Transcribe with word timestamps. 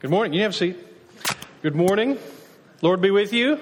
Good 0.00 0.10
morning. 0.10 0.32
You 0.32 0.42
have 0.42 0.52
a 0.52 0.54
seat. 0.54 0.76
Good 1.60 1.74
morning. 1.74 2.18
Lord 2.82 3.00
be 3.00 3.10
with 3.10 3.32
you. 3.32 3.58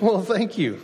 Well, 0.00 0.22
thank 0.22 0.56
you. 0.56 0.80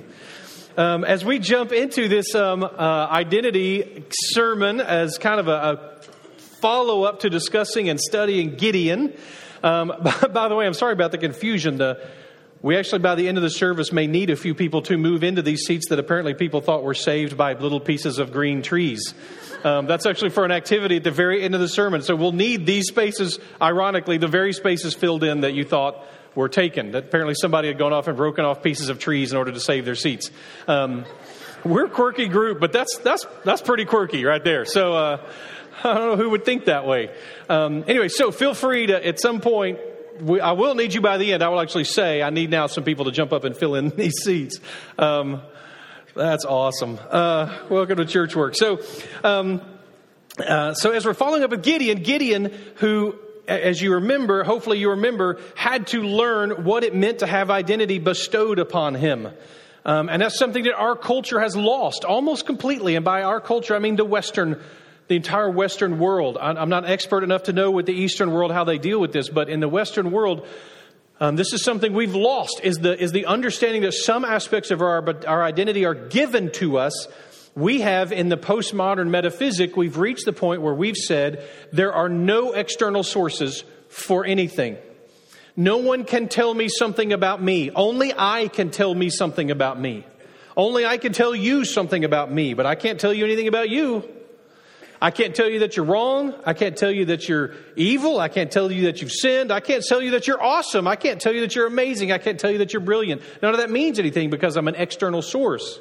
Um, 0.77 1.05
as 1.05 1.25
we 1.25 1.39
jump 1.39 1.73
into 1.73 2.07
this 2.07 2.35
um, 2.35 2.63
uh, 2.63 2.69
identity 3.11 4.05
sermon 4.13 4.83
as 4.83 5.17
kind 5.17 5.41
of 5.41 5.49
a, 5.49 5.51
a 5.51 6.03
follow 6.37 7.05
up 7.05 7.21
to 7.21 7.31
discussing 7.31 7.89
and 7.89 7.99
studying 7.99 8.57
Gideon, 8.57 9.15
um, 9.63 9.91
by, 10.03 10.13
by, 10.35 10.49
the 10.49 10.55
way, 10.55 10.67
I'm 10.67 10.75
sorry 10.75 10.93
about 10.93 11.13
the 11.13 11.19
confusion. 11.19 11.79
The, 11.79 12.07
we 12.63 12.77
actually, 12.77 12.99
by 12.99 13.15
the 13.15 13.27
end 13.27 13.39
of 13.39 13.43
the 13.43 13.51
service, 13.51 13.91
may 13.91 14.07
need 14.07 14.29
a 14.29 14.37
few 14.37 14.55
people 14.55 14.83
to 14.83 14.99
move 14.99 15.25
into 15.25 15.41
these 15.41 15.63
seats 15.63 15.89
that 15.89 15.99
apparently 15.99 16.35
people 16.35 16.61
thought 16.61 16.83
were 16.83 16.95
saved 16.95 17.37
by 17.37 17.55
little 17.55 17.81
pieces 17.81 18.19
of 18.19 18.33
green 18.33 18.61
trees. 18.61 19.15
Um, 19.65 19.87
that's 19.87 20.05
actually 20.05 20.31
for 20.31 20.45
an 20.45 20.51
activity 20.51 20.97
at 20.97 21.05
the 21.05 21.11
very 21.11 21.43
end 21.43 21.55
of 21.55 21.61
the 21.61 21.69
sermon. 21.69 22.03
So 22.03 22.15
we'll 22.15 22.33
need 22.33 22.67
these 22.67 22.87
spaces, 22.89 23.39
ironically, 23.63 24.19
the 24.19 24.29
very 24.29 24.53
spaces 24.53 24.93
filled 24.93 25.25
in 25.25 25.41
that 25.41 25.55
you 25.55 25.65
thought 25.65 26.05
were 26.35 26.51
taken. 26.51 26.93
That 26.93 27.05
apparently 27.05 27.35
somebody 27.35 27.69
had 27.69 27.79
gone 27.79 27.95
off 27.95 28.09
and 28.09 28.17
broken 28.17 28.45
off 28.45 28.63
pieces 28.63 28.91
of 28.91 28.99
trees 28.99 29.33
in 29.33 29.39
order 29.39 29.53
to 29.53 29.61
save 29.61 29.87
their 29.87 29.95
seats. 29.95 30.31
Um, 30.69 31.07
we're 31.65 31.87
a 31.87 31.91
quirky 31.91 32.29
group, 32.29 32.61
but 32.61 32.73
that's, 32.73 32.99
that's, 32.99 33.27
that's 33.45 33.63
pretty 33.63 33.87
quirky 33.87 34.25
right 34.25 34.43
there. 34.45 34.67
So 34.67 34.93
uh, 34.93 35.31
I 35.85 35.95
don't 35.95 36.09
know 36.11 36.17
who 36.17 36.31
would 36.31 36.45
think 36.45 36.67
that 36.67 36.87
way. 36.87 37.11
Um, 37.49 37.85
anyway, 37.87 38.09
so 38.09 38.31
feel 38.31 38.53
free 38.53 38.87
to, 38.89 39.07
at 39.07 39.19
some 39.19 39.41
point, 39.41 39.79
we, 40.21 40.41
I 40.41 40.53
will 40.53 40.75
need 40.75 40.95
you 40.95 41.01
by 41.01 41.19
the 41.19 41.33
end. 41.33 41.43
I 41.43 41.49
will 41.49 41.61
actually 41.61 41.85
say 41.85 42.23
I 42.23 42.31
need 42.31 42.51
now 42.51 42.67
some 42.67 42.85
people 42.85 43.07
to 43.07 43.11
jump 43.11 43.33
up 43.33 43.45
and 43.45 43.57
fill 43.57 43.75
in 43.75 43.89
these 43.97 44.15
seats. 44.23 44.61
Um, 44.99 45.43
that's 46.15 46.45
awesome. 46.45 46.99
Uh, 47.09 47.57
welcome 47.69 47.97
to 47.97 48.05
church 48.05 48.35
work. 48.35 48.57
So, 48.57 48.81
um, 49.23 49.63
uh, 50.39 50.75
so 50.75 50.91
as 50.91 51.07
we're 51.07 51.15
following 51.15 51.43
up 51.43 51.51
with 51.51 51.63
Gideon, 51.63 52.03
Gideon, 52.03 52.53
who, 52.77 53.15
as 53.47 53.81
you 53.81 53.95
remember, 53.95 54.43
hopefully 54.45 54.79
you 54.79 54.91
remember, 54.91 55.41
had 55.55 55.87
to 55.89 56.03
learn 56.03 56.65
what 56.65 56.85
it 56.85 56.95
meant 56.95 57.21
to 57.21 57.27
have 57.27 57.51
identity 57.51 57.99
bestowed 57.99 58.59
upon 58.59 58.95
him. 58.95 59.29
Um, 59.85 60.09
and 60.09 60.21
that's 60.21 60.39
something 60.39 60.65
that 60.65 60.75
our 60.75 60.97
culture 60.97 61.41
has 61.41 61.57
lost 61.57 62.05
almost 62.05 62.45
completely. 62.45 62.97
And 62.97 63.05
by 63.05 63.23
our 63.23 63.41
culture, 63.41 63.75
I 63.75 63.79
mean 63.79 63.97
the 63.97 64.05
Western, 64.05 64.61
the 65.11 65.17
entire 65.17 65.51
Western 65.51 65.99
world. 65.99 66.39
I'm 66.41 66.69
not 66.69 66.89
expert 66.89 67.25
enough 67.25 67.43
to 67.45 67.53
know 67.53 67.73
with 67.73 67.87
the 67.87 67.93
Eastern 67.93 68.31
world 68.31 68.53
how 68.53 68.63
they 68.63 68.79
deal 68.79 69.01
with 69.01 69.13
this, 69.13 69.29
but 69.29 69.49
in 69.49 69.59
the 69.59 69.69
Western 69.69 70.13
world, 70.13 70.47
um, 71.19 71.35
this 71.35 71.53
is 71.53 71.65
something 71.65 71.93
we've 71.93 72.15
lost 72.15 72.61
is 72.63 72.77
the, 72.77 72.97
is 72.97 73.11
the 73.11 73.27
understanding 73.27 73.83
that 73.83 73.93
some 73.93 74.25
aspects 74.25 74.71
of 74.71 74.81
our, 74.81 75.05
our 75.27 75.43
identity 75.43 75.85
are 75.85 75.97
given 75.97 76.53
to 76.53 76.79
us. 76.79 77.09
We 77.57 77.81
have, 77.81 78.13
in 78.13 78.29
the 78.29 78.37
postmodern 78.37 79.11
metaphysic, 79.11 79.77
we've 79.77 79.99
reached 79.99 80.27
the 80.27 80.33
point 80.33 80.63
where 80.63 80.75
we've 80.75 80.97
said 80.97 81.45
there 81.73 81.93
are 81.93 82.09
no 82.09 82.53
external 82.53 83.03
sources 83.03 83.65
for 83.89 84.25
anything. 84.25 84.79
No 85.57 85.79
one 85.79 86.05
can 86.05 86.29
tell 86.29 86.55
me 86.55 86.69
something 86.69 87.13
about 87.13 87.43
me. 87.43 87.73
Only 87.73 88.15
I 88.17 88.47
can 88.47 88.71
tell 88.71 88.95
me 88.95 89.11
something 89.11 89.51
about 89.51 89.81
me. 89.81 90.07
Only 90.57 90.87
I 90.87 90.99
can 90.99 91.13
tell 91.13 91.35
you 91.35 91.65
something 91.65 92.05
about 92.05 92.31
me, 92.31 92.55
but 92.55 92.65
I 92.65 92.77
can't 92.77 93.01
tell 93.01 93.13
you 93.13 93.25
anything 93.25 93.49
about 93.49 93.71
you. 93.71 94.09
I 95.03 95.11
can't 95.11 95.35
tell 95.35 95.49
you 95.49 95.61
that 95.61 95.77
you're 95.77 95.87
wrong. 95.87 96.35
I 96.45 96.53
can't 96.53 96.77
tell 96.77 96.91
you 96.91 97.07
that 97.07 97.27
you're 97.27 97.55
evil. 97.75 98.21
I 98.21 98.29
can't 98.29 98.51
tell 98.51 98.71
you 98.71 98.85
that 98.85 99.01
you've 99.01 99.13
sinned. 99.13 99.51
I 99.51 99.61
can't 99.61 99.83
tell 99.83 100.03
you 100.03 100.11
that 100.11 100.27
you're 100.27 100.43
awesome. 100.43 100.87
I 100.87 100.97
can't 100.97 101.21
tell 101.21 101.33
you 101.33 101.41
that 101.41 101.55
you're 101.55 101.67
amazing. 101.67 102.13
I 102.13 102.19
can't 102.19 102.39
tell 102.39 102.51
you 102.51 102.59
that 102.59 102.75
you're 102.75 102.81
brilliant. 102.83 103.23
None 103.41 103.55
of 103.55 103.61
that 103.61 103.71
means 103.71 103.99
anything 103.99 104.29
because 104.29 104.57
I'm 104.57 104.69
an 104.69 104.75
external 104.75 105.23
source. 105.23 105.81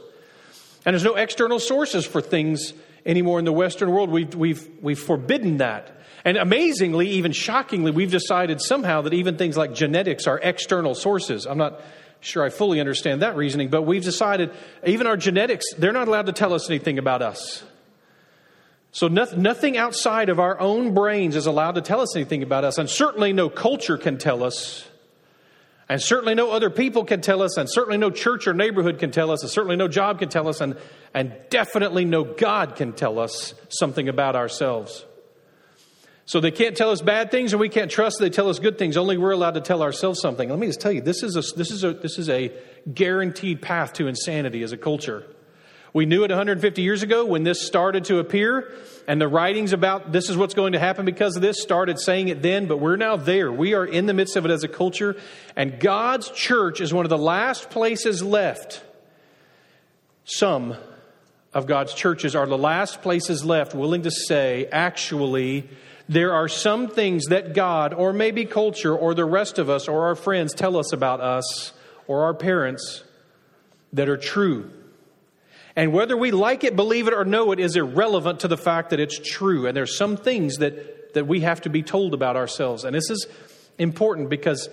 And 0.86 0.94
there's 0.94 1.04
no 1.04 1.16
external 1.16 1.60
sources 1.60 2.06
for 2.06 2.22
things 2.22 2.74
anymore 3.06 3.40
in 3.40 3.46
the 3.46 3.52
Western 3.52 3.92
world. 3.92 4.10
We've, 4.10 4.34
we've, 4.34 4.70
we've 4.82 5.00
forbidden 5.00 5.58
that. 5.58 5.98
And 6.24 6.38
amazingly, 6.38 7.10
even 7.10 7.34
shockingly, 7.34 7.92
we've 7.92 8.12
decided 8.12 8.62
somehow 8.62 9.02
that 9.02 9.14
even 9.14 9.38
things 9.38 9.58
like 9.58 9.74
genetics 9.74 10.28
are 10.28 10.40
external 10.42 10.96
sources. 10.96 11.46
I'm 11.46 11.58
not 11.58 11.82
sure 12.22 12.44
I 12.44 12.50
fully 12.50 12.80
understand 12.80 13.22
that 13.22 13.36
reasoning, 13.36 13.70
but 13.70 13.84
we've 13.84 14.04
decided 14.04 14.52
even 14.86 15.08
our 15.08 15.18
genetics, 15.18 15.66
they're 15.78 15.94
not 15.94 16.08
allowed 16.08 16.28
to 16.28 16.34
tell 16.34 16.54
us 16.54 16.70
anything 16.70 17.00
about 17.00 17.22
us. 17.22 17.64
So 18.92 19.08
nothing 19.08 19.78
outside 19.78 20.30
of 20.30 20.40
our 20.40 20.60
own 20.60 20.94
brains 20.94 21.36
is 21.36 21.46
allowed 21.46 21.76
to 21.76 21.82
tell 21.82 22.02
us 22.02 22.16
anything 22.16 22.42
about 22.42 22.64
us, 22.64 22.78
and 22.78 22.90
certainly 22.90 23.34
no 23.34 23.50
culture 23.50 23.98
can 23.98 24.18
tell 24.18 24.44
us, 24.44 24.88
and 25.88 26.02
certainly 26.02 26.34
no 26.34 26.52
other 26.52 26.72
people 26.72 27.06
can 27.06 27.22
tell 27.22 27.44
us, 27.44 27.58
and 27.58 27.70
certainly 27.70 27.98
no 27.98 28.10
church 28.10 28.48
or 28.48 28.54
neighborhood 28.54 28.98
can 28.98 29.12
tell 29.12 29.30
us, 29.30 29.44
and 29.44 29.52
certainly 29.52 29.76
no 29.76 29.88
job 29.88 30.18
can 30.18 30.30
tell 30.30 30.48
us, 30.48 30.60
and, 30.60 30.76
and 31.14 31.36
definitely 31.50 32.04
no 32.04 32.24
God 32.24 32.76
can 32.76 32.94
tell 32.94 33.20
us 33.20 33.54
something 33.70 34.10
about 34.10 34.36
ourselves. 34.36 35.06
So 36.26 36.40
they 36.40 36.52
can't 36.52 36.78
tell 36.78 36.90
us 36.92 37.02
bad 37.02 37.32
things, 37.32 37.54
and 37.54 37.60
we 37.60 37.70
can't 37.70 37.90
trust 37.90 38.18
they 38.20 38.30
tell 38.30 38.50
us 38.50 38.60
good 38.60 38.78
things. 38.78 38.98
Only 38.98 39.18
we're 39.18 39.32
allowed 39.32 39.56
to 39.56 39.62
tell 39.62 39.82
ourselves 39.82 40.20
something. 40.20 40.50
Let 40.50 40.60
me 40.60 40.68
just 40.68 40.80
tell 40.80 40.92
you, 40.92 41.02
this 41.02 41.24
is 41.24 41.36
a, 41.36 41.42
this 41.56 41.72
is 41.72 41.84
a, 41.84 41.94
this 41.94 42.20
is 42.20 42.30
a 42.30 42.52
guaranteed 42.92 43.62
path 43.62 43.94
to 43.94 44.08
insanity 44.08 44.62
as 44.62 44.72
a 44.72 44.78
culture. 44.78 45.26
We 45.94 46.06
knew 46.06 46.24
it 46.24 46.30
150 46.30 46.82
years 46.82 47.02
ago 47.02 47.26
when 47.26 47.44
this 47.44 47.66
started 47.66 48.06
to 48.06 48.20
appear, 48.20 48.72
and 49.08 49.20
the 49.20 49.28
writings 49.28 49.74
about 49.74 50.12
this 50.12 50.30
is 50.30 50.38
what's 50.38 50.54
going 50.54 50.74
to 50.74 50.80
happen 50.80 51.06
because 51.06 51.36
of 51.36 51.42
this 51.42 51.62
started 51.62 52.00
saying 52.00 52.28
it 52.28 52.42
then, 52.42 52.68
but 52.68 52.78
we're 52.78 52.96
now 52.96 53.16
there. 53.16 53.52
We 53.52 53.74
are 53.74 53.86
in 53.86 54.06
the 54.06 54.14
midst 54.14 54.36
of 54.36 54.46
it 54.46 54.52
as 54.52 54.64
a 54.64 54.68
culture, 54.68 55.16
and 55.56 55.80
God's 55.80 56.30
church 56.30 56.80
is 56.80 56.94
one 56.94 57.06
of 57.06 57.10
the 57.10 57.18
last 57.18 57.72
places 57.72 58.22
left. 58.22 58.84
Some 60.26 60.76
of 61.56 61.66
God's 61.66 61.96
churches 61.96 62.36
are 62.36 62.46
the 62.46 62.58
last 62.58 63.02
places 63.02 63.44
left 63.44 63.74
willing 63.74 64.04
to 64.04 64.12
say, 64.12 64.68
actually, 64.72 65.68
there 66.08 66.34
are 66.34 66.48
some 66.48 66.88
things 66.88 67.26
that 67.26 67.54
God, 67.56 67.96
or 67.96 68.14
maybe 68.14 68.46
culture, 68.46 68.96
or 68.96 69.16
the 69.16 69.26
rest 69.26 69.58
of 69.58 69.72
us, 69.72 69.88
or 69.88 70.06
our 70.06 70.16
friends 70.16 70.54
tell 70.54 70.78
us 70.78 70.94
about 70.94 71.20
us, 71.20 71.74
or 72.06 72.26
our 72.26 72.36
parents, 72.36 73.04
that 73.94 74.08
are 74.08 74.18
true. 74.18 74.72
And 75.80 75.94
whether 75.94 76.18
we 76.18 76.32
like 76.32 76.66
it, 76.66 76.76
believe 76.76 77.08
it, 77.08 77.14
or 77.14 77.24
know 77.24 77.54
it 77.54 77.60
is 77.62 77.78
irrelevant 77.78 78.42
to 78.42 78.50
the 78.50 78.58
fact 78.58 78.90
that 78.90 79.00
it's 79.00 79.18
true. 79.18 79.66
And 79.66 79.78
there's 79.78 79.96
some 79.96 80.18
things 80.18 80.58
that, 80.58 81.14
that 81.14 81.26
we 81.26 81.40
have 81.40 81.62
to 81.62 81.70
be 81.70 81.84
told 81.84 82.14
about 82.14 82.36
ourselves. 82.36 82.84
And 82.84 82.94
this 82.94 83.10
is 83.10 83.28
important 83.78 84.30
because 84.30 84.68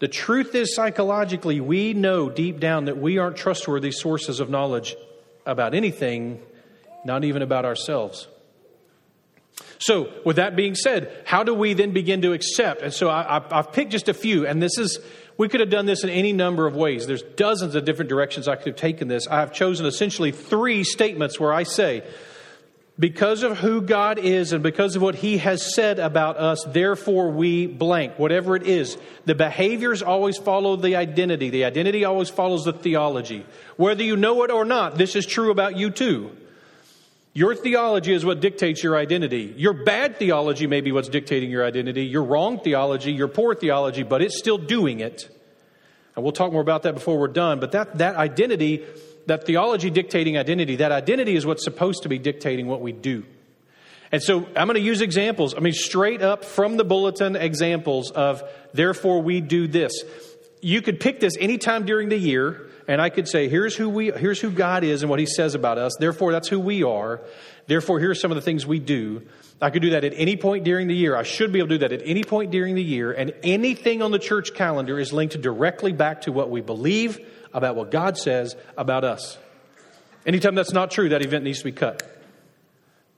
the 0.00 0.08
truth 0.08 0.56
is 0.56 0.74
psychologically, 0.74 1.60
we 1.60 1.94
know 1.94 2.28
deep 2.28 2.58
down 2.58 2.86
that 2.86 2.98
we 2.98 3.18
aren't 3.18 3.36
trustworthy 3.36 3.92
sources 3.92 4.40
of 4.40 4.50
knowledge 4.50 4.96
about 5.46 5.74
anything, 5.74 6.42
not 7.04 7.22
even 7.22 7.42
about 7.42 7.64
ourselves. 7.64 8.26
So, 9.78 10.12
with 10.24 10.36
that 10.36 10.56
being 10.56 10.74
said, 10.74 11.22
how 11.24 11.44
do 11.44 11.54
we 11.54 11.74
then 11.74 11.92
begin 11.92 12.22
to 12.22 12.32
accept? 12.32 12.82
And 12.82 12.92
so 12.92 13.08
I, 13.08 13.40
have 13.48 13.72
picked 13.72 13.92
just 13.92 14.08
a 14.08 14.14
few, 14.14 14.44
and 14.44 14.60
this 14.60 14.76
is 14.76 14.98
we 15.42 15.48
could 15.48 15.58
have 15.58 15.70
done 15.70 15.86
this 15.86 16.04
in 16.04 16.10
any 16.10 16.32
number 16.32 16.68
of 16.68 16.76
ways. 16.76 17.08
There's 17.08 17.24
dozens 17.24 17.74
of 17.74 17.84
different 17.84 18.08
directions 18.08 18.46
I 18.46 18.54
could 18.54 18.66
have 18.68 18.76
taken 18.76 19.08
this. 19.08 19.26
I 19.26 19.40
have 19.40 19.52
chosen 19.52 19.86
essentially 19.86 20.30
three 20.30 20.84
statements 20.84 21.40
where 21.40 21.52
I 21.52 21.64
say, 21.64 22.04
because 22.96 23.42
of 23.42 23.58
who 23.58 23.80
God 23.80 24.20
is 24.20 24.52
and 24.52 24.62
because 24.62 24.94
of 24.94 25.02
what 25.02 25.16
He 25.16 25.38
has 25.38 25.74
said 25.74 25.98
about 25.98 26.36
us, 26.36 26.64
therefore 26.68 27.32
we 27.32 27.66
blank, 27.66 28.20
whatever 28.20 28.54
it 28.54 28.68
is. 28.68 28.96
The 29.24 29.34
behaviors 29.34 30.00
always 30.00 30.38
follow 30.38 30.76
the 30.76 30.94
identity. 30.94 31.50
The 31.50 31.64
identity 31.64 32.04
always 32.04 32.28
follows 32.28 32.62
the 32.62 32.72
theology. 32.72 33.44
Whether 33.76 34.04
you 34.04 34.16
know 34.16 34.44
it 34.44 34.52
or 34.52 34.64
not, 34.64 34.96
this 34.96 35.16
is 35.16 35.26
true 35.26 35.50
about 35.50 35.76
you 35.76 35.90
too. 35.90 36.30
Your 37.34 37.54
theology 37.54 38.12
is 38.12 38.24
what 38.24 38.40
dictates 38.40 38.82
your 38.82 38.96
identity. 38.96 39.54
Your 39.56 39.72
bad 39.72 40.18
theology 40.18 40.66
may 40.66 40.82
be 40.82 40.92
what's 40.92 41.08
dictating 41.08 41.50
your 41.50 41.64
identity. 41.64 42.04
Your 42.04 42.24
wrong 42.24 42.60
theology, 42.60 43.12
your 43.12 43.28
poor 43.28 43.54
theology, 43.54 44.02
but 44.02 44.20
it's 44.20 44.38
still 44.38 44.58
doing 44.58 45.00
it. 45.00 45.28
And 46.14 46.22
we'll 46.22 46.32
talk 46.32 46.52
more 46.52 46.60
about 46.60 46.82
that 46.82 46.92
before 46.92 47.18
we're 47.18 47.28
done. 47.28 47.58
But 47.58 47.72
that, 47.72 47.98
that 47.98 48.16
identity, 48.16 48.84
that 49.26 49.46
theology 49.46 49.88
dictating 49.88 50.36
identity, 50.36 50.76
that 50.76 50.92
identity 50.92 51.34
is 51.34 51.46
what's 51.46 51.64
supposed 51.64 52.02
to 52.02 52.10
be 52.10 52.18
dictating 52.18 52.66
what 52.66 52.82
we 52.82 52.92
do. 52.92 53.24
And 54.10 54.22
so 54.22 54.46
I'm 54.54 54.66
going 54.66 54.74
to 54.74 54.80
use 54.80 55.00
examples. 55.00 55.54
I 55.54 55.60
mean, 55.60 55.72
straight 55.72 56.20
up 56.20 56.44
from 56.44 56.76
the 56.76 56.84
bulletin 56.84 57.34
examples 57.34 58.10
of, 58.10 58.42
therefore 58.74 59.22
we 59.22 59.40
do 59.40 59.66
this. 59.66 60.04
You 60.60 60.82
could 60.82 61.00
pick 61.00 61.18
this 61.18 61.38
anytime 61.40 61.86
during 61.86 62.10
the 62.10 62.18
year 62.18 62.68
and 62.88 63.00
I 63.00 63.10
could 63.10 63.28
say, 63.28 63.48
here's 63.48 63.76
who 63.76 63.88
we, 63.88 64.10
here's 64.10 64.40
who 64.40 64.50
God 64.50 64.84
is 64.84 65.02
and 65.02 65.10
what 65.10 65.20
He 65.20 65.26
says 65.26 65.54
about 65.54 65.78
us. 65.78 65.92
Therefore, 65.98 66.32
that's 66.32 66.48
who 66.48 66.58
we 66.58 66.82
are. 66.82 67.20
Therefore, 67.66 68.00
here's 68.00 68.20
some 68.20 68.30
of 68.30 68.34
the 68.34 68.42
things 68.42 68.66
we 68.66 68.80
do. 68.80 69.22
I 69.60 69.70
could 69.70 69.82
do 69.82 69.90
that 69.90 70.02
at 70.02 70.14
any 70.16 70.36
point 70.36 70.64
during 70.64 70.88
the 70.88 70.94
year. 70.94 71.16
I 71.16 71.22
should 71.22 71.52
be 71.52 71.60
able 71.60 71.68
to 71.68 71.74
do 71.74 71.88
that 71.88 71.92
at 71.92 72.02
any 72.04 72.24
point 72.24 72.50
during 72.50 72.74
the 72.74 72.82
year. 72.82 73.12
And 73.12 73.32
anything 73.44 74.02
on 74.02 74.10
the 74.10 74.18
church 74.18 74.54
calendar 74.54 74.98
is 74.98 75.12
linked 75.12 75.40
directly 75.40 75.92
back 75.92 76.22
to 76.22 76.32
what 76.32 76.50
we 76.50 76.60
believe 76.60 77.20
about 77.52 77.76
what 77.76 77.92
God 77.92 78.18
says 78.18 78.56
about 78.76 79.04
us. 79.04 79.38
Anytime 80.26 80.56
that's 80.56 80.72
not 80.72 80.90
true, 80.90 81.10
that 81.10 81.24
event 81.24 81.44
needs 81.44 81.58
to 81.58 81.64
be 81.64 81.72
cut, 81.72 82.02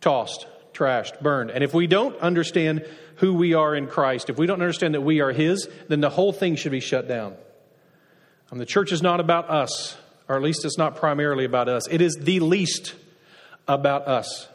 tossed, 0.02 0.46
trashed, 0.74 1.20
burned. 1.20 1.50
And 1.50 1.64
if 1.64 1.72
we 1.72 1.86
don't 1.86 2.18
understand 2.18 2.86
who 3.16 3.34
we 3.34 3.54
are 3.54 3.74
in 3.74 3.86
Christ, 3.86 4.28
if 4.28 4.36
we 4.36 4.46
don't 4.46 4.60
understand 4.60 4.94
that 4.94 5.00
we 5.00 5.20
are 5.20 5.32
His, 5.32 5.68
then 5.88 6.00
the 6.00 6.10
whole 6.10 6.32
thing 6.32 6.56
should 6.56 6.72
be 6.72 6.80
shut 6.80 7.08
down. 7.08 7.36
The 8.58 8.66
church 8.66 8.92
is 8.92 9.02
not 9.02 9.20
about 9.20 9.50
us, 9.50 9.96
or 10.28 10.36
at 10.36 10.42
least 10.42 10.64
it's 10.64 10.78
not 10.78 10.96
primarily 10.96 11.44
about 11.44 11.68
us. 11.68 11.88
It 11.88 12.00
is 12.00 12.16
the 12.16 12.40
least 12.40 12.94
about 13.66 14.06
us. 14.06 14.48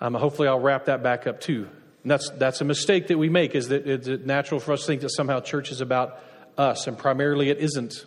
Um, 0.00 0.14
hopefully, 0.14 0.48
I'll 0.48 0.60
wrap 0.60 0.84
that 0.86 1.02
back 1.02 1.26
up 1.26 1.40
too 1.40 1.68
And 2.02 2.10
that's, 2.10 2.30
that's 2.30 2.60
a 2.60 2.64
mistake 2.64 3.08
that 3.08 3.18
we 3.18 3.28
make, 3.28 3.54
is 3.54 3.68
that 3.68 3.86
it's 3.86 4.08
natural 4.24 4.60
for 4.60 4.72
us 4.72 4.80
to 4.80 4.86
think 4.86 5.00
that 5.02 5.10
somehow 5.10 5.40
church 5.40 5.70
is 5.70 5.80
about 5.80 6.20
us, 6.56 6.86
and 6.86 6.96
primarily 6.96 7.50
it 7.50 7.58
isn't. 7.58 8.04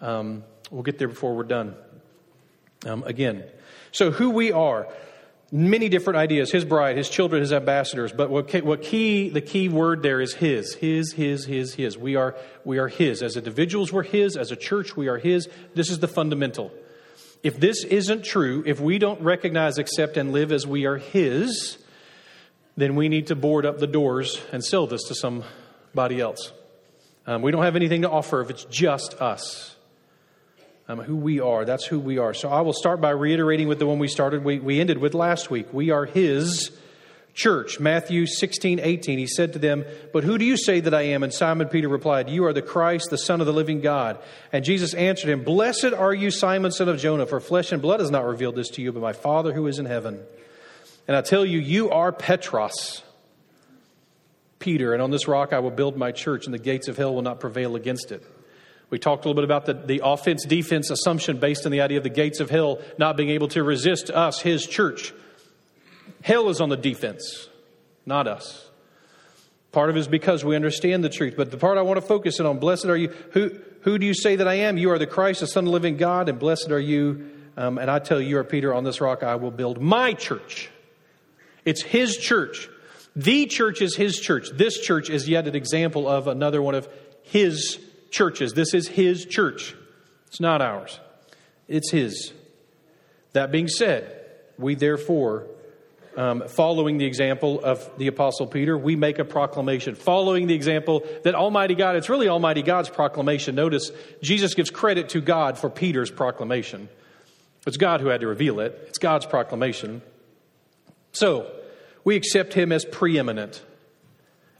Um, 0.00 0.44
we'll 0.70 0.82
get 0.82 0.98
there 0.98 1.08
before 1.08 1.34
we're 1.34 1.44
done. 1.44 1.74
Um, 2.84 3.02
again, 3.04 3.44
so 3.92 4.10
who 4.10 4.30
we 4.30 4.52
are, 4.52 4.88
many 5.52 5.88
different 5.88 6.18
ideas. 6.18 6.50
His 6.50 6.64
bride, 6.64 6.96
his 6.96 7.08
children, 7.08 7.40
his 7.40 7.52
ambassadors. 7.52 8.12
But 8.12 8.30
what, 8.30 8.52
what 8.64 8.82
key, 8.82 9.28
the 9.28 9.40
key 9.40 9.68
word 9.68 10.02
there 10.02 10.20
is 10.20 10.34
his, 10.34 10.74
his, 10.74 11.12
his, 11.12 11.44
his, 11.44 11.74
his. 11.74 11.96
We 11.96 12.16
are, 12.16 12.34
we 12.64 12.78
are 12.78 12.88
his. 12.88 13.22
As 13.22 13.36
individuals, 13.36 13.92
we're 13.92 14.02
his. 14.02 14.36
As 14.36 14.50
a 14.50 14.56
church, 14.56 14.96
we 14.96 15.08
are 15.08 15.18
his. 15.18 15.48
This 15.74 15.90
is 15.90 16.00
the 16.00 16.08
fundamental. 16.08 16.72
If 17.42 17.60
this 17.60 17.84
isn't 17.84 18.24
true, 18.24 18.64
if 18.66 18.80
we 18.80 18.98
don't 18.98 19.20
recognize, 19.20 19.78
accept, 19.78 20.16
and 20.16 20.32
live 20.32 20.50
as 20.50 20.66
we 20.66 20.84
are 20.84 20.96
his, 20.96 21.78
then 22.76 22.96
we 22.96 23.08
need 23.08 23.28
to 23.28 23.36
board 23.36 23.64
up 23.64 23.78
the 23.78 23.86
doors 23.86 24.40
and 24.52 24.64
sell 24.64 24.86
this 24.86 25.04
to 25.04 25.14
somebody 25.14 26.20
else. 26.20 26.52
Um, 27.26 27.42
we 27.42 27.52
don't 27.52 27.62
have 27.62 27.76
anything 27.76 28.02
to 28.02 28.10
offer 28.10 28.40
if 28.40 28.50
it's 28.50 28.64
just 28.64 29.14
us. 29.20 29.75
Um, 30.88 31.00
who 31.00 31.16
we 31.16 31.40
are, 31.40 31.64
that's 31.64 31.84
who 31.84 31.98
we 31.98 32.18
are. 32.18 32.32
So 32.32 32.48
I 32.48 32.60
will 32.60 32.72
start 32.72 33.00
by 33.00 33.10
reiterating 33.10 33.66
with 33.66 33.80
the 33.80 33.86
one 33.86 33.98
we 33.98 34.06
started, 34.06 34.44
we, 34.44 34.60
we 34.60 34.80
ended 34.80 34.98
with 34.98 35.14
last 35.14 35.50
week. 35.50 35.72
We 35.72 35.90
are 35.90 36.04
His 36.04 36.70
church. 37.36 37.78
Matthew 37.78 38.26
16, 38.26 38.80
18. 38.80 39.18
He 39.18 39.26
said 39.26 39.52
to 39.52 39.58
them, 39.58 39.84
But 40.12 40.24
who 40.24 40.38
do 40.38 40.44
you 40.44 40.56
say 40.56 40.80
that 40.80 40.94
I 40.94 41.02
am? 41.02 41.22
And 41.22 41.32
Simon 41.32 41.68
Peter 41.68 41.88
replied, 41.88 42.30
You 42.30 42.46
are 42.46 42.52
the 42.52 42.62
Christ, 42.62 43.10
the 43.10 43.18
Son 43.18 43.40
of 43.40 43.46
the 43.46 43.52
living 43.52 43.80
God. 43.80 44.18
And 44.52 44.64
Jesus 44.64 44.94
answered 44.94 45.28
him, 45.28 45.44
Blessed 45.44 45.92
are 45.92 46.14
you, 46.14 46.30
Simon, 46.30 46.72
son 46.72 46.88
of 46.88 46.98
Jonah, 46.98 47.26
for 47.26 47.38
flesh 47.38 47.70
and 47.70 47.80
blood 47.80 48.00
has 48.00 48.10
not 48.10 48.24
revealed 48.24 48.56
this 48.56 48.70
to 48.70 48.82
you, 48.82 48.90
but 48.90 49.02
my 49.02 49.12
Father 49.12 49.52
who 49.52 49.66
is 49.66 49.78
in 49.78 49.86
heaven. 49.86 50.20
And 51.06 51.16
I 51.16 51.20
tell 51.20 51.44
you, 51.44 51.60
you 51.60 51.90
are 51.90 52.10
Petros, 52.10 53.02
Peter, 54.58 54.92
and 54.92 55.02
on 55.02 55.10
this 55.10 55.28
rock 55.28 55.52
I 55.52 55.60
will 55.60 55.70
build 55.70 55.96
my 55.96 56.10
church, 56.10 56.46
and 56.46 56.54
the 56.54 56.58
gates 56.58 56.88
of 56.88 56.96
hell 56.96 57.14
will 57.14 57.22
not 57.22 57.38
prevail 57.38 57.76
against 57.76 58.10
it. 58.10 58.24
We 58.90 58.98
talked 58.98 59.24
a 59.24 59.28
little 59.28 59.40
bit 59.40 59.44
about 59.44 59.66
the, 59.66 59.74
the 59.74 60.02
offense 60.04 60.44
defense 60.44 60.90
assumption 60.90 61.38
based 61.38 61.66
on 61.66 61.72
the 61.72 61.80
idea 61.80 61.98
of 61.98 62.04
the 62.04 62.10
gates 62.10 62.40
of 62.40 62.50
hell 62.50 62.78
not 62.98 63.16
being 63.16 63.30
able 63.30 63.48
to 63.48 63.62
resist 63.62 64.10
us, 64.10 64.40
his 64.40 64.66
church. 64.66 65.12
Hell 66.22 66.48
is 66.48 66.60
on 66.60 66.68
the 66.68 66.76
defense, 66.76 67.48
not 68.04 68.26
us. 68.26 68.68
Part 69.72 69.90
of 69.90 69.96
it 69.96 70.00
is 70.00 70.08
because 70.08 70.44
we 70.44 70.56
understand 70.56 71.04
the 71.04 71.08
truth. 71.08 71.34
But 71.36 71.50
the 71.50 71.58
part 71.58 71.78
I 71.78 71.82
want 71.82 72.00
to 72.00 72.06
focus 72.06 72.40
in 72.40 72.46
on, 72.46 72.58
blessed 72.58 72.86
are 72.86 72.96
you. 72.96 73.08
Who, 73.32 73.50
who 73.82 73.98
do 73.98 74.06
you 74.06 74.14
say 74.14 74.36
that 74.36 74.48
I 74.48 74.54
am? 74.54 74.78
You 74.78 74.90
are 74.90 74.98
the 74.98 75.06
Christ, 75.06 75.40
the 75.40 75.46
Son 75.46 75.64
of 75.64 75.66
the 75.66 75.72
living 75.72 75.96
God, 75.96 76.28
and 76.28 76.38
blessed 76.38 76.70
are 76.70 76.80
you. 76.80 77.30
Um, 77.56 77.78
and 77.78 77.90
I 77.90 77.98
tell 77.98 78.20
you, 78.20 78.28
you 78.28 78.38
are 78.38 78.44
Peter, 78.44 78.72
on 78.72 78.84
this 78.84 79.00
rock 79.00 79.22
I 79.22 79.34
will 79.34 79.50
build 79.50 79.80
my 79.80 80.12
church 80.12 80.70
it's 81.66 81.82
His 81.82 82.16
church. 82.16 82.70
The 83.14 83.44
church 83.46 83.82
is 83.82 83.96
His 83.96 84.18
church. 84.18 84.48
This 84.54 84.80
church 84.80 85.10
is 85.10 85.28
yet 85.28 85.46
an 85.46 85.54
example 85.54 86.08
of 86.08 86.28
another 86.28 86.62
one 86.62 86.74
of 86.74 86.88
His 87.22 87.78
churches. 88.10 88.52
This 88.52 88.74
is 88.74 88.88
His 88.88 89.24
church. 89.24 89.74
It's 90.26 90.40
not 90.40 90.60
ours, 90.60 91.00
it's 91.68 91.90
His. 91.90 92.32
That 93.32 93.52
being 93.52 93.68
said, 93.68 94.24
we 94.58 94.74
therefore, 94.74 95.46
um, 96.16 96.44
following 96.48 96.96
the 96.96 97.04
example 97.04 97.62
of 97.62 97.90
the 97.98 98.06
Apostle 98.06 98.46
Peter, 98.46 98.78
we 98.78 98.96
make 98.96 99.18
a 99.18 99.24
proclamation. 99.24 99.94
Following 99.94 100.46
the 100.46 100.54
example 100.54 101.06
that 101.24 101.34
Almighty 101.34 101.74
God, 101.74 101.96
it's 101.96 102.08
really 102.08 102.28
Almighty 102.28 102.62
God's 102.62 102.88
proclamation. 102.88 103.54
Notice 103.54 103.90
Jesus 104.22 104.54
gives 104.54 104.70
credit 104.70 105.10
to 105.10 105.20
God 105.20 105.58
for 105.58 105.68
Peter's 105.68 106.10
proclamation. 106.10 106.88
It's 107.66 107.76
God 107.76 108.00
who 108.00 108.06
had 108.06 108.20
to 108.20 108.26
reveal 108.26 108.60
it, 108.60 108.78
it's 108.88 108.98
God's 108.98 109.26
proclamation. 109.26 110.00
So, 111.12 111.50
we 112.04 112.14
accept 112.14 112.54
him 112.54 112.70
as 112.70 112.84
preeminent, 112.84 113.62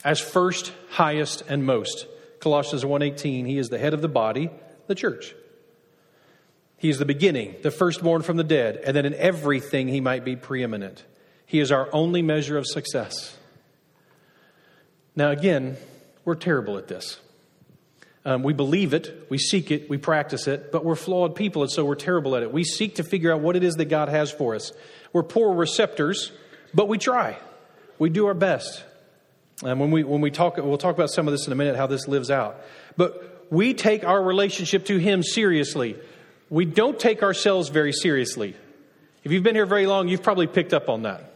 as 0.05 0.19
first, 0.19 0.73
highest, 0.91 1.43
and 1.49 1.65
most. 1.65 2.07
Colossians 2.41 2.85
1:18, 2.85 3.47
he 3.47 3.59
is 3.59 3.69
the 3.69 3.79
head 3.79 3.95
of 3.95 4.03
the 4.03 4.09
body, 4.09 4.51
the 4.87 4.95
church. 4.95 5.35
He 6.79 6.91
is 6.91 6.99
the 6.99 7.05
beginning, 7.05 7.57
the 7.63 7.71
firstborn 7.71 8.23
from 8.23 8.37
the 8.37 8.45
dead, 8.45 8.77
and 8.85 8.97
that 8.97 9.07
in 9.07 9.15
everything 9.15 9.89
he 9.89 10.01
might 10.01 10.25
be 10.25 10.37
preeminent. 10.37 11.05
He 11.47 11.61
is 11.61 11.73
our 11.73 11.89
only 11.93 12.23
measure 12.23 12.59
of 12.59 12.67
success. 12.67 13.37
Now, 15.15 15.31
again, 15.31 15.77
we're 16.25 16.35
terrible 16.35 16.77
at 16.77 16.89
this. 16.89 17.19
Um, 18.27 18.43
we 18.43 18.53
believe 18.53 18.93
it, 18.93 19.27
we 19.31 19.39
seek 19.39 19.71
it, 19.71 19.89
we 19.89 19.97
practice 19.97 20.49
it, 20.49 20.73
but 20.73 20.85
we're 20.85 20.97
flawed 20.97 21.37
people, 21.37 21.63
and 21.63 21.71
so 21.71 21.85
we're 21.85 21.95
terrible 21.95 22.35
at 22.37 22.43
it. 22.43 22.53
We 22.53 22.65
seek 22.65 22.97
to 22.97 23.05
figure 23.05 23.33
out 23.33 23.41
what 23.41 23.57
it 23.57 23.63
is 23.63 23.77
that 23.77 23.85
God 23.87 24.09
has 24.09 24.31
for 24.33 24.55
us. 24.55 24.73
We're 25.13 25.23
poor 25.23 25.55
receptors 25.55 26.33
but 26.77 26.89
we 26.89 26.99
try. 26.99 27.39
We 27.99 28.11
do 28.11 28.27
our 28.27 28.35
best. 28.35 28.85
And 29.63 29.81
when 29.81 29.91
we, 29.91 30.05
when 30.05 30.21
we 30.21 30.31
talk, 30.31 30.57
we'll 30.59 30.79
talk 30.79 30.95
about 30.95 31.11
some 31.11 31.27
of 31.27 31.33
this 31.33 31.47
in 31.47 31.53
a 31.53 31.57
minute, 31.57 31.77
how 31.77 31.87
this 31.87 32.07
lives 32.07 32.31
out. 32.31 32.61
But 32.97 33.47
we 33.51 33.75
take 33.75 34.05
our 34.05 34.23
relationship 34.23 34.87
to 34.87 34.99
Him 34.99 35.23
seriously. 35.23 35.97
We 36.51 36.65
don't 36.65 36.99
take 36.99 37.23
ourselves 37.23 37.71
very 37.71 37.93
seriously. 37.93 38.55
If 39.25 39.33
you've 39.33 39.43
been 39.43 39.55
here 39.55 39.67
very 39.67 39.87
long, 39.87 40.09
you've 40.09 40.23
probably 40.23 40.47
picked 40.47 40.75
up 40.75 40.89
on 40.89 41.03
that. 41.03 41.33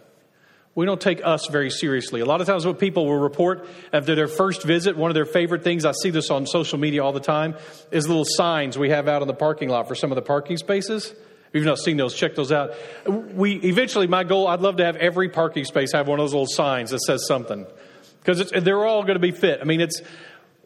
We 0.73 0.85
don't 0.85 1.01
take 1.01 1.19
us 1.25 1.47
very 1.47 1.69
seriously. 1.69 2.21
A 2.21 2.25
lot 2.25 2.39
of 2.39 2.47
times, 2.47 2.65
what 2.65 2.79
people 2.79 3.05
will 3.05 3.17
report 3.17 3.67
after 3.91 4.15
their 4.15 4.29
first 4.29 4.63
visit, 4.63 4.95
one 4.95 5.11
of 5.11 5.15
their 5.15 5.25
favorite 5.25 5.63
things, 5.63 5.83
I 5.83 5.91
see 5.91 6.11
this 6.11 6.29
on 6.29 6.45
social 6.45 6.77
media 6.77 7.03
all 7.03 7.11
the 7.11 7.19
time, 7.19 7.55
is 7.91 8.07
little 8.07 8.23
signs 8.25 8.77
we 8.77 8.89
have 8.91 9.09
out 9.09 9.21
in 9.21 9.27
the 9.27 9.33
parking 9.33 9.67
lot 9.67 9.89
for 9.89 9.95
some 9.95 10.11
of 10.11 10.15
the 10.15 10.21
parking 10.21 10.55
spaces. 10.55 11.11
If 11.11 11.55
you've 11.55 11.65
not 11.65 11.79
seen 11.79 11.97
those, 11.97 12.13
check 12.13 12.35
those 12.35 12.53
out. 12.53 12.71
We 13.05 13.55
eventually, 13.55 14.07
my 14.07 14.23
goal, 14.23 14.47
I'd 14.47 14.61
love 14.61 14.77
to 14.77 14.85
have 14.85 14.95
every 14.95 15.27
parking 15.27 15.65
space 15.65 15.91
have 15.91 16.07
one 16.07 16.19
of 16.19 16.23
those 16.23 16.33
little 16.33 16.47
signs 16.47 16.91
that 16.91 17.01
says 17.01 17.27
something 17.27 17.65
because 18.23 18.51
they're 18.51 18.85
all 18.85 19.01
going 19.03 19.15
to 19.15 19.19
be 19.19 19.31
fit. 19.31 19.59
I 19.61 19.63
mean, 19.65 19.81
it's 19.81 20.01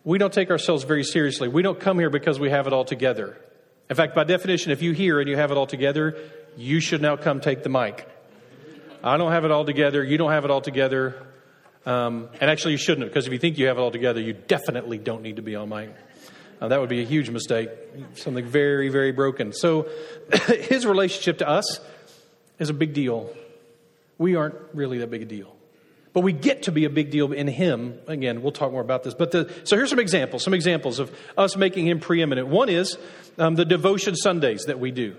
we 0.04 0.18
don't 0.18 0.34
take 0.34 0.52
ourselves 0.52 0.84
very 0.84 1.04
seriously. 1.04 1.48
We 1.48 1.62
don't 1.64 1.80
come 1.80 1.98
here 1.98 2.10
because 2.10 2.40
we 2.40 2.50
have 2.52 2.68
it 2.68 2.74
all 2.74 2.86
together. 2.86 3.38
In 3.90 3.96
fact, 3.96 4.16
by 4.16 4.24
definition, 4.24 4.72
if 4.72 4.82
you 4.82 4.92
hear 4.92 5.20
and 5.20 5.30
you 5.30 5.36
have 5.36 5.52
it 5.52 5.58
all 5.58 5.68
together, 5.68 6.18
you 6.58 6.80
should 6.80 7.02
now 7.02 7.16
come 7.18 7.40
take 7.40 7.64
the 7.64 7.70
mic. 7.70 8.08
I 9.04 9.18
don't 9.18 9.32
have 9.32 9.46
it 9.46 9.52
all 9.52 9.66
together. 9.66 10.04
You 10.04 10.18
don't 10.18 10.32
have 10.32 10.46
it 10.46 10.52
all 10.52 10.62
together. 10.62 11.16
Um, 11.86 12.30
and 12.42 12.50
actually, 12.50 12.72
you 12.72 12.78
shouldn't, 12.78 13.08
because 13.08 13.28
if 13.28 13.34
you 13.34 13.40
think 13.40 13.58
you 13.58 13.68
have 13.68 13.78
it 13.78 13.82
all 13.82 13.92
together, 13.92 14.20
you 14.20 14.34
definitely 14.34 14.98
don't 14.98 15.22
need 15.22 15.36
to 15.36 15.44
be 15.44 15.56
on 15.56 15.70
mic. 15.70 15.94
Uh, 16.60 16.70
that 16.70 16.80
would 16.80 16.90
be 16.90 17.02
a 17.02 17.06
huge 17.06 17.30
mistake, 17.30 17.70
something 18.16 18.46
very, 18.46 18.90
very 18.90 19.12
broken. 19.12 19.54
So, 19.54 19.88
his 20.48 20.86
relationship 20.86 21.40
to 21.40 21.48
us 21.48 21.80
is 22.58 22.70
a 22.70 22.74
big 22.74 22.94
deal. 22.94 23.30
We 24.18 24.36
aren't 24.36 24.56
really 24.74 25.00
that 25.00 25.12
big 25.12 25.22
a 25.22 25.26
deal. 25.26 25.56
But 26.16 26.22
we 26.22 26.32
get 26.32 26.64
to 26.64 26.72
be 26.72 26.86
a 26.86 26.90
big 26.90 27.12
deal 27.12 27.34
in 27.34 27.46
him. 27.46 28.00
Again, 28.08 28.42
we'll 28.42 28.54
talk 28.54 28.72
more 28.72 28.80
about 28.80 29.04
this. 29.04 29.14
But 29.14 29.32
the, 29.32 29.54
so 29.66 29.76
here's 29.76 29.90
some 29.90 30.00
examples, 30.00 30.46
some 30.46 30.54
examples 30.54 30.98
of 30.98 31.14
us 31.38 31.58
making 31.58 31.88
him 31.88 32.00
preeminent. 32.00 32.48
One 32.48 32.70
is 32.70 32.98
um, 33.38 33.56
the 33.56 33.66
devotion 33.66 34.16
Sundays 34.16 34.64
that 34.68 34.80
we 34.80 34.92
do. 34.92 35.18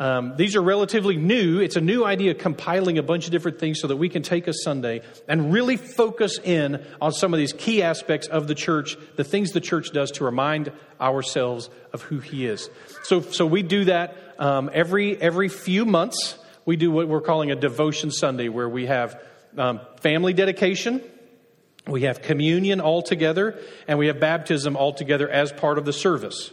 Um, 0.00 0.34
these 0.36 0.56
are 0.56 0.60
relatively 0.60 1.16
new. 1.16 1.60
It's 1.60 1.76
a 1.76 1.80
new 1.80 2.04
idea 2.04 2.34
compiling 2.34 2.98
a 2.98 3.04
bunch 3.04 3.26
of 3.26 3.30
different 3.30 3.60
things 3.60 3.78
so 3.78 3.86
that 3.86 3.98
we 3.98 4.08
can 4.08 4.24
take 4.24 4.48
a 4.48 4.52
Sunday 4.52 5.02
and 5.28 5.52
really 5.52 5.76
focus 5.76 6.40
in 6.42 6.84
on 7.00 7.12
some 7.12 7.32
of 7.32 7.38
these 7.38 7.52
key 7.52 7.80
aspects 7.84 8.26
of 8.26 8.48
the 8.48 8.56
church, 8.56 8.96
the 9.14 9.22
things 9.22 9.52
the 9.52 9.60
church 9.60 9.92
does 9.92 10.10
to 10.12 10.24
remind 10.24 10.72
ourselves 11.00 11.70
of 11.92 12.02
who 12.02 12.18
He 12.18 12.46
is. 12.46 12.68
So, 13.04 13.20
so 13.20 13.46
we 13.46 13.62
do 13.62 13.84
that 13.84 14.16
um, 14.40 14.70
every 14.72 15.22
every 15.22 15.48
few 15.48 15.84
months. 15.84 16.36
We 16.64 16.74
do 16.74 16.90
what 16.90 17.06
we're 17.06 17.20
calling 17.20 17.52
a 17.52 17.56
devotion 17.56 18.10
Sunday, 18.10 18.48
where 18.48 18.68
we 18.68 18.86
have 18.86 19.20
um, 19.56 19.80
family 20.00 20.32
dedication, 20.32 21.02
we 21.86 22.02
have 22.02 22.22
communion 22.22 22.80
all 22.80 23.02
together, 23.02 23.58
and 23.88 23.98
we 23.98 24.06
have 24.06 24.20
baptism 24.20 24.76
all 24.76 24.92
together 24.92 25.28
as 25.28 25.52
part 25.52 25.78
of 25.78 25.84
the 25.84 25.92
service. 25.92 26.52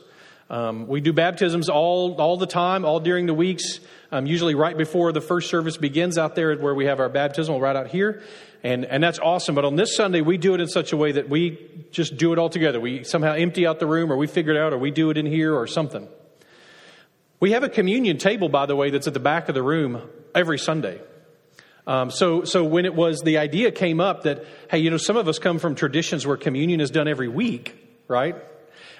Um, 0.50 0.88
we 0.88 1.00
do 1.00 1.14
baptisms 1.14 1.70
all, 1.70 2.20
all 2.20 2.38
the 2.38 2.48
time, 2.48 2.84
all 2.84 3.00
during 3.00 3.28
the 3.28 3.36
weeks, 3.36 3.80
um, 4.12 4.26
usually 4.26 4.56
right 4.56 4.76
before 4.76 5.12
the 5.12 5.22
first 5.22 5.50
service 5.50 5.78
begins 5.78 6.18
out 6.18 6.34
there 6.34 6.58
where 6.58 6.74
we 6.74 6.86
have 6.86 7.00
our 7.00 7.10
baptismal 7.10 7.62
right 7.62 7.76
out 7.76 7.88
here. 7.90 8.24
And, 8.64 8.84
and 8.84 9.04
that's 9.04 9.20
awesome. 9.20 9.54
But 9.54 9.66
on 9.66 9.76
this 9.76 9.96
Sunday, 9.96 10.22
we 10.22 10.38
do 10.38 10.56
it 10.56 10.60
in 10.60 10.68
such 10.68 10.92
a 10.92 10.98
way 10.98 11.12
that 11.12 11.30
we 11.30 11.70
just 11.92 12.18
do 12.18 12.34
it 12.34 12.40
all 12.40 12.50
together. 12.50 12.80
We 12.80 13.04
somehow 13.04 13.34
empty 13.34 13.68
out 13.68 13.80
the 13.80 13.86
room, 13.86 14.12
or 14.12 14.18
we 14.18 14.26
figure 14.26 14.54
it 14.54 14.58
out, 14.58 14.74
or 14.74 14.80
we 14.80 14.90
do 14.90 15.12
it 15.12 15.18
in 15.18 15.28
here, 15.28 15.56
or 15.56 15.68
something. 15.68 16.08
We 17.40 17.52
have 17.52 17.64
a 17.64 17.70
communion 17.70 18.18
table, 18.18 18.50
by 18.50 18.66
the 18.66 18.76
way, 18.76 18.90
that's 18.90 19.08
at 19.08 19.14
the 19.14 19.20
back 19.20 19.48
of 19.48 19.56
the 19.56 19.64
room 19.64 20.02
every 20.34 20.58
Sunday. 20.58 21.00
Um, 21.90 22.12
so, 22.12 22.44
so 22.44 22.64
when 22.64 22.86
it 22.86 22.94
was 22.94 23.22
the 23.22 23.40
idea 23.40 23.72
came 23.72 24.00
up 24.00 24.24
that, 24.24 24.46
hey, 24.70 24.78
you 24.78 24.92
know, 24.92 24.98
some 24.98 25.18
of 25.18 25.28
us 25.28 25.40
come 25.40 25.58
from 25.58 25.74
traditions 25.74 26.26
where 26.26 26.38
communion 26.38 26.82
is 26.82 26.92
done 26.92 27.08
every 27.08 27.28
week, 27.28 27.76
right? 28.08 28.36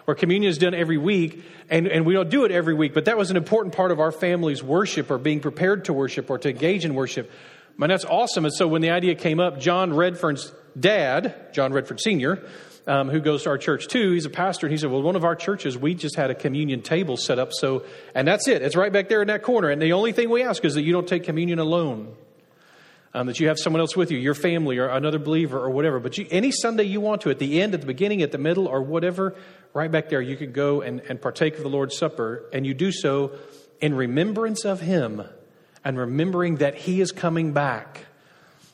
where 0.10 0.16
communion 0.16 0.50
is 0.50 0.58
done 0.58 0.74
every 0.74 0.98
week, 0.98 1.44
and, 1.70 1.88
and 1.88 2.04
we 2.04 2.16
don't 2.16 2.32
do 2.32 2.44
it 2.44 2.52
every 2.52 2.74
week, 2.74 2.96
but 2.96 3.06
that 3.06 3.16
was 3.16 3.30
an 3.30 3.38
important 3.38 3.76
part 3.76 3.92
of 3.92 4.00
our 4.00 4.12
family's 4.12 4.64
worship 4.64 5.12
or 5.12 5.20
being 5.20 5.40
prepared 5.40 5.86
to 5.86 5.94
worship 5.94 6.32
or 6.32 6.40
to 6.40 6.50
engage 6.50 6.84
in 6.84 6.96
worship. 6.96 7.30
Man, 7.78 7.90
that's 7.90 8.06
awesome. 8.06 8.44
And 8.44 8.52
so 8.52 8.68
when 8.68 8.82
the 8.82 8.90
idea 8.90 9.14
came 9.14 9.40
up, 9.40 9.60
John 9.60 9.94
Redford's 9.94 10.52
dad, 10.80 11.54
John 11.54 11.74
Redford 11.74 12.00
Sr., 12.02 12.44
um, 12.88 13.10
who 13.10 13.20
goes 13.20 13.44
to 13.44 13.50
our 13.50 13.60
church 13.60 13.88
too, 13.88 14.14
he's 14.14 14.26
a 14.26 14.32
pastor, 14.32 14.66
and 14.66 14.72
he 14.72 14.80
said, 14.80 14.90
Well, 14.90 15.04
one 15.04 15.16
of 15.16 15.24
our 15.24 15.36
churches, 15.36 15.78
we 15.78 15.94
just 15.94 16.16
had 16.16 16.32
a 16.32 16.36
communion 16.36 16.82
table 16.82 17.16
set 17.16 17.38
up, 17.38 17.54
so, 17.54 17.86
and 18.16 18.28
that's 18.28 18.48
it. 18.48 18.64
It's 18.64 18.76
right 18.76 18.92
back 18.92 19.10
there 19.10 19.22
in 19.22 19.28
that 19.28 19.44
corner. 19.44 19.70
And 19.70 19.80
the 19.80 19.94
only 19.94 20.12
thing 20.12 20.32
we 20.32 20.42
ask 20.42 20.66
is 20.66 20.74
that 20.74 20.82
you 20.82 20.92
don't 20.92 21.08
take 21.08 21.24
communion 21.24 21.60
alone. 21.60 22.16
Um, 23.12 23.26
that 23.26 23.40
you 23.40 23.48
have 23.48 23.58
someone 23.58 23.80
else 23.80 23.98
with 23.98 24.12
you, 24.12 24.20
your 24.20 24.36
family 24.36 24.78
or 24.78 24.88
another 24.88 25.18
believer 25.18 25.58
or 25.58 25.72
whatever. 25.72 26.00
But 26.00 26.20
you, 26.20 26.28
any 26.30 26.52
Sunday 26.52 26.84
you 26.84 27.02
want 27.02 27.22
to, 27.22 27.32
at 27.32 27.40
the 27.40 27.60
end, 27.60 27.74
at 27.74 27.82
the 27.82 27.88
beginning, 27.88 28.22
at 28.22 28.32
the 28.32 28.38
middle, 28.38 28.68
or 28.68 28.84
whatever, 28.84 29.36
right 29.74 29.92
back 29.92 30.10
there, 30.10 30.22
you 30.22 30.38
can 30.38 30.52
go 30.52 30.82
and, 30.82 31.02
and 31.10 31.20
partake 31.20 31.58
of 31.58 31.64
the 31.64 31.70
Lord's 31.70 31.98
Supper, 31.98 32.48
and 32.54 32.68
you 32.68 32.76
do 32.76 32.92
so 32.92 33.32
in 33.82 33.96
remembrance 33.96 34.64
of 34.64 34.80
Him 34.80 35.24
and 35.84 35.98
remembering 35.98 36.58
that 36.58 36.76
He 36.76 37.02
is 37.02 37.12
coming 37.12 37.52
back. 37.52 38.06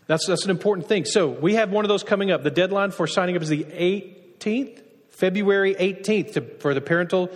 That's, 0.08 0.28
that's 0.28 0.44
an 0.46 0.52
important 0.52 0.88
thing. 0.88 1.06
So 1.06 1.30
we 1.30 1.56
have 1.56 1.72
one 1.72 1.86
of 1.86 1.90
those 1.90 2.04
coming 2.04 2.32
up. 2.32 2.44
The 2.44 2.52
deadline 2.52 2.92
for 2.92 3.08
signing 3.08 3.36
up 3.36 3.42
is 3.42 3.50
the 3.50 3.64
18th, 3.64 4.82
February 5.12 5.76
18th, 5.76 6.34
to, 6.34 6.42
for 6.60 6.74
the 6.74 6.82
parental 6.82 7.30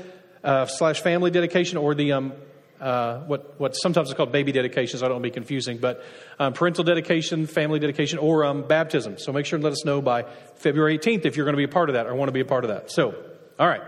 uh, 0.43 0.65
slash 0.65 1.01
family 1.01 1.31
dedication 1.31 1.77
or 1.77 1.95
the 1.95 2.13
um, 2.13 2.33
uh, 2.79 3.19
what, 3.19 3.59
what 3.59 3.75
sometimes 3.75 4.09
is 4.09 4.13
called 4.13 4.31
baby 4.31 4.51
dedications. 4.51 5.03
I 5.03 5.07
don't 5.07 5.15
want 5.15 5.23
to 5.23 5.29
be 5.29 5.33
confusing, 5.33 5.77
but 5.77 6.03
um, 6.39 6.53
parental 6.53 6.83
dedication, 6.83 7.47
family 7.47 7.79
dedication, 7.79 8.19
or 8.19 8.45
um, 8.45 8.63
baptism. 8.67 9.17
So 9.17 9.31
make 9.31 9.45
sure 9.45 9.57
and 9.57 9.63
let 9.63 9.73
us 9.73 9.85
know 9.85 10.01
by 10.01 10.23
February 10.55 10.97
18th 10.97 11.25
if 11.25 11.35
you're 11.35 11.45
going 11.45 11.53
to 11.53 11.57
be 11.57 11.63
a 11.63 11.67
part 11.67 11.89
of 11.89 11.93
that 11.93 12.07
or 12.07 12.15
want 12.15 12.29
to 12.29 12.33
be 12.33 12.39
a 12.39 12.45
part 12.45 12.63
of 12.63 12.69
that. 12.69 12.91
So, 12.91 13.15
all 13.59 13.67
right. 13.67 13.81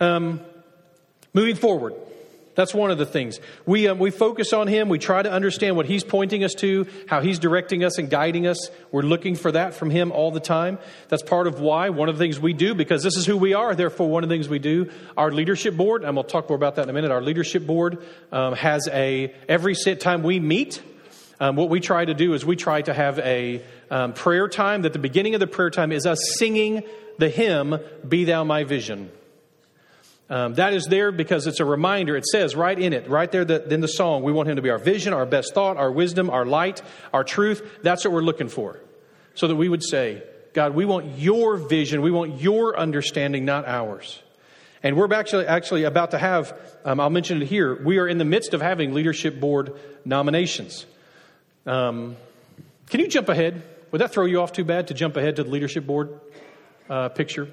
Um, 0.00 0.40
moving 1.34 1.56
forward. 1.56 1.94
That's 2.60 2.74
one 2.74 2.90
of 2.90 2.98
the 2.98 3.06
things. 3.06 3.40
We, 3.64 3.88
um, 3.88 3.98
we 3.98 4.10
focus 4.10 4.52
on 4.52 4.66
Him. 4.66 4.90
We 4.90 4.98
try 4.98 5.22
to 5.22 5.32
understand 5.32 5.76
what 5.76 5.86
He's 5.86 6.04
pointing 6.04 6.44
us 6.44 6.52
to, 6.56 6.86
how 7.08 7.22
He's 7.22 7.38
directing 7.38 7.84
us 7.84 7.96
and 7.96 8.10
guiding 8.10 8.46
us. 8.46 8.68
We're 8.92 9.00
looking 9.00 9.34
for 9.34 9.50
that 9.52 9.72
from 9.72 9.88
Him 9.88 10.12
all 10.12 10.30
the 10.30 10.40
time. 10.40 10.78
That's 11.08 11.22
part 11.22 11.46
of 11.46 11.58
why, 11.58 11.88
one 11.88 12.10
of 12.10 12.18
the 12.18 12.22
things 12.22 12.38
we 12.38 12.52
do, 12.52 12.74
because 12.74 13.02
this 13.02 13.16
is 13.16 13.24
who 13.24 13.38
we 13.38 13.54
are, 13.54 13.74
therefore, 13.74 14.10
one 14.10 14.24
of 14.24 14.28
the 14.28 14.34
things 14.34 14.46
we 14.46 14.58
do, 14.58 14.90
our 15.16 15.32
leadership 15.32 15.74
board, 15.74 16.04
and 16.04 16.14
we'll 16.14 16.22
talk 16.22 16.50
more 16.50 16.56
about 16.56 16.76
that 16.76 16.82
in 16.82 16.90
a 16.90 16.92
minute, 16.92 17.10
our 17.10 17.22
leadership 17.22 17.66
board 17.66 17.96
um, 18.30 18.52
has 18.56 18.86
a, 18.92 19.34
every 19.48 19.74
time 19.74 20.22
we 20.22 20.38
meet, 20.38 20.82
um, 21.40 21.56
what 21.56 21.70
we 21.70 21.80
try 21.80 22.04
to 22.04 22.12
do 22.12 22.34
is 22.34 22.44
we 22.44 22.56
try 22.56 22.82
to 22.82 22.92
have 22.92 23.18
a 23.20 23.64
um, 23.90 24.12
prayer 24.12 24.48
time, 24.48 24.82
that 24.82 24.92
the 24.92 24.98
beginning 24.98 25.32
of 25.32 25.40
the 25.40 25.46
prayer 25.46 25.70
time 25.70 25.92
is 25.92 26.04
us 26.04 26.18
singing 26.36 26.82
the 27.16 27.30
hymn, 27.30 27.78
Be 28.06 28.26
Thou 28.26 28.44
My 28.44 28.64
Vision. 28.64 29.10
Um, 30.30 30.54
that 30.54 30.72
is 30.74 30.86
there 30.86 31.10
because 31.10 31.48
it's 31.48 31.58
a 31.58 31.64
reminder. 31.64 32.16
It 32.16 32.24
says 32.24 32.54
right 32.54 32.78
in 32.78 32.92
it, 32.92 33.10
right 33.10 33.30
there 33.30 33.44
the, 33.44 33.66
in 33.72 33.80
the 33.80 33.88
song, 33.88 34.22
we 34.22 34.32
want 34.32 34.48
Him 34.48 34.56
to 34.56 34.62
be 34.62 34.70
our 34.70 34.78
vision, 34.78 35.12
our 35.12 35.26
best 35.26 35.52
thought, 35.54 35.76
our 35.76 35.90
wisdom, 35.90 36.30
our 36.30 36.46
light, 36.46 36.82
our 37.12 37.24
truth. 37.24 37.78
That's 37.82 38.04
what 38.04 38.14
we're 38.14 38.22
looking 38.22 38.48
for. 38.48 38.78
So 39.34 39.48
that 39.48 39.56
we 39.56 39.68
would 39.68 39.82
say, 39.82 40.22
God, 40.52 40.74
we 40.74 40.84
want 40.84 41.18
your 41.18 41.56
vision, 41.56 42.00
we 42.00 42.12
want 42.12 42.40
your 42.40 42.78
understanding, 42.78 43.44
not 43.44 43.66
ours. 43.66 44.22
And 44.84 44.96
we're 44.96 45.12
actually, 45.12 45.46
actually 45.46 45.84
about 45.84 46.12
to 46.12 46.18
have, 46.18 46.56
um, 46.84 47.00
I'll 47.00 47.10
mention 47.10 47.42
it 47.42 47.46
here, 47.46 47.74
we 47.82 47.98
are 47.98 48.06
in 48.06 48.18
the 48.18 48.24
midst 48.24 48.54
of 48.54 48.62
having 48.62 48.94
leadership 48.94 49.40
board 49.40 49.74
nominations. 50.04 50.86
Um, 51.66 52.16
can 52.86 53.00
you 53.00 53.08
jump 53.08 53.28
ahead? 53.28 53.62
Would 53.90 54.00
that 54.00 54.12
throw 54.12 54.26
you 54.26 54.40
off 54.40 54.52
too 54.52 54.64
bad 54.64 54.88
to 54.88 54.94
jump 54.94 55.16
ahead 55.16 55.36
to 55.36 55.44
the 55.44 55.50
leadership 55.50 55.86
board 55.86 56.20
uh, 56.88 57.08
picture? 57.10 57.48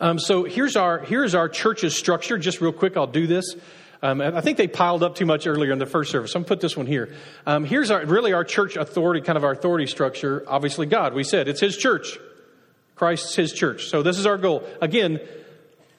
Um, 0.00 0.18
so 0.18 0.44
here's 0.44 0.76
our, 0.76 0.98
here's 0.98 1.34
our 1.34 1.48
church's 1.48 1.96
structure. 1.96 2.38
Just 2.38 2.60
real 2.60 2.72
quick, 2.72 2.96
I'll 2.96 3.06
do 3.06 3.26
this. 3.26 3.54
Um, 4.02 4.20
I 4.20 4.40
think 4.42 4.58
they 4.58 4.68
piled 4.68 5.02
up 5.02 5.14
too 5.14 5.24
much 5.24 5.46
earlier 5.46 5.72
in 5.72 5.78
the 5.78 5.86
first 5.86 6.10
service. 6.10 6.34
I'm 6.34 6.42
going 6.42 6.44
to 6.44 6.48
put 6.48 6.60
this 6.60 6.76
one 6.76 6.86
here. 6.86 7.14
Um, 7.46 7.64
here's 7.64 7.90
our, 7.90 8.04
really 8.04 8.32
our 8.32 8.44
church 8.44 8.76
authority, 8.76 9.20
kind 9.22 9.38
of 9.38 9.44
our 9.44 9.52
authority 9.52 9.86
structure. 9.86 10.44
Obviously, 10.46 10.86
God. 10.86 11.14
We 11.14 11.24
said 11.24 11.48
it's 11.48 11.60
His 11.60 11.76
church. 11.76 12.18
Christ's 12.94 13.34
His 13.34 13.52
church. 13.52 13.86
So 13.86 14.02
this 14.02 14.18
is 14.18 14.26
our 14.26 14.36
goal. 14.36 14.62
Again, 14.82 15.20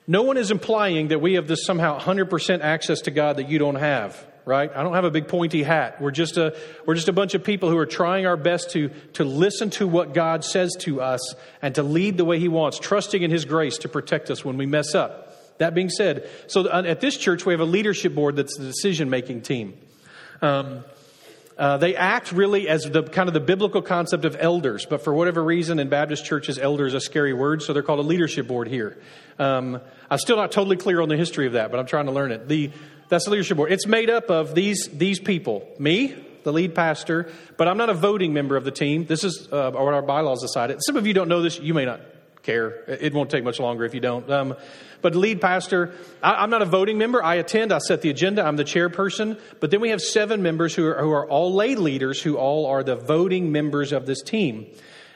no 0.06 0.22
one 0.22 0.38
is 0.38 0.52
implying 0.52 1.10
that 1.10 1.20
we 1.20 1.34
have 1.34 1.48
this 1.48 1.66
somehow 1.66 2.00
100% 2.00 2.62
access 2.62 3.02
to 3.02 3.12
God 3.12 3.38
that 3.38 3.50
you 3.50 3.60
don't 3.60 3.76
have 3.76 4.26
right? 4.48 4.72
I 4.74 4.82
don't 4.82 4.94
have 4.94 5.04
a 5.04 5.12
big 5.12 5.28
pointy 5.28 5.62
hat. 5.62 6.02
We're 6.02 6.12
just 6.12 6.38
a, 6.38 6.58
we're 6.86 6.96
just 6.96 7.10
a 7.10 7.14
bunch 7.14 7.34
of 7.34 7.44
people 7.44 7.70
who 7.70 7.78
are 7.78 7.86
trying 7.86 8.26
our 8.26 8.38
best 8.38 8.72
to, 8.72 8.90
to 9.14 9.26
listen 9.26 9.70
to 9.72 9.88
what 9.88 10.14
God 10.14 10.46
says 10.46 10.76
to 10.80 11.02
us 11.02 11.36
and 11.62 11.76
to 11.76 11.84
lead 11.84 12.18
the 12.18 12.26
way 12.26 12.40
He 12.40 12.48
wants, 12.48 12.80
trusting 12.80 13.22
in 13.22 13.30
His 13.30 13.46
grace 13.46 13.78
to 13.80 13.90
protect 13.90 14.32
us 14.32 14.46
when 14.46 14.58
we 14.58 14.66
mess 14.66 14.96
up. 14.96 15.58
That 15.58 15.74
being 15.74 15.90
said, 15.90 16.30
so 16.48 16.70
at 16.72 17.02
this 17.02 17.18
church, 17.18 17.46
we 17.46 17.54
have 17.54 17.60
a 17.60 17.66
leadership 17.66 18.16
board 18.16 18.36
that's 18.36 18.58
the 18.58 18.66
decision 18.66 19.10
making 19.10 19.42
team. 19.42 19.74
Um, 20.42 20.84
uh, 21.58 21.78
they 21.78 21.96
act 21.96 22.32
really 22.32 22.70
as 22.70 22.84
the 22.84 23.02
kind 23.02 23.28
of 23.28 23.34
the 23.34 23.40
biblical 23.40 23.82
concept 23.82 24.26
of 24.26 24.38
elders, 24.40 24.86
but 24.86 25.04
for 25.04 25.12
whatever 25.12 25.44
reason, 25.44 25.80
in 25.80 25.90
Baptist 25.90 26.24
churches, 26.24 26.60
elder 26.60 26.86
is 26.86 26.94
a 26.94 27.00
scary 27.00 27.34
word, 27.34 27.64
so 27.64 27.74
they're 27.74 27.82
called 27.82 28.00
a 28.00 28.04
leadership 28.04 28.48
board 28.48 28.68
here. 28.68 28.98
Um, 29.40 29.82
I'm 30.10 30.20
still 30.20 30.38
not 30.38 30.52
totally 30.52 30.78
clear 30.78 31.02
on 31.02 31.10
the 31.10 31.18
history 31.18 31.48
of 31.48 31.54
that, 31.54 31.72
but 31.72 31.80
I'm 31.80 31.88
trying 31.88 32.06
to 32.06 32.12
learn 32.12 32.32
it. 32.32 32.48
The 32.48 32.72
that's 33.10 33.26
the 33.26 33.32
leadership 33.32 33.58
board. 33.58 33.72
It's 33.72 33.88
made 33.88 34.10
up 34.10 34.30
of 34.30 34.56
these, 34.56 34.90
these 34.92 35.20
people 35.20 35.68
me, 35.80 36.16
the 36.44 36.54
lead 36.54 36.76
pastor, 36.76 37.30
but 37.58 37.68
I'm 37.68 37.78
not 37.78 37.90
a 37.90 37.94
voting 37.94 38.34
member 38.34 38.56
of 38.56 38.64
the 38.64 38.72
team. 38.72 39.06
This 39.06 39.24
is 39.24 39.48
uh, 39.52 39.72
what 39.72 39.94
our 39.94 40.02
bylaws 40.02 40.42
decided. 40.42 40.80
Some 40.86 40.96
of 40.96 41.06
you 41.06 41.14
don't 41.14 41.28
know 41.28 41.42
this. 41.42 41.60
You 41.60 41.74
may 41.74 41.86
not 41.86 42.02
care. 42.44 42.70
It 42.88 43.14
won't 43.14 43.30
take 43.30 43.44
much 43.44 43.60
longer 43.60 43.84
if 43.84 43.94
you 43.94 44.00
don't. 44.00 44.30
Um, 44.32 44.56
but 45.02 45.16
lead 45.16 45.42
pastor, 45.42 45.94
I, 46.24 46.44
am 46.44 46.50
not 46.50 46.62
a 46.62 46.66
voting 46.66 46.98
member. 46.98 47.22
I 47.22 47.36
attend, 47.36 47.74
I 47.74 47.80
set 47.80 48.02
the 48.02 48.10
agenda, 48.10 48.44
I'm 48.44 48.56
the 48.56 48.64
chairperson. 48.64 49.40
But 49.60 49.70
then 49.70 49.82
we 49.82 49.90
have 49.90 50.02
seven 50.02 50.42
members 50.42 50.74
who 50.74 50.88
are, 50.88 51.02
who 51.02 51.12
are 51.12 51.28
all 51.28 51.54
lay 51.54 51.76
leaders, 51.76 52.22
who 52.22 52.38
all 52.38 52.66
are 52.66 52.84
the 52.84 52.96
voting 52.96 53.52
members 53.52 53.92
of 53.92 54.06
this 54.06 54.22
team. 54.22 54.68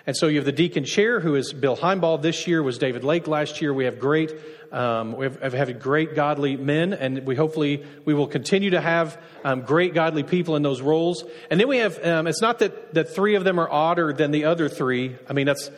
And 0.06 0.18
so 0.18 0.28
you 0.28 0.38
have 0.38 0.46
the 0.46 0.52
deacon 0.52 0.84
chair, 0.84 1.20
who 1.20 1.36
is 1.36 1.54
Bill 1.54 1.78
Heimball 1.78 2.22
this 2.22 2.48
year, 2.48 2.62
was 2.62 2.78
David 2.78 3.04
Lake 3.04 3.28
last 3.28 3.62
year. 3.62 3.74
We 3.74 3.86
have 3.86 4.00
great 4.00 4.34
um, 4.72 5.18
we 5.18 5.26
have, 5.26 5.42
have, 5.42 5.54
had 5.54 5.82
great 5.82 6.16
godly 6.16 6.56
men, 6.56 6.94
and 6.94 7.26
we 7.26 7.36
hopefully 7.36 7.86
we 8.06 8.14
will 8.14 8.28
continue 8.28 8.70
to 8.70 8.80
have 8.80 9.22
um, 9.44 9.62
great 9.62 9.94
godly 9.94 10.24
people 10.24 10.56
in 10.56 10.64
those 10.64 10.82
roles. 10.82 11.26
And 11.50 11.60
then 11.60 11.68
we 11.68 11.80
have 11.80 12.04
um, 12.06 12.26
it's 12.26 12.42
not 12.42 12.60
that 12.60 12.94
that 12.94 13.14
three 13.14 13.36
of 13.36 13.44
them 13.44 13.60
are 13.60 13.70
odder 13.70 14.14
than 14.14 14.32
the 14.32 14.46
other 14.46 14.70
three. 14.70 15.18
I 15.30 15.34
mean 15.34 15.46
that's 15.46 15.70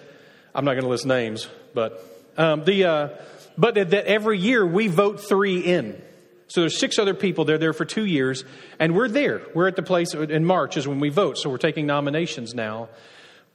I'm 0.53 0.63
not 0.63 0.73
going 0.73 0.83
to 0.83 0.89
list 0.89 1.07
names, 1.07 1.47
but 1.73 2.05
um, 2.37 2.65
the 2.65 2.85
uh, 2.85 3.09
but 3.57 3.73
that 3.75 3.93
every 3.93 4.37
year 4.37 4.65
we 4.65 4.87
vote 4.89 5.19
three 5.19 5.59
in. 5.59 5.99
So 6.47 6.61
there's 6.61 6.79
six 6.79 6.99
other 6.99 7.15
people. 7.15 7.45
They're 7.45 7.57
there 7.57 7.73
for 7.73 7.85
two 7.85 8.05
years, 8.05 8.43
and 8.77 8.95
we're 8.95 9.07
there. 9.07 9.41
We're 9.55 9.67
at 9.67 9.75
the 9.75 9.81
place 9.81 10.13
in 10.13 10.45
March 10.45 10.77
is 10.77 10.87
when 10.87 10.99
we 10.99 11.09
vote. 11.09 11.39
So 11.39 11.49
we're 11.49 11.57
taking 11.57 11.87
nominations 11.87 12.53
now. 12.53 12.89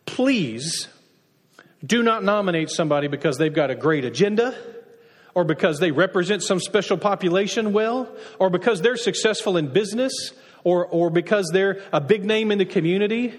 Please 0.04 0.88
do 1.86 2.02
not 2.02 2.24
nominate 2.24 2.70
somebody 2.70 3.06
because 3.06 3.38
they've 3.38 3.54
got 3.54 3.70
a 3.70 3.76
great 3.76 4.04
agenda 4.04 4.56
or 5.34 5.44
because 5.44 5.78
they 5.78 5.90
represent 5.90 6.42
some 6.42 6.60
special 6.60 6.96
population 6.96 7.72
well, 7.72 8.08
or 8.38 8.50
because 8.50 8.80
they're 8.80 8.96
successful 8.96 9.56
in 9.56 9.68
business, 9.68 10.32
or, 10.64 10.86
or 10.86 11.10
because 11.10 11.50
they're 11.52 11.82
a 11.92 12.00
big 12.00 12.24
name 12.24 12.50
in 12.50 12.58
the 12.58 12.64
community. 12.64 13.34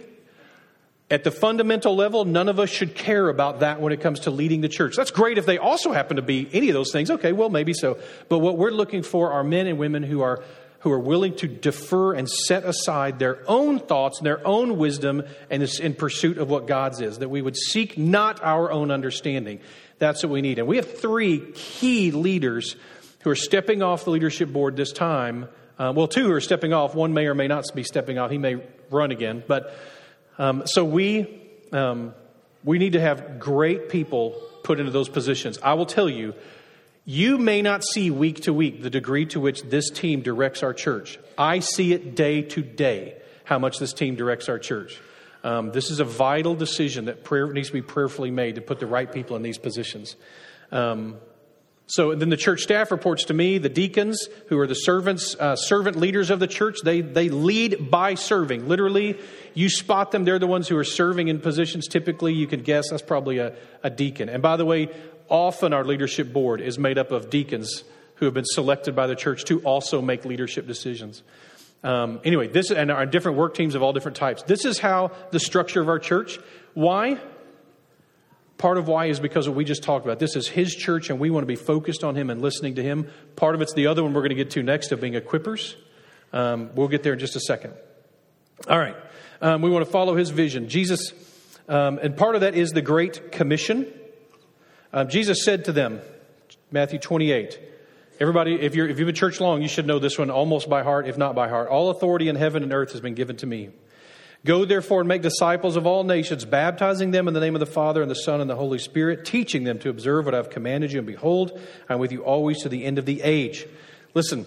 At 1.12 1.24
the 1.24 1.31
fundamental 1.31 1.96
level, 1.96 2.24
none 2.24 2.50
of 2.50 2.60
us 2.60 2.69
should 2.69 2.93
care 2.93 3.29
about 3.29 3.62
that 3.62 3.81
when 3.81 3.91
it 3.91 4.00
comes 4.00 4.22
to 4.22 4.31
leading 4.31 4.62
the 4.62 4.69
church. 4.69 4.96
That's 4.96 5.10
great 5.10 5.39
if 5.39 5.46
they 5.48 5.58
also 5.58 5.91
happen 5.91 6.17
to 6.17 6.22
be 6.22 6.48
any 6.53 6.69
of 6.69 6.75
those 6.75 6.91
things. 6.91 7.10
Okay, 7.10 7.31
well, 7.31 7.50
maybe 7.50 7.74
so. 7.74 7.98
But 8.29 8.39
what 8.39 8.58
we're 8.58 8.69
looking 8.69 9.01
for 9.01 9.31
are 9.31 9.43
men 9.43 9.65
and 9.65 9.79
women 9.79 10.03
who 10.03 10.22
are 10.22 10.43
who 10.79 10.91
are 10.91 11.00
willing 11.00 11.36
to 11.36 11.48
defer 11.48 12.13
and 12.13 12.29
set 12.29 12.63
aside 12.63 13.19
their 13.19 13.39
own 13.48 13.79
thoughts 13.79 14.19
and 14.19 14.25
their 14.25 14.46
own 14.48 14.77
wisdom 14.77 15.24
and 15.50 15.63
in 15.81 15.93
pursuit 15.93 16.38
of 16.38 16.50
what 16.50 16.67
God's 16.67 17.01
is, 17.01 17.19
that 17.19 17.29
we 17.29 17.41
would 17.41 17.58
seek 17.58 17.98
not 17.98 18.41
our 18.41 18.72
own 18.72 18.89
understanding. 18.91 19.60
That's 20.00 20.24
what 20.24 20.32
we 20.32 20.41
need. 20.41 20.60
And 20.60 20.68
we 20.68 20.77
have 20.77 21.00
three 21.00 21.51
key 21.53 22.12
leaders 22.12 22.75
who 23.22 23.29
are 23.29 23.36
stepping 23.36 23.84
off 23.84 24.06
the 24.06 24.12
leadership 24.12 24.50
board 24.51 24.75
this 24.75 24.91
time. 24.91 25.50
Uh, 25.77 25.94
well, 25.96 26.08
two 26.08 26.32
are 26.32 26.41
stepping 26.41 26.74
off. 26.74 26.96
One 26.96 27.13
may 27.13 27.27
or 27.27 27.36
may 27.36 27.48
not 27.48 27.65
be 27.75 27.84
stepping 27.84 28.18
off. 28.18 28.32
He 28.32 28.38
may 28.38 28.62
run 28.89 29.12
again. 29.12 29.44
But 29.46 29.77
um, 30.38 30.63
so 30.65 30.84
we 30.86 31.41
um, 31.72 32.13
we 32.63 32.79
need 32.79 32.94
to 32.94 33.01
have 33.01 33.39
great 33.39 33.89
people 33.89 34.41
put 34.63 34.79
into 34.79 34.91
those 34.91 35.10
positions. 35.10 35.60
I 35.62 35.74
will 35.74 35.86
tell 35.86 36.10
you, 36.10 36.34
you 37.06 37.38
may 37.38 37.62
not 37.62 37.84
see 37.84 38.12
week 38.12 38.41
to 38.41 38.53
week 38.53 38.82
the 38.82 38.89
degree 38.89 39.25
to 39.27 39.39
which 39.39 39.63
this 39.63 39.89
team 39.89 40.22
directs 40.22 40.63
our 40.63 40.74
church. 40.74 41.20
I 41.38 41.60
see 41.60 41.94
it 41.94 42.15
day 42.15 42.41
to 42.41 42.62
day 42.62 43.15
how 43.44 43.60
much 43.60 43.79
this 43.79 43.94
team 43.94 44.15
directs 44.15 44.48
our 44.50 44.60
church. 44.60 45.00
Um, 45.43 45.72
this 45.72 45.89
is 45.89 46.00
a 46.00 46.05
vital 46.05 46.55
decision 46.55 47.05
that 47.05 47.24
prayer 47.24 47.51
needs 47.51 47.67
to 47.67 47.74
be 47.74 47.81
prayerfully 47.81 48.31
made 48.31 48.55
to 48.55 48.62
put 48.62 48.79
the 48.79 48.88
right 48.88 49.12
people 49.12 49.36
in 49.36 49.41
these 49.41 49.58
positions. 49.58 50.15
Um, 50.72 51.17
so 51.89 52.13
then 52.13 52.29
the 52.29 52.38
church 52.38 52.62
staff 52.62 52.91
reports 52.91 53.24
to 53.25 53.34
me, 53.34 53.58
the 53.58 53.67
deacons, 53.69 54.27
who 54.50 54.60
are 54.60 54.67
the 54.67 54.75
servants, 54.75 55.36
uh, 55.39 55.55
servant 55.55 55.98
leaders 55.98 56.29
of 56.29 56.39
the 56.39 56.46
church, 56.46 56.77
they, 56.84 57.01
they 57.01 57.29
lead 57.29 57.89
by 57.89 58.13
serving. 58.13 58.67
Literally, 58.67 59.17
you 59.55 59.69
spot 59.69 60.12
them, 60.12 60.24
they're 60.24 60.38
the 60.38 60.46
ones 60.46 60.67
who 60.67 60.77
are 60.77 60.84
serving 60.84 61.29
in 61.29 61.39
positions. 61.39 61.88
Typically, 61.88 62.34
you 62.34 62.46
can 62.46 62.62
guess 62.62 62.91
that's 62.91 63.01
probably 63.01 63.39
a, 63.39 63.55
a 63.81 63.89
deacon. 63.89 64.29
And 64.29 64.43
by 64.43 64.55
the 64.55 64.65
way, 64.65 64.89
often 65.29 65.74
our 65.74 65.84
leadership 65.84 66.31
board 66.31 66.62
is 66.62 66.77
made 66.77 67.00
up 67.00 67.12
of 67.12 67.31
deacons 67.31 67.84
who 68.15 68.25
have 68.25 68.36
been 68.36 68.46
selected 68.46 68.96
by 68.96 69.08
the 69.08 69.15
church 69.15 69.46
to 69.46 69.60
also 69.62 70.00
make 70.00 70.25
leadership 70.25 70.67
decisions. 70.67 71.24
Um, 71.83 72.19
anyway, 72.24 72.48
this 72.48 72.71
and 72.71 72.91
our 72.91 73.05
different 73.05 73.38
work 73.38 73.53
teams 73.53 73.75
of 73.75 73.81
all 73.81 73.93
different 73.93 74.17
types. 74.17 74.43
This 74.43 74.65
is 74.65 74.79
how 74.79 75.12
the 75.31 75.39
structure 75.39 75.81
of 75.81 75.88
our 75.88 76.00
church. 76.00 76.39
Why? 76.74 77.19
Part 78.57 78.77
of 78.77 78.88
why 78.89 79.05
is 79.05 79.21
because 79.21 79.48
of 79.48 79.53
what 79.53 79.57
we 79.57 79.63
just 79.63 79.83
talked 79.83 80.05
about. 80.05 80.19
This 80.19 80.36
is 80.36 80.48
His 80.48 80.75
church, 80.75 81.09
and 81.09 81.19
we 81.19 81.29
want 81.29 81.43
to 81.43 81.48
be 81.48 81.55
focused 81.55 82.03
on 82.03 82.15
Him 82.15 82.29
and 82.29 82.41
listening 82.41 82.75
to 82.75 82.83
Him. 82.83 83.09
Part 83.38 83.55
of 83.55 83.62
it's 83.62 83.74
the 83.74 83.88
other 83.88 84.03
one 84.03 84.13
we're 84.13 84.21
going 84.21 84.29
to 84.29 84.36
get 84.36 84.51
to 84.51 84.63
next 84.63 84.91
of 84.91 85.00
being 85.00 85.13
equippers. 85.13 85.75
Um, 86.33 86.71
we'll 86.75 86.89
get 86.89 87.01
there 87.03 87.13
in 87.13 87.19
just 87.19 87.38
a 87.38 87.39
second. 87.39 87.74
All 88.67 88.77
right. 88.77 88.95
Um, 89.41 89.62
we 89.62 89.69
want 89.69 89.86
to 89.86 89.91
follow 89.91 90.15
his 90.15 90.31
vision. 90.31 90.67
Jesus, 90.67 91.13
um, 91.69 91.98
and 92.00 92.17
part 92.17 92.36
of 92.36 92.41
that 92.41 92.55
is 92.55 92.71
the 92.71 92.81
Great 92.81 93.31
Commission. 93.31 93.88
Um, 94.91 95.07
Jesus 95.07 95.45
said 95.45 95.65
to 95.65 95.71
them, 95.71 96.01
Matthew 96.71 97.00
28. 97.00 97.57
Everybody, 98.19 98.55
if, 98.55 98.75
you're, 98.75 98.88
if 98.88 98.99
you've 98.99 99.05
been 99.05 99.15
church 99.15 99.39
long, 99.39 99.61
you 99.61 99.69
should 99.69 99.88
know 99.88 99.97
this 99.97 100.17
one 100.17 100.29
almost 100.29 100.69
by 100.69 100.83
heart, 100.83 101.07
if 101.07 101.17
not 101.17 101.35
by 101.35 101.47
heart. 101.47 101.69
All 101.69 101.89
authority 101.89 102.27
in 102.27 102.35
heaven 102.35 102.63
and 102.63 102.73
earth 102.73 102.91
has 102.91 102.99
been 102.99 103.13
given 103.13 103.38
to 103.38 103.45
me. 103.45 103.69
Go 104.45 104.65
therefore 104.65 104.99
and 104.99 105.07
make 105.07 105.21
disciples 105.21 105.77
of 105.77 105.85
all 105.85 106.03
nations, 106.03 106.43
baptizing 106.43 107.11
them 107.11 107.29
in 107.29 107.33
the 107.33 107.39
name 107.39 107.55
of 107.55 107.61
the 107.61 107.65
Father 107.65 108.01
and 108.01 108.11
the 108.11 108.15
Son 108.15 108.41
and 108.41 108.49
the 108.49 108.57
Holy 108.57 108.77
Spirit, 108.77 109.23
teaching 109.23 109.63
them 109.63 109.79
to 109.79 109.89
observe 109.89 110.25
what 110.25 110.35
I've 110.35 110.49
commanded 110.49 110.91
you. 110.91 110.99
And 110.99 111.07
behold, 111.07 111.59
I'm 111.88 111.99
with 111.99 112.11
you 112.11 112.23
always 112.23 112.61
to 112.63 112.69
the 112.69 112.83
end 112.83 112.99
of 112.99 113.05
the 113.05 113.21
age. 113.21 113.65
Listen, 114.13 114.45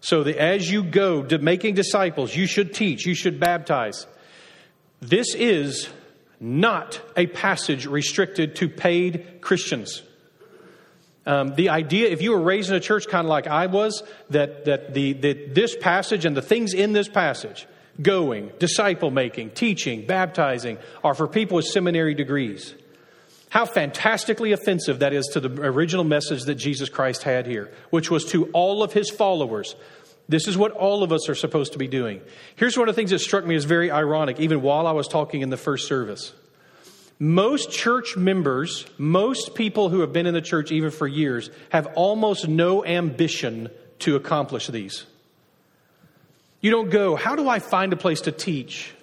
so 0.00 0.22
that 0.22 0.36
as 0.36 0.70
you 0.70 0.84
go 0.84 1.24
to 1.24 1.38
making 1.38 1.74
disciples, 1.74 2.34
you 2.34 2.46
should 2.46 2.74
teach, 2.74 3.06
you 3.06 3.14
should 3.14 3.40
baptize. 3.40 4.06
This 5.00 5.34
is 5.34 5.88
not 6.38 7.00
a 7.16 7.26
passage 7.26 7.86
restricted 7.86 8.56
to 8.56 8.68
paid 8.68 9.40
Christians. 9.40 10.02
Um, 11.26 11.54
the 11.54 11.68
idea, 11.68 12.08
if 12.08 12.22
you 12.22 12.32
were 12.32 12.40
raised 12.40 12.70
in 12.70 12.76
a 12.76 12.80
church 12.80 13.06
kind 13.08 13.26
of 13.26 13.28
like 13.28 13.46
I 13.46 13.66
was, 13.66 14.02
that, 14.30 14.64
that 14.64 14.94
the, 14.94 15.12
that 15.14 15.54
this 15.54 15.76
passage 15.76 16.24
and 16.24 16.36
the 16.36 16.42
things 16.42 16.72
in 16.72 16.92
this 16.92 17.08
passage 17.08 17.66
going, 18.00 18.50
disciple 18.58 19.10
making, 19.10 19.50
teaching, 19.50 20.06
baptizing 20.06 20.78
are 21.04 21.14
for 21.14 21.28
people 21.28 21.56
with 21.56 21.66
seminary 21.66 22.14
degrees. 22.14 22.74
How 23.50 23.66
fantastically 23.66 24.52
offensive 24.52 25.00
that 25.00 25.12
is 25.12 25.26
to 25.32 25.40
the 25.40 25.50
original 25.62 26.04
message 26.04 26.44
that 26.44 26.54
Jesus 26.54 26.88
Christ 26.88 27.24
had 27.24 27.46
here, 27.46 27.70
which 27.90 28.10
was 28.10 28.24
to 28.26 28.46
all 28.52 28.82
of 28.82 28.92
his 28.92 29.10
followers. 29.10 29.74
This 30.28 30.46
is 30.46 30.56
what 30.56 30.70
all 30.70 31.02
of 31.02 31.12
us 31.12 31.28
are 31.28 31.34
supposed 31.34 31.72
to 31.72 31.78
be 31.78 31.88
doing. 31.88 32.20
Here's 32.54 32.78
one 32.78 32.88
of 32.88 32.94
the 32.94 32.96
things 33.00 33.10
that 33.10 33.18
struck 33.18 33.44
me 33.44 33.56
as 33.56 33.64
very 33.64 33.90
ironic, 33.90 34.38
even 34.38 34.62
while 34.62 34.86
I 34.86 34.92
was 34.92 35.08
talking 35.08 35.42
in 35.42 35.50
the 35.50 35.56
first 35.56 35.88
service. 35.88 36.32
Most 37.22 37.70
church 37.70 38.16
members, 38.16 38.86
most 38.96 39.54
people 39.54 39.90
who 39.90 40.00
have 40.00 40.10
been 40.10 40.24
in 40.24 40.32
the 40.32 40.40
church 40.40 40.72
even 40.72 40.90
for 40.90 41.06
years, 41.06 41.50
have 41.68 41.86
almost 41.88 42.48
no 42.48 42.82
ambition 42.82 43.68
to 43.98 44.16
accomplish 44.16 44.68
these. 44.68 45.04
You 46.62 46.70
don't 46.70 46.88
go, 46.88 47.16
how 47.16 47.36
do 47.36 47.46
I 47.46 47.58
find 47.58 47.92
a 47.92 47.96
place 47.96 48.22
to 48.22 48.32
teach? 48.32 48.94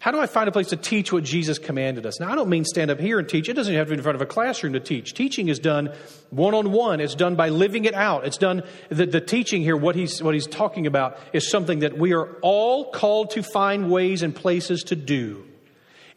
How 0.00 0.10
do 0.10 0.18
I 0.18 0.26
find 0.26 0.48
a 0.48 0.52
place 0.52 0.68
to 0.68 0.76
teach 0.76 1.12
what 1.12 1.22
Jesus 1.22 1.60
commanded 1.60 2.04
us? 2.04 2.18
Now, 2.18 2.32
I 2.32 2.34
don't 2.34 2.48
mean 2.48 2.64
stand 2.64 2.90
up 2.90 2.98
here 2.98 3.20
and 3.20 3.28
teach. 3.28 3.48
It 3.48 3.52
doesn't 3.52 3.74
have 3.74 3.86
to 3.86 3.90
be 3.90 3.98
in 3.98 4.02
front 4.02 4.16
of 4.16 4.22
a 4.22 4.26
classroom 4.26 4.72
to 4.72 4.80
teach. 4.80 5.14
Teaching 5.14 5.46
is 5.46 5.60
done 5.60 5.92
one 6.30 6.54
on 6.54 6.72
one. 6.72 7.00
It's 7.00 7.14
done 7.14 7.36
by 7.36 7.50
living 7.50 7.84
it 7.84 7.94
out. 7.94 8.26
It's 8.26 8.38
done, 8.38 8.64
the, 8.88 9.06
the 9.06 9.20
teaching 9.20 9.62
here, 9.62 9.76
what 9.76 9.94
he's, 9.94 10.20
what 10.20 10.34
he's 10.34 10.48
talking 10.48 10.88
about, 10.88 11.16
is 11.32 11.48
something 11.48 11.80
that 11.80 11.96
we 11.96 12.12
are 12.12 12.28
all 12.42 12.90
called 12.90 13.30
to 13.32 13.42
find 13.44 13.88
ways 13.88 14.24
and 14.24 14.34
places 14.34 14.82
to 14.84 14.96
do. 14.96 15.44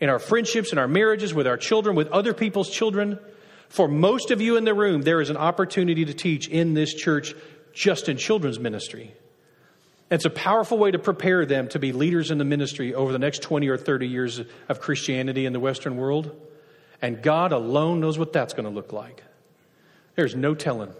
In 0.03 0.09
our 0.09 0.19
friendships, 0.19 0.73
in 0.73 0.77
our 0.77 0.87
marriages, 0.89 1.33
with 1.33 1.47
our 1.47 1.55
children, 1.55 1.95
with 1.95 2.09
other 2.09 2.33
people's 2.33 2.69
children. 2.69 3.17
For 3.69 3.87
most 3.87 4.31
of 4.31 4.41
you 4.41 4.57
in 4.57 4.65
the 4.65 4.73
room, 4.73 5.03
there 5.03 5.21
is 5.21 5.29
an 5.29 5.37
opportunity 5.37 6.03
to 6.03 6.13
teach 6.13 6.49
in 6.49 6.73
this 6.73 6.93
church 6.93 7.33
just 7.71 8.09
in 8.09 8.17
children's 8.17 8.59
ministry. 8.59 9.13
It's 10.11 10.25
a 10.25 10.29
powerful 10.29 10.77
way 10.77 10.91
to 10.91 10.99
prepare 10.99 11.45
them 11.45 11.69
to 11.69 11.79
be 11.79 11.93
leaders 11.93 12.31
in 12.31 12.37
the 12.37 12.43
ministry 12.43 12.93
over 12.93 13.13
the 13.13 13.17
next 13.17 13.43
20 13.43 13.69
or 13.69 13.77
30 13.77 14.09
years 14.09 14.41
of 14.67 14.81
Christianity 14.81 15.45
in 15.45 15.53
the 15.53 15.61
Western 15.61 15.95
world. 15.95 16.35
And 17.01 17.21
God 17.21 17.53
alone 17.53 18.01
knows 18.01 18.19
what 18.19 18.33
that's 18.33 18.53
going 18.53 18.65
to 18.65 18.75
look 18.75 18.91
like. 18.91 19.23
There's 20.15 20.35
no 20.35 20.53
telling. 20.53 20.91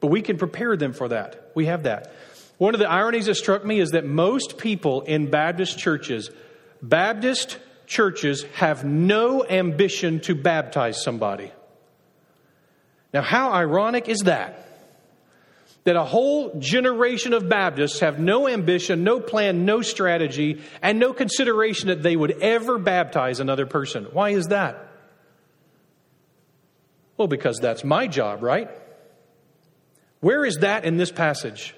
But 0.00 0.08
we 0.08 0.22
can 0.22 0.38
prepare 0.38 0.76
them 0.76 0.92
for 0.92 1.06
that. 1.06 1.52
We 1.54 1.66
have 1.66 1.84
that. 1.84 2.12
One 2.58 2.74
of 2.74 2.80
the 2.80 2.90
ironies 2.90 3.26
that 3.26 3.36
struck 3.36 3.64
me 3.64 3.78
is 3.78 3.92
that 3.92 4.04
most 4.04 4.58
people 4.58 5.02
in 5.02 5.30
Baptist 5.30 5.78
churches, 5.78 6.32
Baptist 6.82 7.58
churches, 7.86 8.44
have 8.54 8.84
no 8.84 9.44
ambition 9.44 10.20
to 10.20 10.34
baptize 10.34 11.02
somebody. 11.02 11.52
Now, 13.12 13.22
how 13.22 13.52
ironic 13.52 14.08
is 14.08 14.20
that? 14.20 14.64
that 15.84 15.96
a 15.96 16.04
whole 16.04 16.58
generation 16.58 17.34
of 17.34 17.48
Baptists 17.48 18.00
have 18.00 18.18
no 18.18 18.48
ambition, 18.48 19.04
no 19.04 19.20
plan, 19.20 19.66
no 19.66 19.82
strategy, 19.82 20.62
and 20.82 20.98
no 20.98 21.12
consideration 21.12 21.88
that 21.88 22.02
they 22.02 22.16
would 22.16 22.32
ever 22.42 22.78
baptize 22.78 23.38
another 23.38 23.66
person. 23.66 24.04
Why 24.12 24.30
is 24.30 24.46
that? 24.46 24.88
Well, 27.16 27.28
because 27.28 27.58
that's 27.60 27.84
my 27.84 28.06
job, 28.06 28.42
right? 28.42 28.70
Where 30.20 30.44
is 30.44 30.56
that 30.58 30.86
in 30.86 30.96
this 30.96 31.12
passage? 31.12 31.74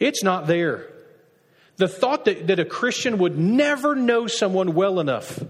It's 0.00 0.24
not 0.24 0.48
there. 0.48 0.88
The 1.78 1.88
thought 1.88 2.24
that, 2.26 2.48
that 2.48 2.58
a 2.58 2.64
Christian 2.64 3.18
would 3.18 3.38
never 3.38 3.94
know 3.94 4.26
someone 4.26 4.74
well 4.74 5.00
enough, 5.00 5.42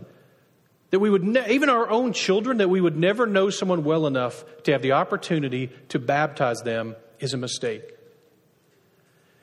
that 0.90 1.00
we 1.00 1.10
would, 1.10 1.24
ne- 1.24 1.50
even 1.50 1.68
our 1.68 1.88
own 1.88 2.12
children, 2.12 2.58
that 2.58 2.68
we 2.68 2.80
would 2.80 2.96
never 2.96 3.26
know 3.26 3.50
someone 3.50 3.82
well 3.82 4.06
enough 4.06 4.44
to 4.64 4.72
have 4.72 4.82
the 4.82 4.92
opportunity 4.92 5.70
to 5.88 5.98
baptize 5.98 6.60
them 6.60 6.96
is 7.18 7.34
a 7.34 7.38
mistake. 7.38 7.82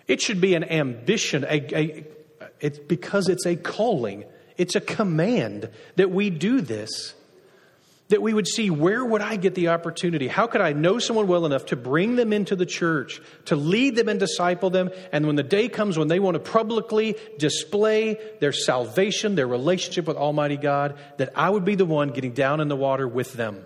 It 0.08 0.22
should 0.22 0.40
be 0.40 0.54
an 0.54 0.64
ambition, 0.64 1.44
a, 1.44 1.76
a, 1.76 2.06
it's 2.60 2.78
because 2.78 3.30
it's 3.30 3.48
a 3.48 3.56
calling, 3.56 4.26
it's 4.56 4.76
a 4.76 4.82
command 4.82 5.70
that 5.96 6.12
we 6.12 6.30
do 6.30 6.62
this. 6.62 7.16
That 8.10 8.22
we 8.22 8.36
would 8.36 8.48
see 8.48 8.70
where 8.70 9.04
would 9.04 9.24
I 9.24 9.36
get 9.36 9.56
the 9.56 9.70
opportunity? 9.70 10.28
How 10.28 10.46
could 10.46 10.62
I 10.62 10.74
know 10.74 11.00
someone 11.00 11.28
well 11.28 11.48
enough 11.48 11.66
to 11.68 11.76
bring 11.76 12.16
them 12.16 12.34
into 12.34 12.56
the 12.56 12.66
church, 12.66 13.20
to 13.46 13.56
lead 13.56 13.96
them 13.96 14.10
and 14.10 14.20
disciple 14.20 14.70
them? 14.70 14.92
And 15.12 15.26
when 15.26 15.36
the 15.36 15.44
day 15.44 15.70
comes 15.70 15.98
when 15.98 16.08
they 16.08 16.20
want 16.20 16.36
to 16.36 16.40
publicly 16.40 17.16
display 17.40 18.20
their 18.42 18.52
salvation, 18.52 19.34
their 19.34 19.48
relationship 19.48 20.06
with 20.06 20.18
Almighty 20.18 20.58
God, 20.58 21.00
that 21.18 21.34
I 21.36 21.50
would 21.50 21.66
be 21.66 21.74
the 21.74 21.86
one 21.86 22.10
getting 22.10 22.34
down 22.34 22.62
in 22.62 22.68
the 22.68 22.76
water 22.76 23.08
with 23.08 23.34
them. 23.34 23.66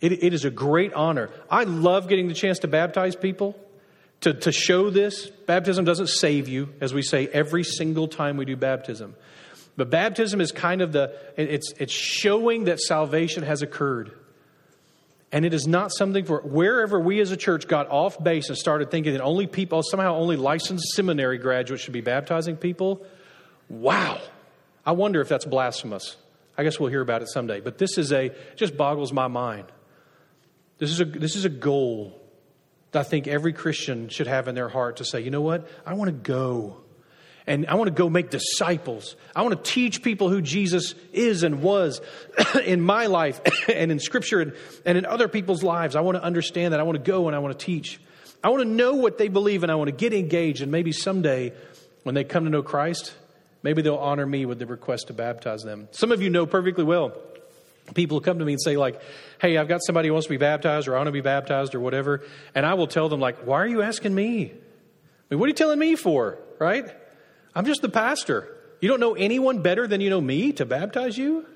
It, 0.00 0.24
it 0.24 0.34
is 0.34 0.44
a 0.44 0.50
great 0.50 0.92
honor. 0.94 1.30
I 1.48 1.64
love 1.64 2.08
getting 2.08 2.26
the 2.26 2.34
chance 2.34 2.58
to 2.58 2.68
baptize 2.68 3.14
people, 3.14 3.56
to, 4.22 4.34
to 4.34 4.50
show 4.50 4.90
this. 4.90 5.28
Baptism 5.28 5.84
doesn't 5.84 6.08
save 6.08 6.48
you, 6.48 6.70
as 6.80 6.92
we 6.92 7.02
say 7.02 7.28
every 7.28 7.62
single 7.62 8.08
time 8.08 8.36
we 8.36 8.44
do 8.44 8.56
baptism. 8.56 9.14
But 9.76 9.90
baptism 9.90 10.40
is 10.40 10.52
kind 10.52 10.82
of 10.82 10.92
the, 10.92 11.16
it's, 11.36 11.72
it's 11.78 11.92
showing 11.92 12.64
that 12.64 12.80
salvation 12.80 13.42
has 13.42 13.62
occurred. 13.62 14.12
And 15.32 15.44
it 15.44 15.52
is 15.52 15.66
not 15.66 15.90
something 15.90 16.24
for 16.24 16.40
wherever 16.42 17.00
we 17.00 17.20
as 17.20 17.32
a 17.32 17.36
church 17.36 17.66
got 17.66 17.88
off 17.88 18.22
base 18.22 18.48
and 18.50 18.56
started 18.56 18.92
thinking 18.92 19.14
that 19.14 19.20
only 19.20 19.48
people, 19.48 19.82
somehow 19.82 20.14
only 20.14 20.36
licensed 20.36 20.92
seminary 20.94 21.38
graduates 21.38 21.82
should 21.82 21.92
be 21.92 22.02
baptizing 22.02 22.56
people. 22.56 23.04
Wow. 23.68 24.20
I 24.86 24.92
wonder 24.92 25.20
if 25.20 25.28
that's 25.28 25.44
blasphemous. 25.44 26.16
I 26.56 26.62
guess 26.62 26.78
we'll 26.78 26.90
hear 26.90 27.00
about 27.00 27.22
it 27.22 27.28
someday. 27.28 27.60
But 27.60 27.78
this 27.78 27.98
is 27.98 28.12
a, 28.12 28.30
just 28.54 28.76
boggles 28.76 29.12
my 29.12 29.26
mind. 29.26 29.66
This 30.78 30.90
is 30.90 31.00
a, 31.00 31.04
this 31.04 31.34
is 31.34 31.44
a 31.44 31.48
goal 31.50 32.20
that 32.92 33.00
I 33.00 33.02
think 33.02 33.26
every 33.26 33.52
Christian 33.52 34.08
should 34.10 34.28
have 34.28 34.46
in 34.46 34.54
their 34.54 34.68
heart 34.68 34.98
to 34.98 35.04
say, 35.04 35.20
you 35.20 35.32
know 35.32 35.40
what? 35.40 35.68
I 35.84 35.94
want 35.94 36.10
to 36.10 36.12
go. 36.12 36.83
And 37.46 37.66
I 37.66 37.74
want 37.74 37.88
to 37.88 37.94
go 37.94 38.08
make 38.08 38.30
disciples. 38.30 39.16
I 39.36 39.42
want 39.42 39.62
to 39.62 39.70
teach 39.70 40.02
people 40.02 40.30
who 40.30 40.40
Jesus 40.40 40.94
is 41.12 41.42
and 41.42 41.62
was 41.62 42.00
in 42.64 42.80
my 42.80 43.06
life 43.06 43.40
and 43.68 43.92
in 43.92 43.98
Scripture 43.98 44.40
and, 44.40 44.54
and 44.86 44.96
in 44.96 45.04
other 45.04 45.28
people's 45.28 45.62
lives. 45.62 45.94
I 45.94 46.00
want 46.00 46.16
to 46.16 46.22
understand 46.24 46.72
that. 46.72 46.80
I 46.80 46.84
want 46.84 46.96
to 46.96 47.10
go 47.10 47.26
and 47.26 47.36
I 47.36 47.40
want 47.40 47.58
to 47.58 47.64
teach. 47.64 48.00
I 48.42 48.48
want 48.48 48.62
to 48.62 48.68
know 48.68 48.94
what 48.94 49.18
they 49.18 49.28
believe 49.28 49.62
and 49.62 49.70
I 49.70 49.74
want 49.74 49.88
to 49.88 49.96
get 49.96 50.14
engaged. 50.14 50.62
And 50.62 50.72
maybe 50.72 50.92
someday, 50.92 51.52
when 52.02 52.14
they 52.14 52.24
come 52.24 52.44
to 52.44 52.50
know 52.50 52.62
Christ, 52.62 53.14
maybe 53.62 53.82
they'll 53.82 53.96
honor 53.96 54.26
me 54.26 54.46
with 54.46 54.58
the 54.58 54.66
request 54.66 55.08
to 55.08 55.12
baptize 55.12 55.62
them. 55.62 55.88
Some 55.92 56.12
of 56.12 56.22
you 56.22 56.30
know 56.30 56.46
perfectly 56.46 56.84
well 56.84 57.12
people 57.92 58.18
come 58.20 58.38
to 58.38 58.44
me 58.46 58.52
and 58.52 58.62
say 58.62 58.78
like 58.78 58.98
hey 59.42 59.58
i've 59.58 59.68
got 59.68 59.82
somebody 59.84 60.08
who 60.08 60.14
wants 60.14 60.26
to 60.26 60.30
be 60.30 60.38
baptized 60.38 60.88
or 60.88 60.94
i 60.94 60.98
want 60.98 61.06
to 61.08 61.12
be 61.12 61.20
baptized 61.20 61.74
or 61.74 61.80
whatever 61.80 62.22
and 62.54 62.64
i 62.64 62.72
will 62.72 62.86
tell 62.86 63.10
them 63.10 63.20
like 63.20 63.36
why 63.46 63.58
are 63.60 63.66
you 63.66 63.82
asking 63.82 64.14
me 64.14 64.44
i 64.44 64.50
mean 65.28 65.38
what 65.38 65.44
are 65.44 65.48
you 65.48 65.52
telling 65.52 65.78
me 65.78 65.94
for 65.94 66.38
right 66.58 66.86
i'm 67.54 67.64
just 67.64 67.82
the 67.82 67.88
pastor. 67.88 68.48
You 68.80 68.88
don't 68.88 69.00
know 69.00 69.14
anyone 69.14 69.62
better 69.62 69.86
than 69.86 70.00
you 70.00 70.10
know 70.10 70.20
me 70.20 70.52
to 70.52 70.66
baptize 70.66 71.16
you? 71.16 71.46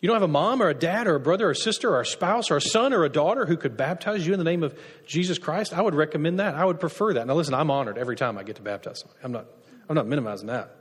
You 0.00 0.08
don't 0.08 0.16
have 0.16 0.22
a 0.22 0.28
mom 0.28 0.60
or 0.60 0.68
a 0.68 0.74
dad 0.74 1.06
or 1.06 1.14
a 1.14 1.20
brother 1.20 1.46
or 1.46 1.52
a 1.52 1.56
sister 1.56 1.90
or 1.90 2.00
a 2.00 2.06
spouse 2.06 2.50
or 2.50 2.56
a 2.56 2.60
son 2.60 2.92
or 2.92 3.04
a 3.04 3.08
daughter 3.08 3.46
who 3.46 3.56
could 3.56 3.76
baptize 3.76 4.26
you 4.26 4.32
in 4.32 4.38
the 4.38 4.44
name 4.44 4.62
of 4.62 4.78
jesus 5.06 5.38
christ? 5.38 5.72
I 5.72 5.80
would 5.80 5.94
recommend 5.94 6.40
that. 6.40 6.54
I 6.54 6.64
would 6.64 6.80
prefer 6.80 7.14
that. 7.14 7.26
Now 7.26 7.34
listen 7.34 7.54
i'm 7.54 7.70
honored 7.70 7.98
every 7.98 8.16
time 8.16 8.36
i 8.36 8.42
get 8.42 8.56
to 8.56 8.62
baptize 8.62 9.00
somebody. 9.00 9.20
I'm 9.22 9.32
not 9.32 9.46
i'm 9.88 9.94
not 9.94 10.06
minimizing 10.06 10.48
that. 10.48 10.74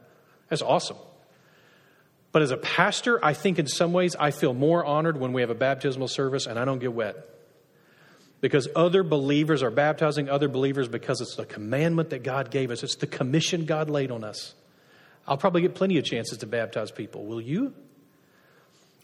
That's 0.50 0.62
awesome. 0.62 0.98
But 2.34 2.42
as 2.42 2.52
a 2.52 2.58
pastor, 2.58 3.24
I 3.24 3.34
think 3.34 3.60
in 3.60 3.68
some 3.68 3.94
ways 3.94 4.16
I 4.20 4.32
feel 4.32 4.54
more 4.54 4.84
honored 4.84 5.18
when 5.18 5.34
we 5.34 5.42
have 5.42 5.52
a 5.52 5.56
baptismal 5.56 6.08
service 6.08 6.48
and 6.48 6.58
I 6.58 6.66
don't 6.66 6.80
get 6.80 6.92
wet. 6.92 7.16
Because 8.44 8.68
other 8.76 9.04
believers 9.04 9.64
are 9.64 9.72
baptizing 9.72 10.28
other 10.28 10.50
believers 10.50 10.90
because 10.90 11.22
it's 11.22 11.38
the 11.38 11.46
commandment 11.46 12.10
that 12.10 12.24
God 12.24 12.52
gave 12.52 12.72
us, 12.72 12.84
it's 12.84 12.98
the 12.98 13.08
commission 13.08 13.64
God 13.64 13.90
laid 13.90 14.12
on 14.12 14.26
us. 14.26 14.54
I'll 15.26 15.38
probably 15.38 15.62
get 15.62 15.76
plenty 15.76 15.98
of 15.98 16.04
chances 16.04 16.40
to 16.40 16.46
baptize 16.46 16.92
people. 16.92 17.24
Will 17.24 17.40
you? 17.40 17.74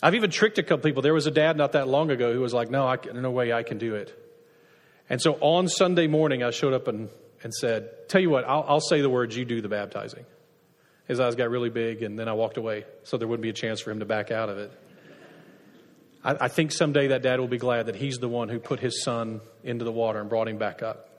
I've 0.03 0.15
even 0.15 0.29
tricked 0.29 0.57
a 0.57 0.63
couple 0.63 0.83
people. 0.83 1.01
There 1.01 1.13
was 1.13 1.25
a 1.25 1.31
dad 1.31 1.55
not 1.55 1.71
that 1.71 1.87
long 1.87 2.11
ago 2.11 2.33
who 2.33 2.41
was 2.41 2.53
like, 2.53 2.69
No, 2.69 2.85
I, 2.85 2.97
can, 2.97 3.21
no 3.21 3.31
way 3.31 3.53
I 3.53 3.63
can 3.63 3.77
do 3.77 3.95
it. 3.95 4.13
And 5.09 5.21
so 5.21 5.37
on 5.39 5.69
Sunday 5.69 6.07
morning, 6.07 6.43
I 6.43 6.51
showed 6.51 6.73
up 6.73 6.89
and 6.89 7.07
and 7.41 7.53
said, 7.53 8.09
Tell 8.09 8.19
you 8.19 8.29
what, 8.29 8.43
I'll, 8.43 8.65
I'll 8.67 8.81
say 8.81 8.99
the 8.99 9.09
words, 9.09 9.37
you 9.37 9.45
do 9.45 9.61
the 9.61 9.69
baptizing. 9.69 10.25
His 11.07 11.21
eyes 11.21 11.35
got 11.35 11.49
really 11.49 11.69
big, 11.69 12.03
and 12.03 12.19
then 12.19 12.27
I 12.27 12.33
walked 12.33 12.57
away, 12.57 12.83
so 13.03 13.15
there 13.15 13.25
wouldn't 13.25 13.41
be 13.41 13.49
a 13.49 13.53
chance 13.53 13.79
for 13.79 13.89
him 13.89 13.99
to 13.99 14.05
back 14.05 14.31
out 14.31 14.49
of 14.49 14.57
it. 14.57 14.71
I, 16.23 16.37
I 16.41 16.47
think 16.47 16.71
someday 16.71 17.07
that 17.07 17.21
dad 17.21 17.39
will 17.39 17.47
be 17.47 17.57
glad 17.57 17.87
that 17.87 17.95
he's 17.95 18.17
the 18.17 18.29
one 18.29 18.49
who 18.49 18.59
put 18.59 18.79
his 18.79 19.03
son 19.03 19.41
into 19.63 19.85
the 19.85 19.91
water 19.91 20.19
and 20.19 20.29
brought 20.29 20.47
him 20.47 20.57
back 20.57 20.81
up. 20.83 21.09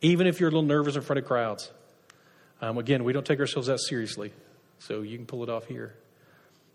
Even 0.00 0.26
if 0.26 0.40
you're 0.40 0.48
a 0.48 0.52
little 0.52 0.66
nervous 0.66 0.96
in 0.96 1.02
front 1.02 1.18
of 1.18 1.26
crowds. 1.26 1.70
Um, 2.60 2.78
again, 2.78 3.04
we 3.04 3.12
don't 3.12 3.26
take 3.26 3.40
ourselves 3.40 3.68
that 3.68 3.80
seriously, 3.80 4.32
so 4.78 5.02
you 5.02 5.16
can 5.16 5.26
pull 5.26 5.42
it 5.42 5.48
off 5.48 5.66
here. 5.66 5.94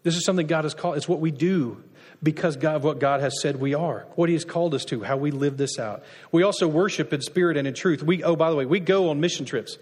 This 0.04 0.16
is 0.16 0.26
something 0.26 0.48
God 0.48 0.66
has 0.66 0.74
called. 0.74 0.98
It's 0.98 1.08
what 1.08 1.20
we 1.20 1.32
do 1.32 1.84
because 2.22 2.56
of 2.58 2.84
what 2.84 3.00
God 3.00 3.22
has 3.22 3.42
said 3.42 3.58
we 3.58 3.74
are, 3.74 4.06
what 4.16 4.30
He 4.30 4.34
has 4.34 4.46
called 4.46 4.74
us 4.74 4.86
to, 4.86 5.04
how 5.04 5.18
we 5.18 5.32
live 5.32 5.58
this 5.58 5.80
out. 5.80 6.04
We 6.32 6.44
also 6.44 6.68
worship 6.68 7.14
in 7.14 7.22
spirit 7.22 7.58
and 7.58 7.68
in 7.68 7.74
truth. 7.74 8.04
We, 8.04 8.24
oh, 8.24 8.36
by 8.36 8.50
the 8.50 8.56
way, 8.56 8.66
we 8.66 8.80
go 8.80 9.10
on 9.10 9.20
mission 9.20 9.46
trips. 9.46 9.78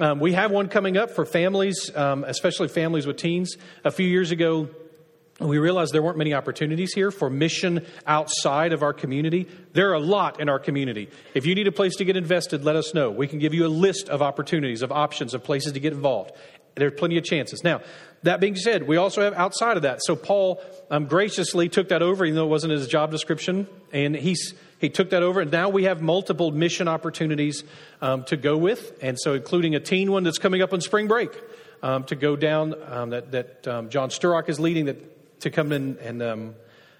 Um, 0.00 0.18
we 0.18 0.32
have 0.32 0.50
one 0.50 0.68
coming 0.68 0.96
up 0.96 1.10
for 1.10 1.24
families, 1.24 1.90
um, 1.94 2.24
especially 2.24 2.68
families 2.68 3.06
with 3.06 3.16
teens. 3.16 3.56
A 3.84 3.90
few 3.90 4.06
years 4.06 4.32
ago, 4.32 4.68
we 5.40 5.58
realized 5.58 5.92
there 5.92 6.02
weren't 6.02 6.18
many 6.18 6.32
opportunities 6.32 6.94
here 6.94 7.10
for 7.10 7.28
mission 7.28 7.84
outside 8.06 8.72
of 8.72 8.82
our 8.82 8.92
community. 8.92 9.48
There 9.72 9.90
are 9.90 9.94
a 9.94 10.00
lot 10.00 10.40
in 10.40 10.48
our 10.48 10.60
community. 10.60 11.10
If 11.34 11.44
you 11.44 11.56
need 11.56 11.66
a 11.66 11.72
place 11.72 11.96
to 11.96 12.04
get 12.04 12.16
invested, 12.16 12.64
let 12.64 12.76
us 12.76 12.94
know. 12.94 13.10
We 13.10 13.26
can 13.26 13.40
give 13.40 13.52
you 13.52 13.66
a 13.66 13.68
list 13.68 14.08
of 14.08 14.22
opportunities, 14.22 14.82
of 14.82 14.92
options, 14.92 15.34
of 15.34 15.42
places 15.42 15.72
to 15.72 15.80
get 15.80 15.92
involved. 15.92 16.32
There 16.76 16.88
are 16.88 16.92
plenty 16.92 17.18
of 17.18 17.24
chances. 17.24 17.62
Now, 17.64 17.82
that 18.22 18.40
being 18.40 18.56
said, 18.56 18.86
we 18.86 18.96
also 18.96 19.22
have 19.22 19.34
outside 19.34 19.76
of 19.76 19.82
that. 19.82 20.00
So 20.02 20.16
Paul 20.16 20.62
um, 20.90 21.06
graciously 21.06 21.68
took 21.68 21.88
that 21.88 22.02
over, 22.02 22.24
even 22.24 22.36
though 22.36 22.46
it 22.46 22.50
wasn't 22.50 22.72
his 22.72 22.88
job 22.88 23.10
description, 23.10 23.66
and 23.92 24.14
he's 24.14 24.54
he 24.80 24.90
took 24.90 25.10
that 25.10 25.22
over, 25.22 25.40
and 25.40 25.50
now 25.50 25.68
we 25.68 25.84
have 25.84 26.02
multiple 26.02 26.50
mission 26.50 26.88
opportunities 26.88 27.64
um, 28.02 28.24
to 28.24 28.36
go 28.36 28.56
with, 28.56 28.98
and 29.02 29.18
so 29.18 29.34
including 29.34 29.74
a 29.74 29.80
teen 29.80 30.10
one 30.10 30.24
that's 30.24 30.38
coming 30.38 30.62
up 30.62 30.72
on 30.72 30.80
spring 30.80 31.06
break 31.06 31.30
um, 31.82 32.04
to 32.04 32.16
go 32.16 32.34
down 32.34 32.74
um, 32.88 33.10
that 33.10 33.30
that 33.32 33.68
um, 33.68 33.88
John 33.88 34.10
Sturrock 34.10 34.48
is 34.48 34.58
leading 34.58 34.86
that 34.86 35.13
to 35.44 35.50
come 35.50 35.72
in 35.72 35.98
and 36.02 36.22
um, 36.22 36.54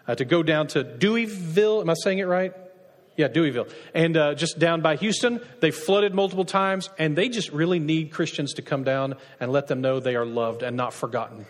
uh, 0.07 0.15
to 0.15 0.25
go 0.25 0.43
down 0.43 0.69
to 0.69 0.85
Deweyville. 0.85 1.83
Am 1.83 1.91
I 1.91 1.95
saying 1.95 2.19
it 2.19 2.25
right? 2.25 2.55
Yeah, 3.17 3.29
Deweyville. 3.29 3.71
And 3.95 4.17
uh, 4.17 4.35
just 4.35 4.59
down 4.59 4.81
by 4.81 4.97
Houston, 4.97 5.41
they 5.61 5.71
flooded 5.71 6.15
multiple 6.15 6.45
times, 6.45 6.91
and 6.99 7.17
they 7.17 7.29
just 7.29 7.51
really 7.53 7.79
need 7.79 8.11
Christians 8.11 8.55
to 8.55 8.63
come 8.63 8.83
down 8.83 9.15
and 9.39 9.53
let 9.53 9.69
them 9.69 9.81
know 9.81 10.01
they 10.01 10.17
are 10.17 10.27
loved 10.27 10.63
and 10.63 10.77
not 10.77 10.93
forgotten. 10.93 11.47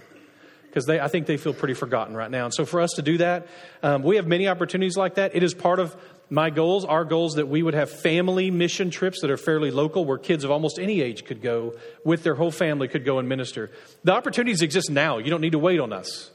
Because 0.67 0.89
I 0.91 1.07
think 1.09 1.27
they 1.27 1.37
feel 1.37 1.55
pretty 1.55 1.75
forgotten 1.75 2.17
right 2.17 2.31
now. 2.31 2.47
And 2.47 2.55
so 2.55 2.67
for 2.67 2.81
us 2.81 2.91
to 2.97 3.03
do 3.03 3.19
that, 3.19 3.47
um, 3.83 4.03
we 4.03 4.17
have 4.17 4.27
many 4.27 4.49
opportunities 4.49 4.97
like 4.97 5.15
that. 5.15 5.35
It 5.37 5.45
is 5.45 5.55
part 5.55 5.79
of 5.79 5.97
my 6.31 6.51
goals, 6.51 6.85
our 6.85 7.05
goals, 7.05 7.35
that 7.35 7.47
we 7.47 7.63
would 7.63 7.75
have 7.75 7.91
family 7.91 8.51
mission 8.51 8.91
trips 8.91 9.21
that 9.21 9.31
are 9.31 9.37
fairly 9.37 9.71
local 9.71 10.05
where 10.05 10.19
kids 10.19 10.43
of 10.43 10.51
almost 10.51 10.81
any 10.81 11.01
age 11.01 11.25
could 11.25 11.41
go 11.41 11.75
with 12.05 12.25
their 12.25 12.35
whole 12.35 12.51
family 12.51 12.89
could 12.89 13.05
go 13.05 13.21
and 13.21 13.29
minister. 13.29 13.71
The 14.03 14.13
opportunities 14.13 14.63
exist 14.63 14.91
now. 14.91 15.19
You 15.19 15.31
don't 15.31 15.41
need 15.41 15.53
to 15.53 15.61
wait 15.61 15.79
on 15.79 15.93
us. 15.93 16.31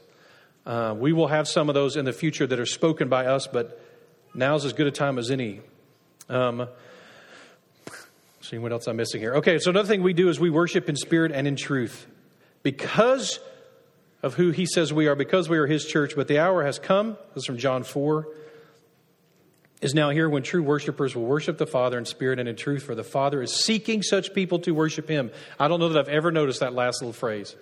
Uh, 0.66 0.94
we 0.96 1.12
will 1.12 1.28
have 1.28 1.48
some 1.48 1.68
of 1.68 1.74
those 1.74 1.96
in 1.96 2.04
the 2.04 2.12
future 2.12 2.46
that 2.46 2.60
are 2.60 2.66
spoken 2.66 3.08
by 3.08 3.26
us, 3.26 3.46
but 3.46 3.80
now's 4.34 4.64
as 4.64 4.72
good 4.72 4.86
a 4.86 4.90
time 4.90 5.18
as 5.18 5.30
any. 5.30 5.60
Um, 6.28 6.68
see 8.40 8.58
what 8.58 8.72
else 8.72 8.86
I'm 8.86 8.96
missing 8.96 9.20
here. 9.20 9.34
Okay, 9.36 9.58
so 9.58 9.70
another 9.70 9.88
thing 9.88 10.02
we 10.02 10.12
do 10.12 10.28
is 10.28 10.38
we 10.38 10.50
worship 10.50 10.88
in 10.88 10.96
spirit 10.96 11.32
and 11.32 11.46
in 11.46 11.56
truth. 11.56 12.06
Because 12.62 13.40
of 14.22 14.34
who 14.34 14.50
he 14.50 14.66
says 14.66 14.92
we 14.92 15.08
are, 15.08 15.14
because 15.14 15.48
we 15.48 15.56
are 15.56 15.66
his 15.66 15.86
church, 15.86 16.14
but 16.14 16.28
the 16.28 16.38
hour 16.38 16.64
has 16.64 16.78
come, 16.78 17.16
this 17.34 17.42
is 17.42 17.46
from 17.46 17.58
John 17.58 17.84
4, 17.84 18.28
is 19.80 19.94
now 19.94 20.10
here 20.10 20.28
when 20.28 20.42
true 20.42 20.62
worshipers 20.62 21.16
will 21.16 21.24
worship 21.24 21.56
the 21.56 21.66
Father 21.66 21.96
in 21.96 22.04
spirit 22.04 22.38
and 22.38 22.48
in 22.48 22.54
truth, 22.54 22.82
for 22.82 22.94
the 22.94 23.04
Father 23.04 23.40
is 23.40 23.64
seeking 23.64 24.02
such 24.02 24.34
people 24.34 24.58
to 24.60 24.72
worship 24.72 25.08
him. 25.08 25.30
I 25.58 25.68
don't 25.68 25.80
know 25.80 25.88
that 25.88 25.98
I've 25.98 26.14
ever 26.14 26.30
noticed 26.30 26.60
that 26.60 26.74
last 26.74 27.00
little 27.00 27.14
phrase. 27.14 27.56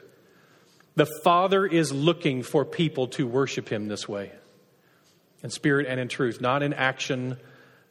The 0.98 1.06
Father 1.22 1.64
is 1.64 1.92
looking 1.92 2.42
for 2.42 2.64
people 2.64 3.06
to 3.10 3.24
worship 3.24 3.68
Him 3.68 3.86
this 3.86 4.08
way 4.08 4.32
in 5.44 5.50
spirit 5.50 5.86
and 5.88 6.00
in 6.00 6.08
truth, 6.08 6.40
not 6.40 6.64
in 6.64 6.72
action, 6.72 7.36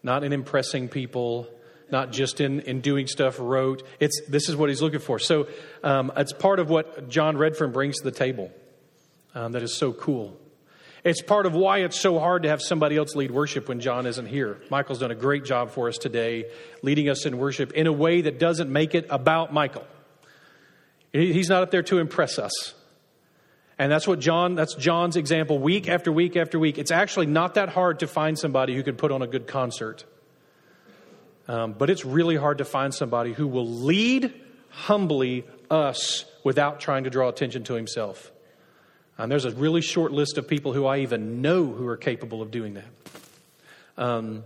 not 0.03 0.25
in 0.25 0.33
impressing 0.33 0.89
people, 0.89 1.47
not 1.89 2.11
just 2.11 2.41
in, 2.41 2.59
in 2.59 2.81
doing 2.81 3.07
stuff 3.07 3.37
rote. 3.39 3.81
It's, 4.01 4.21
this 4.27 4.49
is 4.49 4.57
what 4.57 4.67
He's 4.67 4.81
looking 4.81 4.99
for. 4.99 5.19
So 5.19 5.47
um, 5.85 6.11
it's 6.17 6.33
part 6.33 6.59
of 6.59 6.69
what 6.69 7.07
John 7.07 7.37
Redfern 7.37 7.71
brings 7.71 7.95
to 7.99 8.03
the 8.03 8.11
table 8.11 8.51
um, 9.33 9.53
that 9.53 9.63
is 9.63 9.77
so 9.77 9.93
cool. 9.93 10.37
It's 11.05 11.21
part 11.21 11.45
of 11.45 11.53
why 11.53 11.83
it's 11.83 11.97
so 11.97 12.19
hard 12.19 12.43
to 12.43 12.49
have 12.49 12.61
somebody 12.61 12.97
else 12.97 13.15
lead 13.15 13.31
worship 13.31 13.69
when 13.69 13.79
John 13.79 14.05
isn't 14.05 14.25
here. 14.25 14.57
Michael's 14.69 14.99
done 14.99 15.11
a 15.11 15.15
great 15.15 15.45
job 15.45 15.71
for 15.71 15.87
us 15.87 15.97
today, 15.97 16.51
leading 16.81 17.07
us 17.07 17.25
in 17.25 17.37
worship 17.37 17.71
in 17.71 17.87
a 17.87 17.93
way 17.93 18.19
that 18.19 18.37
doesn't 18.37 18.69
make 18.69 18.95
it 18.95 19.07
about 19.09 19.53
Michael. 19.53 19.87
He's 21.13 21.47
not 21.47 21.63
up 21.63 21.71
there 21.71 21.83
to 21.83 21.99
impress 21.99 22.37
us. 22.37 22.73
And 23.79 23.91
that's 23.91 24.07
what 24.07 24.19
John, 24.19 24.55
that's 24.55 24.73
John's 24.73 25.15
example 25.15 25.59
week 25.59 25.87
after 25.87 26.11
week 26.11 26.35
after 26.35 26.57
week. 26.57 26.77
It's 26.77 26.91
actually 26.91 27.27
not 27.27 27.55
that 27.55 27.69
hard 27.69 27.99
to 27.99 28.07
find 28.07 28.37
somebody 28.37 28.75
who 28.75 28.83
can 28.83 28.95
put 28.95 29.11
on 29.11 29.21
a 29.21 29.27
good 29.27 29.45
concert. 29.45 30.03
Um, 31.47 31.73
but 31.73 31.89
it's 31.89 32.03
really 32.03 32.35
hard 32.35 32.57
to 32.57 32.65
find 32.65 32.93
somebody 32.93 33.33
who 33.33 33.47
will 33.47 33.67
lead 33.67 34.33
humbly 34.69 35.45
us 35.69 36.25
without 36.43 36.79
trying 36.79 37.03
to 37.03 37.09
draw 37.09 37.29
attention 37.29 37.63
to 37.65 37.75
himself. 37.75 38.31
And 39.17 39.31
there's 39.31 39.45
a 39.45 39.51
really 39.51 39.81
short 39.81 40.11
list 40.11 40.37
of 40.37 40.47
people 40.47 40.73
who 40.73 40.85
I 40.85 40.99
even 40.99 41.41
know 41.41 41.65
who 41.65 41.87
are 41.87 41.97
capable 41.97 42.41
of 42.41 42.51
doing 42.51 42.75
that. 42.75 42.85
Um, 43.97 44.43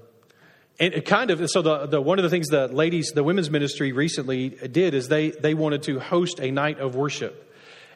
and 0.80 0.94
it 0.94 1.06
kind 1.06 1.30
of 1.30 1.50
so 1.50 1.62
the, 1.62 1.86
the 1.88 2.02
one 2.02 2.20
of 2.20 2.24
the 2.24 2.30
things 2.30 2.48
the 2.48 2.68
ladies 2.68 3.12
the 3.14 3.24
women's 3.24 3.50
ministry 3.52 3.92
recently 3.92 4.50
did 4.50 4.94
is 4.94 5.10
they 5.10 5.30
they 5.30 5.54
wanted 5.54 5.84
to 5.84 6.00
host 6.00 6.40
a 6.40 6.50
night 6.52 6.80
of 6.80 6.96
worship 6.96 7.51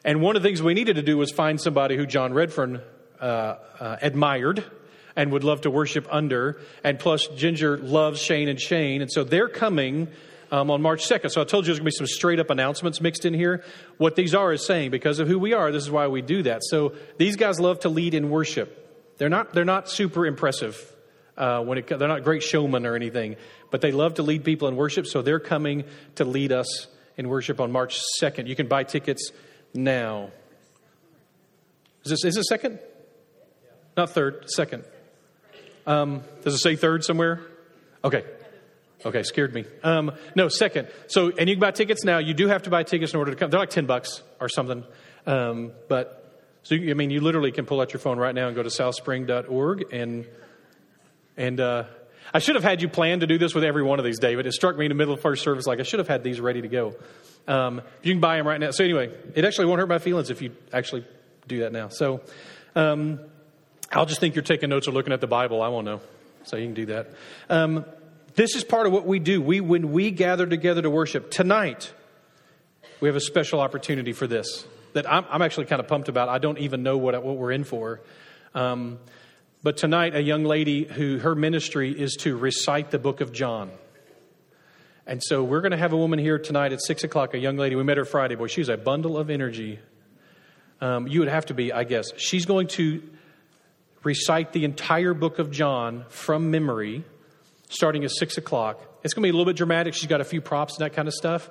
and 0.06 0.20
one 0.20 0.36
of 0.36 0.42
the 0.42 0.48
things 0.48 0.62
we 0.62 0.72
needed 0.72 0.96
to 0.96 1.02
do 1.02 1.18
was 1.18 1.32
find 1.32 1.60
somebody 1.60 1.96
who 1.96 2.06
John 2.06 2.32
Redfern 2.32 2.80
uh, 3.20 3.24
uh, 3.80 3.96
admired 4.00 4.64
and 5.16 5.32
would 5.32 5.42
love 5.42 5.62
to 5.62 5.70
worship 5.70 6.06
under. 6.10 6.60
And 6.84 6.96
plus, 6.96 7.26
Ginger 7.26 7.76
loves 7.76 8.22
Shane 8.22 8.48
and 8.48 8.60
Shane. 8.60 9.02
And 9.02 9.10
so 9.10 9.24
they're 9.24 9.48
coming 9.48 10.06
um, 10.52 10.70
on 10.70 10.80
March 10.80 11.08
2nd. 11.08 11.32
So 11.32 11.40
I 11.40 11.44
told 11.44 11.64
you 11.64 11.72
there's 11.72 11.80
going 11.80 11.90
to 11.90 11.96
be 11.96 11.96
some 11.96 12.06
straight 12.06 12.38
up 12.38 12.50
announcements 12.50 13.00
mixed 13.00 13.24
in 13.24 13.34
here. 13.34 13.64
What 13.96 14.14
these 14.14 14.32
are 14.32 14.52
is 14.52 14.64
saying, 14.64 14.92
because 14.92 15.18
of 15.18 15.26
who 15.26 15.40
we 15.40 15.54
are, 15.54 15.72
this 15.72 15.82
is 15.82 15.90
why 15.90 16.06
we 16.06 16.22
do 16.22 16.44
that. 16.44 16.62
So 16.62 16.92
these 17.18 17.34
guys 17.34 17.58
love 17.58 17.80
to 17.80 17.88
lead 17.88 18.14
in 18.14 18.30
worship. 18.30 19.16
They're 19.18 19.28
not, 19.28 19.54
they're 19.54 19.64
not 19.64 19.90
super 19.90 20.24
impressive. 20.24 20.92
Uh, 21.36 21.62
when 21.62 21.78
it, 21.78 21.86
they're 21.86 22.08
not 22.08 22.24
great 22.24 22.42
showmen 22.42 22.86
or 22.86 22.94
anything, 22.94 23.36
but 23.70 23.82
they 23.82 23.92
love 23.92 24.14
to 24.14 24.22
lead 24.22 24.44
people 24.44 24.68
in 24.68 24.76
worship. 24.76 25.06
So 25.06 25.20
they're 25.20 25.40
coming 25.40 25.84
to 26.14 26.24
lead 26.24 26.52
us 26.52 26.86
in 27.16 27.28
worship 27.28 27.60
on 27.60 27.72
March 27.72 28.00
2nd. 28.22 28.46
You 28.46 28.56
can 28.56 28.68
buy 28.68 28.84
tickets 28.84 29.32
now. 29.76 30.30
Is 32.04 32.10
this 32.10 32.24
is 32.24 32.36
it 32.36 32.44
second? 32.44 32.78
Not 33.96 34.10
third, 34.10 34.50
second. 34.50 34.84
Um, 35.86 36.22
does 36.42 36.54
it 36.54 36.58
say 36.58 36.76
third 36.76 37.04
somewhere? 37.04 37.40
Okay. 38.04 38.24
Okay, 39.04 39.22
scared 39.22 39.54
me. 39.54 39.64
Um, 39.82 40.12
no, 40.34 40.48
second. 40.48 40.88
So, 41.06 41.30
and 41.30 41.48
you 41.48 41.54
can 41.54 41.60
buy 41.60 41.70
tickets 41.70 42.04
now. 42.04 42.18
You 42.18 42.34
do 42.34 42.48
have 42.48 42.62
to 42.64 42.70
buy 42.70 42.82
tickets 42.82 43.12
in 43.12 43.18
order 43.18 43.30
to 43.30 43.36
come. 43.36 43.50
They're 43.50 43.60
like 43.60 43.70
10 43.70 43.86
bucks 43.86 44.22
or 44.40 44.48
something. 44.48 44.84
Um, 45.26 45.72
but, 45.88 46.42
so, 46.62 46.74
you, 46.74 46.90
I 46.90 46.94
mean, 46.94 47.10
you 47.10 47.20
literally 47.20 47.52
can 47.52 47.66
pull 47.66 47.80
out 47.80 47.92
your 47.92 48.00
phone 48.00 48.18
right 48.18 48.34
now 48.34 48.48
and 48.48 48.56
go 48.56 48.62
to 48.62 48.68
southspring.org 48.68 49.92
and, 49.92 50.26
and, 51.36 51.60
uh, 51.60 51.84
I 52.34 52.40
should 52.40 52.56
have 52.56 52.64
had 52.64 52.82
you 52.82 52.88
plan 52.88 53.20
to 53.20 53.26
do 53.26 53.38
this 53.38 53.54
with 53.54 53.62
every 53.62 53.84
one 53.84 54.00
of 54.00 54.04
these, 54.04 54.18
David. 54.18 54.46
It 54.46 54.52
struck 54.52 54.76
me 54.76 54.86
in 54.86 54.88
the 54.88 54.96
middle 54.96 55.14
of 55.14 55.20
first 55.20 55.44
service 55.44 55.64
like 55.66 55.78
I 55.78 55.84
should 55.84 56.00
have 56.00 56.08
had 56.08 56.24
these 56.24 56.40
ready 56.40 56.60
to 56.60 56.68
go. 56.68 56.96
Um, 57.48 57.82
you 58.02 58.12
can 58.12 58.20
buy 58.20 58.36
them 58.36 58.46
right 58.46 58.60
now. 58.60 58.70
So 58.70 58.84
anyway, 58.84 59.12
it 59.34 59.44
actually 59.44 59.66
won't 59.66 59.80
hurt 59.80 59.88
my 59.88 59.98
feelings 59.98 60.30
if 60.30 60.42
you 60.42 60.52
actually 60.72 61.04
do 61.46 61.60
that 61.60 61.72
now. 61.72 61.88
So 61.88 62.20
um, 62.74 63.20
I'll 63.92 64.06
just 64.06 64.20
think 64.20 64.34
you're 64.34 64.42
taking 64.42 64.68
notes 64.68 64.88
or 64.88 64.92
looking 64.92 65.12
at 65.12 65.20
the 65.20 65.26
Bible. 65.26 65.62
I 65.62 65.68
won't 65.68 65.84
know. 65.84 66.00
So 66.44 66.56
you 66.56 66.66
can 66.66 66.74
do 66.74 66.86
that. 66.86 67.10
Um, 67.48 67.84
this 68.34 68.54
is 68.54 68.64
part 68.64 68.86
of 68.86 68.92
what 68.92 69.06
we 69.06 69.18
do. 69.18 69.40
We 69.40 69.60
when 69.60 69.92
we 69.92 70.10
gather 70.10 70.46
together 70.46 70.82
to 70.82 70.90
worship 70.90 71.30
tonight, 71.30 71.92
we 73.00 73.08
have 73.08 73.16
a 73.16 73.20
special 73.20 73.60
opportunity 73.60 74.12
for 74.12 74.26
this 74.26 74.66
that 74.92 75.10
I'm, 75.10 75.24
I'm 75.28 75.42
actually 75.42 75.66
kind 75.66 75.80
of 75.80 75.88
pumped 75.88 76.08
about. 76.08 76.28
I 76.28 76.38
don't 76.38 76.58
even 76.58 76.82
know 76.82 76.98
what 76.98 77.22
what 77.22 77.36
we're 77.36 77.52
in 77.52 77.64
for. 77.64 78.00
Um, 78.54 78.98
but 79.62 79.76
tonight, 79.76 80.14
a 80.14 80.22
young 80.22 80.44
lady 80.44 80.84
who 80.84 81.18
her 81.18 81.34
ministry 81.34 81.90
is 81.90 82.14
to 82.20 82.36
recite 82.36 82.90
the 82.90 82.98
book 82.98 83.20
of 83.20 83.32
John. 83.32 83.70
And 85.08 85.22
so 85.22 85.44
we're 85.44 85.60
going 85.60 85.70
to 85.70 85.78
have 85.78 85.92
a 85.92 85.96
woman 85.96 86.18
here 86.18 86.36
tonight 86.36 86.72
at 86.72 86.82
6 86.82 87.04
o'clock, 87.04 87.32
a 87.34 87.38
young 87.38 87.56
lady. 87.56 87.76
We 87.76 87.84
met 87.84 87.96
her 87.96 88.04
Friday. 88.04 88.34
Boy, 88.34 88.48
she's 88.48 88.68
a 88.68 88.76
bundle 88.76 89.16
of 89.16 89.30
energy. 89.30 89.78
Um, 90.80 91.06
you 91.06 91.20
would 91.20 91.28
have 91.28 91.46
to 91.46 91.54
be, 91.54 91.72
I 91.72 91.84
guess. 91.84 92.10
She's 92.16 92.44
going 92.44 92.66
to 92.68 93.02
recite 94.02 94.52
the 94.52 94.64
entire 94.64 95.14
book 95.14 95.38
of 95.38 95.52
John 95.52 96.04
from 96.08 96.50
memory, 96.50 97.04
starting 97.68 98.04
at 98.04 98.10
6 98.10 98.36
o'clock. 98.36 98.80
It's 99.04 99.14
going 99.14 99.22
to 99.22 99.26
be 99.26 99.30
a 99.30 99.32
little 99.32 99.44
bit 99.44 99.56
dramatic. 99.56 99.94
She's 99.94 100.08
got 100.08 100.20
a 100.20 100.24
few 100.24 100.40
props 100.40 100.76
and 100.76 100.84
that 100.84 100.94
kind 100.94 101.06
of 101.06 101.14
stuff. 101.14 101.50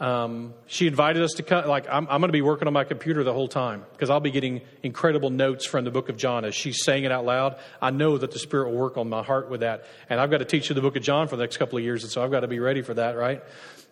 Um, 0.00 0.54
she 0.66 0.86
invited 0.86 1.22
us 1.22 1.32
to 1.32 1.42
come. 1.42 1.68
Like, 1.68 1.86
I'm, 1.86 2.08
I'm 2.08 2.20
going 2.20 2.30
to 2.30 2.32
be 2.32 2.40
working 2.40 2.66
on 2.66 2.72
my 2.72 2.84
computer 2.84 3.22
the 3.22 3.34
whole 3.34 3.48
time 3.48 3.84
because 3.92 4.08
I'll 4.08 4.18
be 4.18 4.30
getting 4.30 4.62
incredible 4.82 5.28
notes 5.28 5.66
from 5.66 5.84
the 5.84 5.90
book 5.90 6.08
of 6.08 6.16
John 6.16 6.46
as 6.46 6.54
she's 6.54 6.82
saying 6.82 7.04
it 7.04 7.12
out 7.12 7.26
loud. 7.26 7.58
I 7.82 7.90
know 7.90 8.16
that 8.16 8.30
the 8.30 8.38
Spirit 8.38 8.70
will 8.70 8.78
work 8.78 8.96
on 8.96 9.10
my 9.10 9.22
heart 9.22 9.50
with 9.50 9.60
that. 9.60 9.84
And 10.08 10.18
I've 10.18 10.30
got 10.30 10.38
to 10.38 10.46
teach 10.46 10.70
you 10.70 10.74
the 10.74 10.80
book 10.80 10.96
of 10.96 11.02
John 11.02 11.28
for 11.28 11.36
the 11.36 11.42
next 11.42 11.58
couple 11.58 11.76
of 11.76 11.84
years. 11.84 12.02
And 12.02 12.10
so 12.10 12.24
I've 12.24 12.30
got 12.30 12.40
to 12.40 12.48
be 12.48 12.60
ready 12.60 12.80
for 12.80 12.94
that, 12.94 13.14
right? 13.14 13.42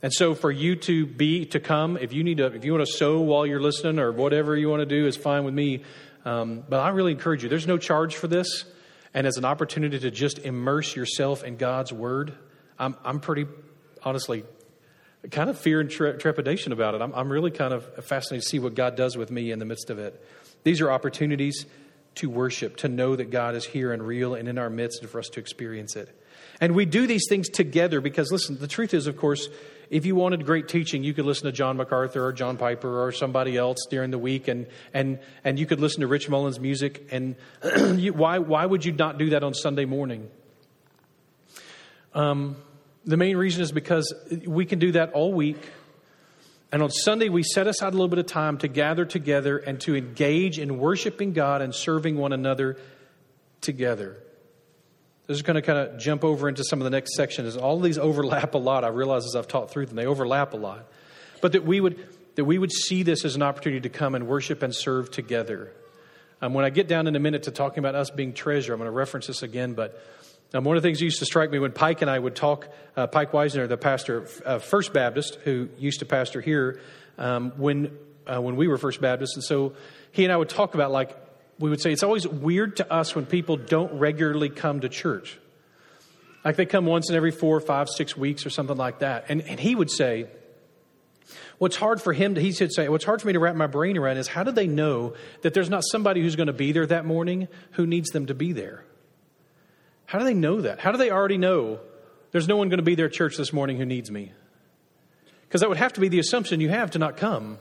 And 0.02 0.10
so 0.10 0.34
for 0.34 0.50
you 0.50 0.76
to 0.76 1.04
be, 1.04 1.44
to 1.46 1.60
come, 1.60 1.98
if 1.98 2.14
you 2.14 2.24
need 2.24 2.38
to, 2.38 2.46
if 2.46 2.64
you 2.64 2.72
want 2.72 2.86
to 2.86 2.92
sew 2.92 3.20
while 3.20 3.44
you're 3.44 3.60
listening 3.60 3.98
or 3.98 4.10
whatever 4.10 4.56
you 4.56 4.70
want 4.70 4.80
to 4.80 4.86
do 4.86 5.06
is 5.06 5.16
fine 5.16 5.44
with 5.44 5.54
me. 5.54 5.82
Um, 6.24 6.64
but 6.66 6.80
I 6.80 6.88
really 6.88 7.12
encourage 7.12 7.42
you. 7.42 7.50
There's 7.50 7.66
no 7.66 7.76
charge 7.76 8.16
for 8.16 8.28
this. 8.28 8.64
And 9.12 9.26
as 9.26 9.36
an 9.36 9.44
opportunity 9.44 9.98
to 9.98 10.10
just 10.10 10.38
immerse 10.38 10.96
yourself 10.96 11.44
in 11.44 11.56
God's 11.56 11.92
word, 11.92 12.32
I'm, 12.78 12.96
I'm 13.04 13.20
pretty, 13.20 13.46
honestly, 14.02 14.44
kind 15.30 15.50
of 15.50 15.58
fear 15.58 15.80
and 15.80 15.90
tre- 15.90 16.16
trepidation 16.16 16.72
about 16.72 16.94
it. 16.94 17.02
I'm, 17.02 17.12
I'm 17.14 17.30
really 17.30 17.50
kind 17.50 17.74
of 17.74 18.04
fascinated 18.04 18.44
to 18.44 18.48
see 18.48 18.58
what 18.58 18.74
God 18.74 18.96
does 18.96 19.16
with 19.16 19.30
me 19.30 19.50
in 19.50 19.58
the 19.58 19.64
midst 19.64 19.90
of 19.90 19.98
it. 19.98 20.24
These 20.64 20.80
are 20.80 20.90
opportunities 20.90 21.66
to 22.16 22.28
worship, 22.28 22.76
to 22.78 22.88
know 22.88 23.14
that 23.16 23.30
God 23.30 23.54
is 23.54 23.64
here 23.64 23.92
and 23.92 24.02
real 24.02 24.34
and 24.34 24.48
in 24.48 24.58
our 24.58 24.70
midst, 24.70 25.02
and 25.02 25.10
for 25.10 25.18
us 25.18 25.28
to 25.30 25.40
experience 25.40 25.96
it. 25.96 26.08
And 26.60 26.74
we 26.74 26.84
do 26.84 27.06
these 27.06 27.26
things 27.28 27.48
together 27.48 28.00
because, 28.00 28.32
listen, 28.32 28.58
the 28.58 28.66
truth 28.66 28.92
is, 28.92 29.06
of 29.06 29.16
course, 29.16 29.48
if 29.90 30.04
you 30.04 30.14
wanted 30.14 30.44
great 30.44 30.68
teaching, 30.68 31.04
you 31.04 31.14
could 31.14 31.24
listen 31.24 31.46
to 31.46 31.52
John 31.52 31.76
MacArthur 31.76 32.24
or 32.24 32.32
John 32.32 32.56
Piper 32.56 33.04
or 33.04 33.12
somebody 33.12 33.56
else 33.56 33.78
during 33.88 34.10
the 34.10 34.18
week, 34.18 34.48
and, 34.48 34.66
and, 34.92 35.20
and 35.44 35.58
you 35.58 35.66
could 35.66 35.80
listen 35.80 36.00
to 36.00 36.06
Rich 36.06 36.28
Mullins' 36.28 36.58
music. 36.58 37.08
And 37.12 37.36
you, 37.96 38.12
why, 38.12 38.38
why 38.38 38.66
would 38.66 38.84
you 38.84 38.92
not 38.92 39.18
do 39.18 39.30
that 39.30 39.44
on 39.44 39.54
Sunday 39.54 39.84
morning? 39.84 40.28
Um, 42.14 42.56
the 43.08 43.16
main 43.16 43.38
reason 43.38 43.62
is 43.62 43.72
because 43.72 44.12
we 44.46 44.66
can 44.66 44.78
do 44.78 44.92
that 44.92 45.12
all 45.14 45.32
week. 45.32 45.56
And 46.70 46.82
on 46.82 46.90
Sunday, 46.90 47.30
we 47.30 47.42
set 47.42 47.66
aside 47.66 47.88
a 47.88 47.92
little 47.92 48.08
bit 48.08 48.18
of 48.18 48.26
time 48.26 48.58
to 48.58 48.68
gather 48.68 49.06
together 49.06 49.56
and 49.56 49.80
to 49.80 49.96
engage 49.96 50.58
in 50.58 50.78
worshiping 50.78 51.32
God 51.32 51.62
and 51.62 51.74
serving 51.74 52.18
one 52.18 52.34
another 52.34 52.76
together. 53.62 54.18
This 55.26 55.38
is 55.38 55.42
going 55.42 55.54
to 55.54 55.62
kind 55.62 55.78
of 55.78 55.98
jump 55.98 56.22
over 56.22 56.50
into 56.50 56.62
some 56.64 56.80
of 56.80 56.84
the 56.84 56.90
next 56.90 57.14
section. 57.14 57.46
As 57.46 57.56
all 57.56 57.80
these 57.80 57.96
overlap 57.96 58.52
a 58.52 58.58
lot, 58.58 58.84
I 58.84 58.88
realize 58.88 59.24
as 59.24 59.34
I've 59.34 59.48
taught 59.48 59.70
through 59.70 59.86
them, 59.86 59.96
they 59.96 60.06
overlap 60.06 60.52
a 60.52 60.58
lot. 60.58 60.84
But 61.40 61.52
that 61.52 61.64
we 61.64 61.80
would 61.80 62.06
that 62.34 62.44
we 62.44 62.58
would 62.58 62.70
see 62.70 63.02
this 63.02 63.24
as 63.24 63.36
an 63.36 63.42
opportunity 63.42 63.80
to 63.80 63.88
come 63.88 64.14
and 64.14 64.28
worship 64.28 64.62
and 64.62 64.74
serve 64.74 65.10
together. 65.10 65.72
Um, 66.40 66.54
when 66.54 66.64
I 66.64 66.70
get 66.70 66.86
down 66.86 67.06
in 67.06 67.16
a 67.16 67.18
minute 67.18 67.44
to 67.44 67.50
talking 67.50 67.80
about 67.80 67.94
us 67.94 68.10
being 68.10 68.32
treasure, 68.32 68.72
I'm 68.72 68.78
going 68.78 68.86
to 68.86 68.92
reference 68.92 69.26
this 69.26 69.42
again. 69.42 69.72
But 69.72 70.00
um, 70.54 70.64
one 70.64 70.76
of 70.76 70.82
the 70.82 70.88
things 70.88 70.98
that 70.98 71.04
used 71.04 71.18
to 71.18 71.26
strike 71.26 71.50
me 71.50 71.58
when 71.58 71.72
Pike 71.72 72.00
and 72.02 72.10
I 72.10 72.18
would 72.18 72.34
talk, 72.34 72.68
uh, 72.96 73.06
Pike 73.06 73.32
Weisner, 73.32 73.68
the 73.68 73.76
pastor 73.76 74.26
of 74.44 74.64
First 74.64 74.92
Baptist, 74.92 75.36
who 75.44 75.68
used 75.78 76.00
to 76.00 76.06
pastor 76.06 76.40
here, 76.40 76.80
um, 77.18 77.52
when 77.56 77.96
uh, 78.26 78.40
when 78.40 78.56
we 78.56 78.68
were 78.68 78.78
First 78.78 79.00
Baptist, 79.00 79.36
and 79.36 79.44
so 79.44 79.74
he 80.12 80.24
and 80.24 80.32
I 80.32 80.36
would 80.36 80.48
talk 80.48 80.74
about 80.74 80.90
like 80.90 81.16
we 81.58 81.70
would 81.70 81.80
say 81.80 81.92
it's 81.92 82.02
always 82.02 82.26
weird 82.26 82.76
to 82.76 82.92
us 82.92 83.14
when 83.14 83.26
people 83.26 83.56
don't 83.56 83.98
regularly 83.98 84.48
come 84.48 84.80
to 84.80 84.88
church. 84.88 85.38
Like 86.44 86.56
they 86.56 86.66
come 86.66 86.86
once 86.86 87.10
in 87.10 87.16
every 87.16 87.32
four, 87.32 87.60
five, 87.60 87.88
six 87.88 88.16
weeks 88.16 88.46
or 88.46 88.50
something 88.50 88.76
like 88.76 89.00
that. 89.00 89.26
And, 89.28 89.42
and 89.42 89.58
he 89.58 89.74
would 89.74 89.90
say, 89.90 90.28
What's 91.58 91.76
hard 91.76 92.00
for 92.00 92.12
him 92.12 92.36
to, 92.36 92.40
he 92.40 92.52
should 92.52 92.72
say, 92.72 92.88
what's 92.88 93.04
hard 93.04 93.20
for 93.20 93.26
me 93.26 93.32
to 93.32 93.40
wrap 93.40 93.56
my 93.56 93.66
brain 93.66 93.98
around 93.98 94.16
is 94.16 94.28
how 94.28 94.44
do 94.44 94.52
they 94.52 94.68
know 94.68 95.14
that 95.42 95.54
there's 95.54 95.68
not 95.68 95.82
somebody 95.90 96.22
who's 96.22 96.36
going 96.36 96.46
to 96.46 96.52
be 96.52 96.70
there 96.70 96.86
that 96.86 97.04
morning 97.04 97.48
who 97.72 97.84
needs 97.84 98.10
them 98.10 98.26
to 98.26 98.34
be 98.34 98.52
there? 98.52 98.84
How 100.08 100.18
do 100.18 100.24
they 100.24 100.32
know 100.32 100.62
that? 100.62 100.78
How 100.80 100.90
do 100.90 100.96
they 100.96 101.10
already 101.10 101.36
know 101.36 101.80
there's 102.30 102.48
no 102.48 102.56
one 102.56 102.70
going 102.70 102.78
to 102.78 102.82
be 102.82 103.00
at 103.02 103.12
church 103.12 103.36
this 103.36 103.52
morning 103.52 103.76
who 103.76 103.84
needs 103.84 104.10
me? 104.10 104.32
Because 105.42 105.60
that 105.60 105.68
would 105.68 105.76
have 105.76 105.92
to 105.92 106.00
be 106.00 106.08
the 106.08 106.18
assumption 106.18 106.62
you 106.62 106.70
have 106.70 106.92
to 106.92 106.98
not 106.98 107.18
come. 107.18 107.58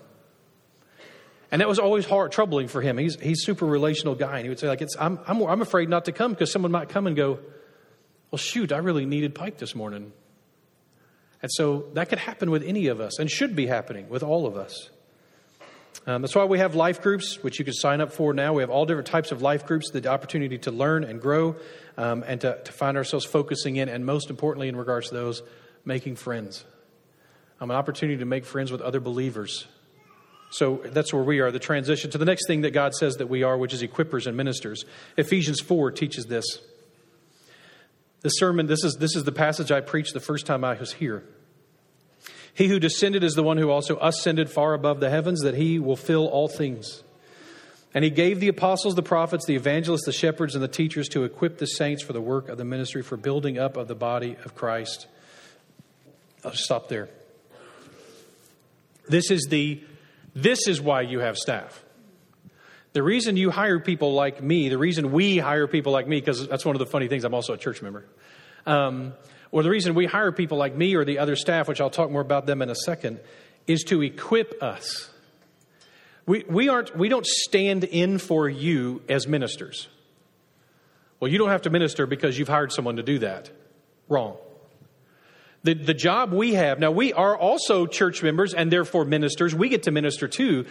And 1.52 1.60
that 1.60 1.68
was 1.68 1.78
always 1.78 2.06
hard, 2.06 2.32
troubling 2.32 2.70
for 2.70 2.82
him. 2.82 2.98
He's 2.98 3.20
he's 3.20 3.44
super 3.44 3.66
relational 3.66 4.16
guy, 4.16 4.38
and 4.38 4.46
he 4.46 4.50
would 4.50 4.60
say 4.60 4.70
like, 4.70 4.82
"It's 4.82 4.96
I'm 4.98 5.20
I'm, 5.28 5.42
I'm 5.42 5.62
afraid 5.62 5.90
not 5.90 6.06
to 6.06 6.14
come 6.14 6.32
because 6.32 6.50
someone 6.50 6.72
might 6.72 6.88
come 6.88 7.06
and 7.06 7.18
go, 7.18 7.40
well, 8.32 8.38
shoot, 8.38 8.72
I 8.72 8.78
really 8.78 9.06
needed 9.06 9.36
Pike 9.36 9.58
this 9.58 9.76
morning." 9.76 10.14
And 11.42 11.52
so 11.52 11.88
that 11.96 12.08
could 12.08 12.20
happen 12.20 12.50
with 12.50 12.64
any 12.64 12.88
of 12.88 13.02
us, 13.02 13.20
and 13.20 13.30
should 13.30 13.58
be 13.58 13.68
happening 13.68 14.08
with 14.08 14.24
all 14.24 14.48
of 14.48 14.56
us. 14.56 14.90
Um, 16.06 16.22
that's 16.22 16.36
why 16.36 16.46
we 16.46 16.60
have 16.60 16.76
life 16.76 17.02
groups, 17.02 17.44
which 17.44 17.60
you 17.60 17.66
can 17.66 17.74
sign 17.74 18.00
up 18.00 18.14
for 18.14 18.34
now. 18.34 18.54
We 18.54 18.64
have 18.64 18.70
all 18.70 18.86
different 18.86 19.08
types 19.08 19.32
of 19.32 19.42
life 19.42 19.66
groups, 19.66 19.92
the 19.92 20.08
opportunity 20.08 20.58
to 20.60 20.72
learn 20.72 21.04
and 21.04 21.22
grow, 21.22 21.56
um, 21.98 22.24
and 22.26 22.40
to, 22.42 22.62
to 22.64 22.72
find 22.72 22.96
ourselves 22.96 23.26
focusing 23.26 23.76
in, 23.76 23.90
and 23.90 24.06
most 24.06 24.30
importantly, 24.30 24.70
in 24.70 24.76
regards 24.76 25.10
to 25.10 25.16
those, 25.16 25.42
making 25.84 26.16
friends. 26.16 26.64
Um, 27.60 27.72
an 27.72 27.78
opportunity 27.78 28.20
to 28.20 28.26
make 28.26 28.46
friends 28.46 28.72
with 28.72 28.82
other 28.82 29.00
believers 29.00 29.68
so 30.50 30.82
that's 30.86 31.14
where 31.14 31.24
we 31.24 31.40
are, 31.40 31.52
the 31.52 31.60
transition 31.60 32.10
to 32.12 32.18
the 32.18 32.26
next 32.26 32.48
thing 32.48 32.62
that 32.62 32.72
God 32.72 32.94
says 32.94 33.18
that 33.18 33.28
we 33.28 33.44
are, 33.44 33.58
which 33.58 33.74
is 33.74 33.84
equippers 33.84 34.28
and 34.28 34.38
ministers. 34.38 34.86
Ephesians 35.18 35.60
4 35.60 35.92
teaches 35.92 36.26
this. 36.26 36.46
The 38.22 38.30
sermon, 38.30 38.68
this 38.68 38.84
is, 38.84 38.96
this 38.96 39.16
is 39.16 39.26
the 39.26 39.32
passage 39.32 39.72
I 39.72 39.82
preached 39.82 40.14
the 40.14 40.20
first 40.20 40.46
time 40.46 40.64
I 40.64 40.74
was 40.76 40.94
here. 40.94 41.24
He 42.58 42.68
who 42.68 42.80
descended 42.80 43.24
is 43.24 43.36
the 43.36 43.44
one 43.44 43.58
who 43.58 43.70
also 43.70 44.00
ascended 44.02 44.50
far 44.50 44.74
above 44.74 45.00
the 45.00 45.12
heavens, 45.12 45.44
that 45.44 45.54
he 45.54 45.78
will 45.78 45.96
fill 45.96 46.26
all 46.26 46.48
things. 46.48 47.04
And 47.94 48.04
he 48.04 48.10
gave 48.10 48.40
the 48.40 48.48
apostles, 48.48 48.96
the 48.96 49.04
prophets, 49.04 49.46
the 49.46 49.56
evangelists, 49.56 50.06
the 50.06 50.12
shepherds, 50.12 50.56
and 50.56 50.64
the 50.64 50.68
teachers 50.68 51.08
to 51.10 51.24
equip 51.24 51.60
the 51.60 51.68
saints 51.68 52.02
for 52.02 52.14
the 52.14 52.22
work 52.22 52.50
of 52.50 52.58
the 52.58 52.66
ministry, 52.66 53.04
for 53.04 53.16
building 53.16 53.60
up 53.60 53.78
of 53.78 53.88
the 53.88 53.94
body 53.94 54.38
of 54.44 54.56
Christ. 54.56 55.06
I'll 56.44 56.52
stop 56.52 56.90
there. 56.90 57.10
This 59.08 59.30
is 59.30 59.46
the 59.52 59.84
this 60.34 60.68
is 60.68 60.82
why 60.82 61.02
you 61.02 61.20
have 61.20 61.38
staff. 61.38 61.84
The 62.94 63.04
reason 63.04 63.38
you 63.38 63.52
hire 63.52 63.80
people 63.80 64.16
like 64.16 64.42
me, 64.42 64.70
the 64.70 64.80
reason 64.80 65.12
we 65.12 65.38
hire 65.38 65.68
people 65.68 65.94
like 65.94 66.08
me, 66.08 66.20
because 66.20 66.48
that's 66.48 66.66
one 66.66 66.76
of 66.76 66.80
the 66.80 66.88
funny 66.88 67.08
things, 67.08 67.24
I'm 67.24 67.36
also 67.36 67.54
a 67.54 67.58
church 67.58 67.84
member. 67.84 68.06
Um, 68.66 69.14
or 69.52 69.64
the 69.64 69.70
reason 69.70 69.96
we 69.96 70.06
hire 70.06 70.32
people 70.32 70.58
like 70.58 70.76
me 70.76 70.96
or 70.96 71.06
the 71.06 71.20
other 71.20 71.36
staff, 71.36 71.68
which 71.68 71.82
I'll 71.82 71.90
talk 71.90 72.12
more 72.12 72.22
about 72.22 72.46
them 72.46 72.62
in 72.62 72.70
a 72.70 72.76
second, 72.76 73.20
is 73.66 73.84
to 73.86 74.02
equip 74.02 74.62
us. 74.62 75.10
We, 76.26 76.44
we, 76.50 76.70
aren't, 76.70 76.98
we 76.98 77.10
don't 77.10 77.26
stand 77.26 77.84
in 77.86 78.18
for 78.18 78.50
you 78.50 79.02
as 79.08 79.28
ministers. 79.28 79.88
Well, 81.20 81.32
you 81.32 81.38
don't 81.38 81.50
have 81.50 81.64
to 81.64 81.70
minister 81.70 82.06
because 82.06 82.38
you've 82.38 82.50
hired 82.50 82.72
someone 82.72 82.98
to 82.98 83.04
do 83.04 83.20
that. 83.20 83.50
Wrong. 84.10 84.38
The, 85.64 85.74
the 85.74 85.94
job 85.94 86.32
we 86.32 86.54
have, 86.54 86.80
now 86.80 86.92
we 86.92 87.14
are 87.14 87.36
also 87.36 87.88
church 87.88 88.22
members 88.22 88.54
and 88.54 88.72
therefore 88.72 89.06
ministers. 89.06 89.56
We 89.56 89.70
get 89.70 89.84
to 89.84 89.92
minister 89.92 90.28
too, 90.28 90.66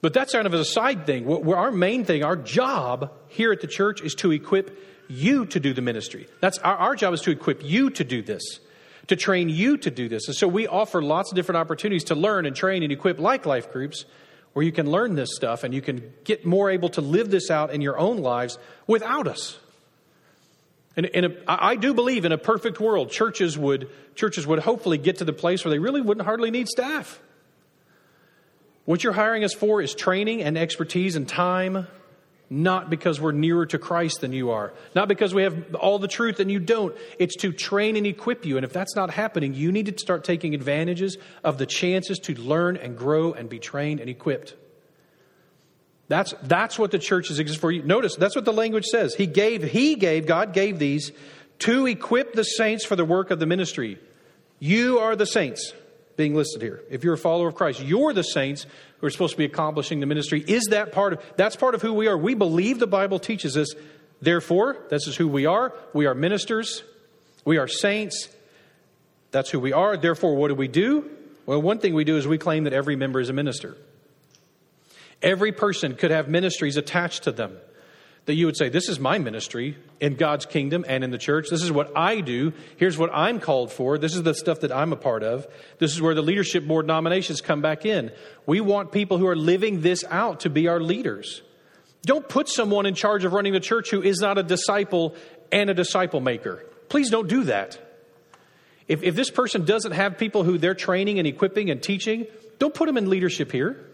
but 0.00 0.14
that's 0.14 0.32
kind 0.32 0.46
of 0.46 0.54
a 0.54 0.64
side 0.64 1.06
thing. 1.06 1.26
What, 1.26 1.46
our 1.56 1.70
main 1.70 2.04
thing, 2.04 2.24
our 2.24 2.36
job 2.36 3.12
here 3.28 3.52
at 3.52 3.60
the 3.60 3.66
church 3.66 4.02
is 4.02 4.14
to 4.16 4.32
equip 4.32 4.76
you 5.12 5.46
to 5.46 5.60
do 5.60 5.74
the 5.74 5.82
ministry. 5.82 6.26
That's 6.40 6.58
our, 6.58 6.76
our 6.76 6.96
job 6.96 7.14
is 7.14 7.20
to 7.22 7.30
equip 7.30 7.62
you 7.62 7.90
to 7.90 8.04
do 8.04 8.22
this, 8.22 8.60
to 9.08 9.16
train 9.16 9.48
you 9.48 9.76
to 9.78 9.90
do 9.90 10.08
this. 10.08 10.26
And 10.26 10.36
so 10.36 10.48
we 10.48 10.66
offer 10.66 11.02
lots 11.02 11.30
of 11.30 11.36
different 11.36 11.58
opportunities 11.58 12.04
to 12.04 12.14
learn 12.14 12.46
and 12.46 12.56
train 12.56 12.82
and 12.82 12.90
equip 12.90 13.18
like 13.18 13.46
life 13.46 13.72
groups 13.72 14.04
where 14.54 14.64
you 14.64 14.72
can 14.72 14.90
learn 14.90 15.14
this 15.14 15.34
stuff 15.34 15.64
and 15.64 15.72
you 15.74 15.82
can 15.82 16.12
get 16.24 16.44
more 16.44 16.70
able 16.70 16.88
to 16.90 17.00
live 17.00 17.30
this 17.30 17.50
out 17.50 17.72
in 17.72 17.80
your 17.80 17.98
own 17.98 18.18
lives 18.18 18.58
without 18.86 19.26
us. 19.26 19.58
And, 20.96 21.06
and 21.06 21.26
a, 21.26 21.36
I 21.46 21.76
do 21.76 21.94
believe 21.94 22.24
in 22.24 22.32
a 22.32 22.38
perfect 22.38 22.80
world, 22.80 23.10
churches 23.10 23.56
would, 23.56 23.90
churches 24.14 24.46
would 24.46 24.58
hopefully 24.60 24.98
get 24.98 25.18
to 25.18 25.24
the 25.24 25.32
place 25.32 25.64
where 25.64 25.70
they 25.70 25.78
really 25.78 26.00
wouldn't 26.00 26.26
hardly 26.26 26.50
need 26.50 26.68
staff. 26.68 27.20
What 28.84 29.04
you're 29.04 29.12
hiring 29.12 29.44
us 29.44 29.54
for 29.54 29.80
is 29.80 29.94
training 29.94 30.42
and 30.42 30.58
expertise 30.58 31.16
and 31.16 31.28
time, 31.28 31.86
not 32.52 32.90
because 32.90 33.18
we're 33.18 33.32
nearer 33.32 33.64
to 33.64 33.78
Christ 33.78 34.20
than 34.20 34.32
you 34.32 34.50
are, 34.50 34.74
not 34.94 35.08
because 35.08 35.32
we 35.32 35.42
have 35.42 35.74
all 35.74 35.98
the 35.98 36.06
truth 36.06 36.38
and 36.38 36.50
you 36.50 36.58
don't. 36.58 36.94
It's 37.18 37.34
to 37.36 37.50
train 37.50 37.96
and 37.96 38.06
equip 38.06 38.44
you. 38.44 38.58
And 38.58 38.64
if 38.64 38.74
that's 38.74 38.94
not 38.94 39.10
happening, 39.10 39.54
you 39.54 39.72
need 39.72 39.86
to 39.86 39.98
start 39.98 40.22
taking 40.22 40.54
advantages 40.54 41.16
of 41.42 41.56
the 41.56 41.64
chances 41.64 42.18
to 42.20 42.34
learn 42.34 42.76
and 42.76 42.96
grow 42.96 43.32
and 43.32 43.48
be 43.48 43.58
trained 43.58 44.00
and 44.00 44.10
equipped. 44.10 44.54
That's, 46.08 46.34
that's 46.42 46.78
what 46.78 46.90
the 46.90 46.98
church 46.98 47.30
is 47.30 47.38
exists 47.38 47.58
for. 47.58 47.72
You. 47.72 47.82
Notice, 47.84 48.16
that's 48.16 48.36
what 48.36 48.44
the 48.44 48.52
language 48.52 48.84
says. 48.84 49.14
He 49.14 49.26
gave, 49.26 49.62
He 49.62 49.94
gave, 49.94 50.26
God 50.26 50.52
gave 50.52 50.78
these 50.78 51.10
to 51.60 51.86
equip 51.86 52.34
the 52.34 52.44
saints 52.44 52.84
for 52.84 52.96
the 52.96 53.04
work 53.04 53.30
of 53.30 53.38
the 53.38 53.46
ministry. 53.46 53.98
You 54.58 54.98
are 54.98 55.16
the 55.16 55.26
saints 55.26 55.72
being 56.16 56.34
listed 56.34 56.62
here. 56.62 56.82
If 56.90 57.04
you're 57.04 57.14
a 57.14 57.18
follower 57.18 57.48
of 57.48 57.54
Christ, 57.54 57.82
you're 57.82 58.12
the 58.12 58.22
saints 58.22 58.66
who 58.98 59.06
are 59.06 59.10
supposed 59.10 59.32
to 59.32 59.38
be 59.38 59.44
accomplishing 59.44 60.00
the 60.00 60.06
ministry. 60.06 60.44
Is 60.46 60.64
that 60.70 60.92
part 60.92 61.14
of, 61.14 61.22
that's 61.36 61.56
part 61.56 61.74
of 61.74 61.82
who 61.82 61.92
we 61.92 62.08
are. 62.08 62.16
We 62.16 62.34
believe 62.34 62.78
the 62.78 62.86
Bible 62.86 63.18
teaches 63.18 63.56
us. 63.56 63.74
Therefore, 64.20 64.76
this 64.90 65.06
is 65.06 65.16
who 65.16 65.26
we 65.26 65.46
are. 65.46 65.72
We 65.92 66.06
are 66.06 66.14
ministers. 66.14 66.84
We 67.44 67.58
are 67.58 67.66
saints. 67.66 68.28
That's 69.32 69.50
who 69.50 69.58
we 69.58 69.72
are. 69.72 69.96
Therefore, 69.96 70.36
what 70.36 70.48
do 70.48 70.54
we 70.54 70.68
do? 70.68 71.10
Well, 71.46 71.60
one 71.60 71.78
thing 71.78 71.94
we 71.94 72.04
do 72.04 72.16
is 72.16 72.28
we 72.28 72.38
claim 72.38 72.64
that 72.64 72.72
every 72.72 72.94
member 72.94 73.18
is 73.18 73.30
a 73.30 73.32
minister. 73.32 73.76
Every 75.22 75.52
person 75.52 75.96
could 75.96 76.10
have 76.10 76.28
ministries 76.28 76.76
attached 76.76 77.24
to 77.24 77.32
them. 77.32 77.56
That 78.26 78.34
you 78.34 78.46
would 78.46 78.56
say, 78.56 78.68
This 78.68 78.88
is 78.88 79.00
my 79.00 79.18
ministry 79.18 79.76
in 80.00 80.14
God's 80.14 80.46
kingdom 80.46 80.84
and 80.86 81.02
in 81.02 81.10
the 81.10 81.18
church. 81.18 81.48
This 81.50 81.62
is 81.62 81.72
what 81.72 81.92
I 81.96 82.20
do. 82.20 82.52
Here's 82.76 82.96
what 82.96 83.10
I'm 83.12 83.40
called 83.40 83.72
for. 83.72 83.98
This 83.98 84.14
is 84.14 84.22
the 84.22 84.34
stuff 84.34 84.60
that 84.60 84.72
I'm 84.72 84.92
a 84.92 84.96
part 84.96 85.22
of. 85.22 85.46
This 85.78 85.92
is 85.92 86.00
where 86.00 86.14
the 86.14 86.22
leadership 86.22 86.66
board 86.66 86.86
nominations 86.86 87.40
come 87.40 87.60
back 87.60 87.84
in. 87.84 88.12
We 88.46 88.60
want 88.60 88.92
people 88.92 89.18
who 89.18 89.26
are 89.26 89.36
living 89.36 89.80
this 89.80 90.04
out 90.08 90.40
to 90.40 90.50
be 90.50 90.68
our 90.68 90.80
leaders. 90.80 91.42
Don't 92.02 92.28
put 92.28 92.48
someone 92.48 92.86
in 92.86 92.94
charge 92.94 93.24
of 93.24 93.32
running 93.32 93.52
the 93.52 93.60
church 93.60 93.90
who 93.90 94.02
is 94.02 94.20
not 94.20 94.38
a 94.38 94.42
disciple 94.42 95.14
and 95.50 95.70
a 95.70 95.74
disciple 95.74 96.20
maker. 96.20 96.64
Please 96.88 97.10
don't 97.10 97.28
do 97.28 97.44
that. 97.44 97.78
If, 98.88 99.02
if 99.02 99.14
this 99.14 99.30
person 99.30 99.64
doesn't 99.64 99.92
have 99.92 100.18
people 100.18 100.42
who 100.42 100.58
they're 100.58 100.74
training 100.74 101.18
and 101.18 101.28
equipping 101.28 101.70
and 101.70 101.82
teaching, 101.82 102.26
don't 102.58 102.74
put 102.74 102.86
them 102.86 102.96
in 102.96 103.08
leadership 103.08 103.52
here. 103.52 103.91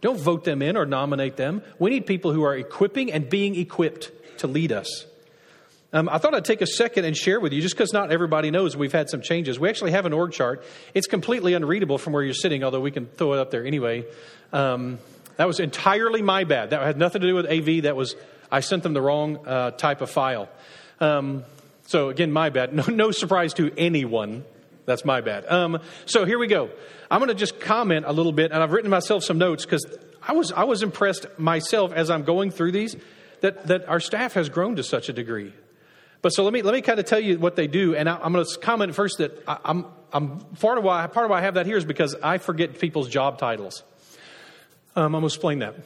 Don't 0.00 0.18
vote 0.18 0.44
them 0.44 0.62
in 0.62 0.76
or 0.76 0.86
nominate 0.86 1.36
them. 1.36 1.62
We 1.78 1.90
need 1.90 2.06
people 2.06 2.32
who 2.32 2.42
are 2.42 2.56
equipping 2.56 3.12
and 3.12 3.28
being 3.28 3.54
equipped 3.56 4.10
to 4.38 4.46
lead 4.46 4.72
us. 4.72 5.06
Um, 5.92 6.08
I 6.08 6.18
thought 6.18 6.34
I'd 6.34 6.44
take 6.44 6.62
a 6.62 6.66
second 6.66 7.04
and 7.04 7.16
share 7.16 7.40
with 7.40 7.52
you, 7.52 7.60
just 7.60 7.74
because 7.74 7.92
not 7.92 8.12
everybody 8.12 8.50
knows 8.50 8.76
we've 8.76 8.92
had 8.92 9.10
some 9.10 9.22
changes. 9.22 9.58
We 9.58 9.68
actually 9.68 9.90
have 9.90 10.06
an 10.06 10.12
org 10.12 10.32
chart. 10.32 10.62
It's 10.94 11.08
completely 11.08 11.54
unreadable 11.54 11.98
from 11.98 12.12
where 12.12 12.22
you're 12.22 12.32
sitting, 12.32 12.62
although 12.62 12.80
we 12.80 12.92
can 12.92 13.06
throw 13.06 13.32
it 13.34 13.40
up 13.40 13.50
there 13.50 13.66
anyway. 13.66 14.04
Um, 14.52 14.98
that 15.36 15.46
was 15.46 15.58
entirely 15.58 16.22
my 16.22 16.44
bad. 16.44 16.70
That 16.70 16.82
had 16.82 16.96
nothing 16.96 17.22
to 17.22 17.26
do 17.26 17.34
with 17.34 17.46
AV. 17.46 17.82
That 17.82 17.96
was 17.96 18.14
I 18.52 18.60
sent 18.60 18.82
them 18.82 18.92
the 18.92 19.02
wrong 19.02 19.46
uh, 19.46 19.72
type 19.72 20.00
of 20.00 20.10
file. 20.10 20.48
Um, 21.00 21.44
so 21.86 22.08
again, 22.08 22.30
my 22.30 22.50
bad. 22.50 22.72
No, 22.74 22.84
no 22.84 23.10
surprise 23.10 23.54
to 23.54 23.72
anyone. 23.76 24.44
That's 24.90 25.04
my 25.04 25.20
bad. 25.20 25.46
Um, 25.46 25.78
so 26.04 26.24
here 26.24 26.36
we 26.36 26.48
go. 26.48 26.68
I'm 27.12 27.20
going 27.20 27.28
to 27.28 27.34
just 27.34 27.60
comment 27.60 28.06
a 28.08 28.12
little 28.12 28.32
bit, 28.32 28.50
and 28.50 28.60
I've 28.60 28.72
written 28.72 28.90
myself 28.90 29.22
some 29.22 29.38
notes 29.38 29.64
because 29.64 29.86
I 30.20 30.32
was 30.32 30.50
I 30.50 30.64
was 30.64 30.82
impressed 30.82 31.26
myself 31.38 31.92
as 31.92 32.10
I'm 32.10 32.24
going 32.24 32.50
through 32.50 32.72
these 32.72 32.96
that 33.40 33.68
that 33.68 33.88
our 33.88 34.00
staff 34.00 34.34
has 34.34 34.48
grown 34.48 34.74
to 34.76 34.82
such 34.82 35.08
a 35.08 35.12
degree. 35.12 35.52
But 36.22 36.30
so 36.30 36.42
let 36.42 36.52
me 36.52 36.62
let 36.62 36.74
me 36.74 36.82
kind 36.82 36.98
of 36.98 37.06
tell 37.06 37.20
you 37.20 37.38
what 37.38 37.54
they 37.54 37.68
do, 37.68 37.94
and 37.94 38.08
I, 38.08 38.26
am 38.26 38.32
going 38.32 38.44
to 38.44 38.58
comment 38.58 38.96
first 38.96 39.18
that 39.18 39.44
I, 39.46 39.58
I'm 39.64 39.86
I'm 40.12 40.40
part 40.60 40.76
of 40.76 40.82
why 40.82 41.06
part 41.06 41.24
of 41.24 41.30
why 41.30 41.38
I 41.38 41.42
have 41.42 41.54
that 41.54 41.66
here 41.66 41.76
is 41.76 41.84
because 41.84 42.16
I 42.20 42.38
forget 42.38 42.80
people's 42.80 43.08
job 43.08 43.38
titles. 43.38 43.84
Um, 44.96 45.04
I'm 45.06 45.12
going 45.12 45.22
to 45.22 45.26
explain 45.28 45.60
that. 45.60 45.76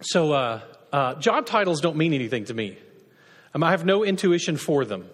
So 0.00 0.32
uh, 0.32 0.60
uh, 0.92 1.14
job 1.16 1.46
titles 1.46 1.80
don't 1.80 1.96
mean 1.96 2.14
anything 2.14 2.44
to 2.44 2.54
me. 2.54 2.78
Um, 3.52 3.64
I 3.64 3.72
have 3.72 3.84
no 3.84 4.04
intuition 4.04 4.56
for 4.56 4.84
them. 4.84 5.10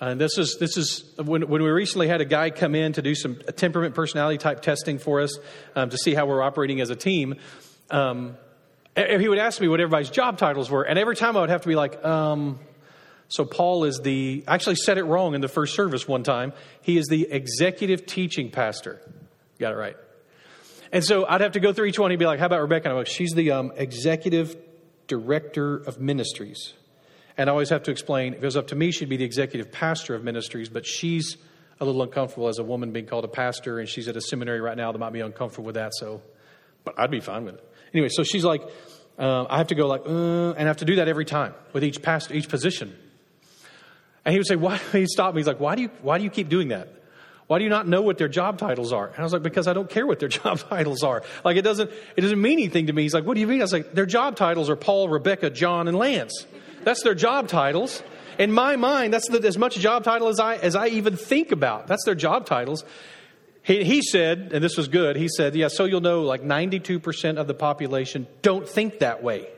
And 0.00 0.20
this 0.20 0.38
is 0.38 0.58
this 0.58 0.76
is 0.76 1.04
when, 1.16 1.48
when 1.48 1.62
we 1.62 1.70
recently 1.70 2.06
had 2.06 2.20
a 2.20 2.24
guy 2.24 2.50
come 2.50 2.76
in 2.76 2.92
to 2.92 3.02
do 3.02 3.16
some 3.16 3.36
temperament 3.56 3.96
personality 3.96 4.38
type 4.38 4.62
testing 4.62 4.98
for 4.98 5.20
us 5.20 5.36
um, 5.74 5.90
to 5.90 5.98
see 5.98 6.14
how 6.14 6.26
we're 6.26 6.42
operating 6.42 6.80
as 6.80 6.90
a 6.90 6.96
team. 6.96 7.34
Um, 7.90 8.36
he 8.96 9.28
would 9.28 9.38
ask 9.38 9.60
me 9.60 9.68
what 9.68 9.80
everybody's 9.80 10.10
job 10.10 10.38
titles 10.38 10.70
were, 10.70 10.82
and 10.82 10.98
every 10.98 11.16
time 11.16 11.36
I 11.36 11.40
would 11.40 11.50
have 11.50 11.62
to 11.62 11.68
be 11.68 11.74
like, 11.74 12.04
um, 12.04 12.60
"So 13.28 13.44
Paul 13.44 13.84
is 13.84 14.00
the." 14.00 14.44
I 14.46 14.54
actually 14.54 14.76
said 14.76 14.98
it 14.98 15.04
wrong 15.04 15.34
in 15.34 15.40
the 15.40 15.48
first 15.48 15.74
service 15.74 16.06
one 16.06 16.22
time. 16.22 16.52
He 16.82 16.96
is 16.96 17.06
the 17.06 17.30
executive 17.30 18.06
teaching 18.06 18.50
pastor. 18.50 19.00
Got 19.58 19.72
it 19.72 19.76
right. 19.76 19.96
And 20.92 21.04
so 21.04 21.26
I'd 21.26 21.40
have 21.40 21.52
to 21.52 21.60
go 21.60 21.72
through 21.72 21.86
each 21.86 21.98
one. 21.98 22.12
He'd 22.12 22.18
be 22.18 22.26
like, 22.26 22.38
"How 22.38 22.46
about 22.46 22.60
Rebecca?" 22.60 22.84
And 22.84 22.92
I'm 22.92 22.98
like, 22.98 23.08
"She's 23.08 23.32
the 23.32 23.50
um, 23.50 23.72
executive 23.76 24.56
director 25.08 25.76
of 25.76 26.00
ministries." 26.00 26.74
And 27.38 27.48
I 27.48 27.52
always 27.52 27.70
have 27.70 27.84
to 27.84 27.92
explain 27.92 28.34
if 28.34 28.42
it 28.42 28.44
was 28.44 28.56
up 28.56 28.66
to 28.68 28.76
me, 28.76 28.90
she'd 28.90 29.08
be 29.08 29.16
the 29.16 29.24
executive 29.24 29.70
pastor 29.70 30.16
of 30.16 30.24
ministries, 30.24 30.68
but 30.68 30.84
she's 30.84 31.36
a 31.80 31.84
little 31.84 32.02
uncomfortable 32.02 32.48
as 32.48 32.58
a 32.58 32.64
woman 32.64 32.90
being 32.90 33.06
called 33.06 33.24
a 33.24 33.28
pastor, 33.28 33.78
and 33.78 33.88
she's 33.88 34.08
at 34.08 34.16
a 34.16 34.20
seminary 34.20 34.60
right 34.60 34.76
now 34.76 34.90
that 34.90 34.98
might 34.98 35.12
be 35.12 35.20
uncomfortable 35.20 35.66
with 35.66 35.76
that. 35.76 35.92
So, 35.94 36.20
but 36.84 36.98
I'd 36.98 37.12
be 37.12 37.20
fine 37.20 37.44
with 37.44 37.54
it. 37.54 37.72
Anyway, 37.94 38.08
so 38.08 38.24
she's 38.24 38.44
like, 38.44 38.62
uh, 39.18 39.46
I 39.48 39.58
have 39.58 39.68
to 39.68 39.76
go 39.76 39.86
like, 39.86 40.02
uh, 40.04 40.50
and 40.50 40.62
I 40.62 40.66
have 40.66 40.78
to 40.78 40.84
do 40.84 40.96
that 40.96 41.06
every 41.06 41.24
time 41.24 41.54
with 41.72 41.84
each 41.84 42.02
pastor, 42.02 42.34
each 42.34 42.48
position. 42.48 42.96
And 44.24 44.32
he 44.32 44.38
would 44.38 44.46
say, 44.46 44.56
why? 44.56 44.78
He'd 44.92 45.08
stop 45.08 45.34
me. 45.34 45.40
He's 45.40 45.46
like, 45.46 45.60
why 45.60 45.76
do 45.76 45.82
you, 45.82 45.90
why 46.02 46.18
do 46.18 46.24
you 46.24 46.30
keep 46.30 46.48
doing 46.48 46.68
that? 46.68 46.88
Why 47.46 47.58
do 47.58 47.64
you 47.64 47.70
not 47.70 47.88
know 47.88 48.02
what 48.02 48.18
their 48.18 48.28
job 48.28 48.58
titles 48.58 48.92
are? 48.92 49.06
And 49.06 49.18
I 49.18 49.22
was 49.22 49.32
like, 49.32 49.42
because 49.42 49.66
I 49.68 49.72
don't 49.72 49.88
care 49.88 50.06
what 50.06 50.18
their 50.18 50.28
job 50.40 50.58
titles 50.58 51.04
are. 51.04 51.22
Like 51.44 51.56
it 51.56 51.62
doesn't, 51.62 51.90
it 52.16 52.20
doesn't 52.20 52.40
mean 52.40 52.58
anything 52.58 52.88
to 52.88 52.92
me. 52.92 53.02
He's 53.02 53.14
like, 53.14 53.24
what 53.24 53.34
do 53.34 53.40
you 53.40 53.46
mean? 53.46 53.60
I 53.60 53.64
was 53.64 53.72
like, 53.72 53.94
their 53.94 54.06
job 54.06 54.34
titles 54.34 54.68
are 54.68 54.76
Paul, 54.76 55.08
Rebecca, 55.08 55.50
John, 55.50 55.86
and 55.86 55.96
Lance. 55.96 56.46
That's 56.84 57.02
their 57.02 57.14
job 57.14 57.48
titles. 57.48 58.02
In 58.38 58.52
my 58.52 58.76
mind, 58.76 59.12
that's 59.12 59.28
the, 59.28 59.44
as 59.46 59.58
much 59.58 59.76
job 59.76 60.04
title 60.04 60.28
as 60.28 60.38
I, 60.38 60.56
as 60.56 60.76
I 60.76 60.88
even 60.88 61.16
think 61.16 61.50
about. 61.50 61.88
That's 61.88 62.04
their 62.04 62.14
job 62.14 62.46
titles. 62.46 62.84
He, 63.62 63.84
he 63.84 64.00
said, 64.00 64.50
and 64.52 64.62
this 64.62 64.76
was 64.76 64.88
good, 64.88 65.16
he 65.16 65.28
said, 65.28 65.54
yeah, 65.54 65.68
so 65.68 65.84
you'll 65.84 66.00
know 66.00 66.22
like 66.22 66.42
92% 66.42 67.36
of 67.36 67.46
the 67.46 67.54
population 67.54 68.26
don't 68.42 68.68
think 68.68 69.00
that 69.00 69.22
way. 69.22 69.48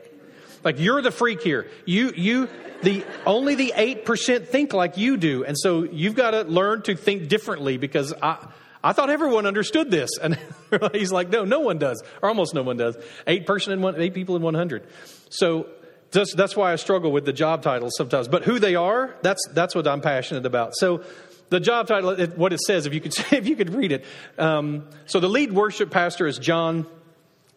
Like 0.63 0.79
you're 0.79 1.01
the 1.01 1.11
freak 1.11 1.41
here. 1.41 1.67
You, 1.85 2.11
you, 2.15 2.49
the, 2.83 3.05
only 3.25 3.55
the 3.55 3.73
8% 3.75 4.47
think 4.47 4.73
like 4.73 4.97
you 4.97 5.17
do. 5.17 5.43
And 5.45 5.57
so 5.57 5.83
you've 5.83 6.15
got 6.15 6.31
to 6.31 6.41
learn 6.41 6.81
to 6.83 6.95
think 6.95 7.29
differently 7.29 7.77
because 7.77 8.13
I, 8.21 8.47
I 8.83 8.93
thought 8.93 9.09
everyone 9.09 9.45
understood 9.45 9.91
this. 9.91 10.09
And 10.21 10.37
he's 10.91 11.11
like, 11.11 11.29
no, 11.29 11.45
no 11.45 11.59
one 11.59 11.77
does, 11.77 12.03
or 12.21 12.29
almost 12.29 12.53
no 12.53 12.63
one 12.63 12.77
does. 12.77 12.97
Eight 13.27 13.45
person 13.45 13.73
in 13.73 13.81
one, 13.81 13.99
eight 13.99 14.13
people 14.13 14.35
in 14.35 14.41
100. 14.41 14.87
So 15.29 15.67
that's, 16.11 16.33
that's 16.33 16.55
why 16.55 16.73
I 16.73 16.75
struggle 16.75 17.11
with 17.11 17.25
the 17.25 17.33
job 17.33 17.61
titles 17.61 17.93
sometimes. 17.97 18.27
But 18.27 18.43
who 18.43 18.59
they 18.59 18.75
are, 18.75 19.15
that's, 19.21 19.47
that's 19.53 19.73
what 19.73 19.87
I'm 19.87 20.01
passionate 20.01 20.45
about. 20.45 20.75
So 20.75 21.03
the 21.49 21.59
job 21.59 21.87
title, 21.87 22.15
what 22.35 22.53
it 22.53 22.59
says, 22.61 22.85
if 22.85 22.93
you 22.93 23.01
could, 23.01 23.13
if 23.31 23.47
you 23.47 23.55
could 23.55 23.73
read 23.73 23.91
it. 23.91 24.05
Um, 24.37 24.87
so 25.05 25.19
the 25.19 25.29
lead 25.29 25.51
worship 25.51 25.91
pastor 25.91 26.27
is 26.27 26.37
John 26.37 26.87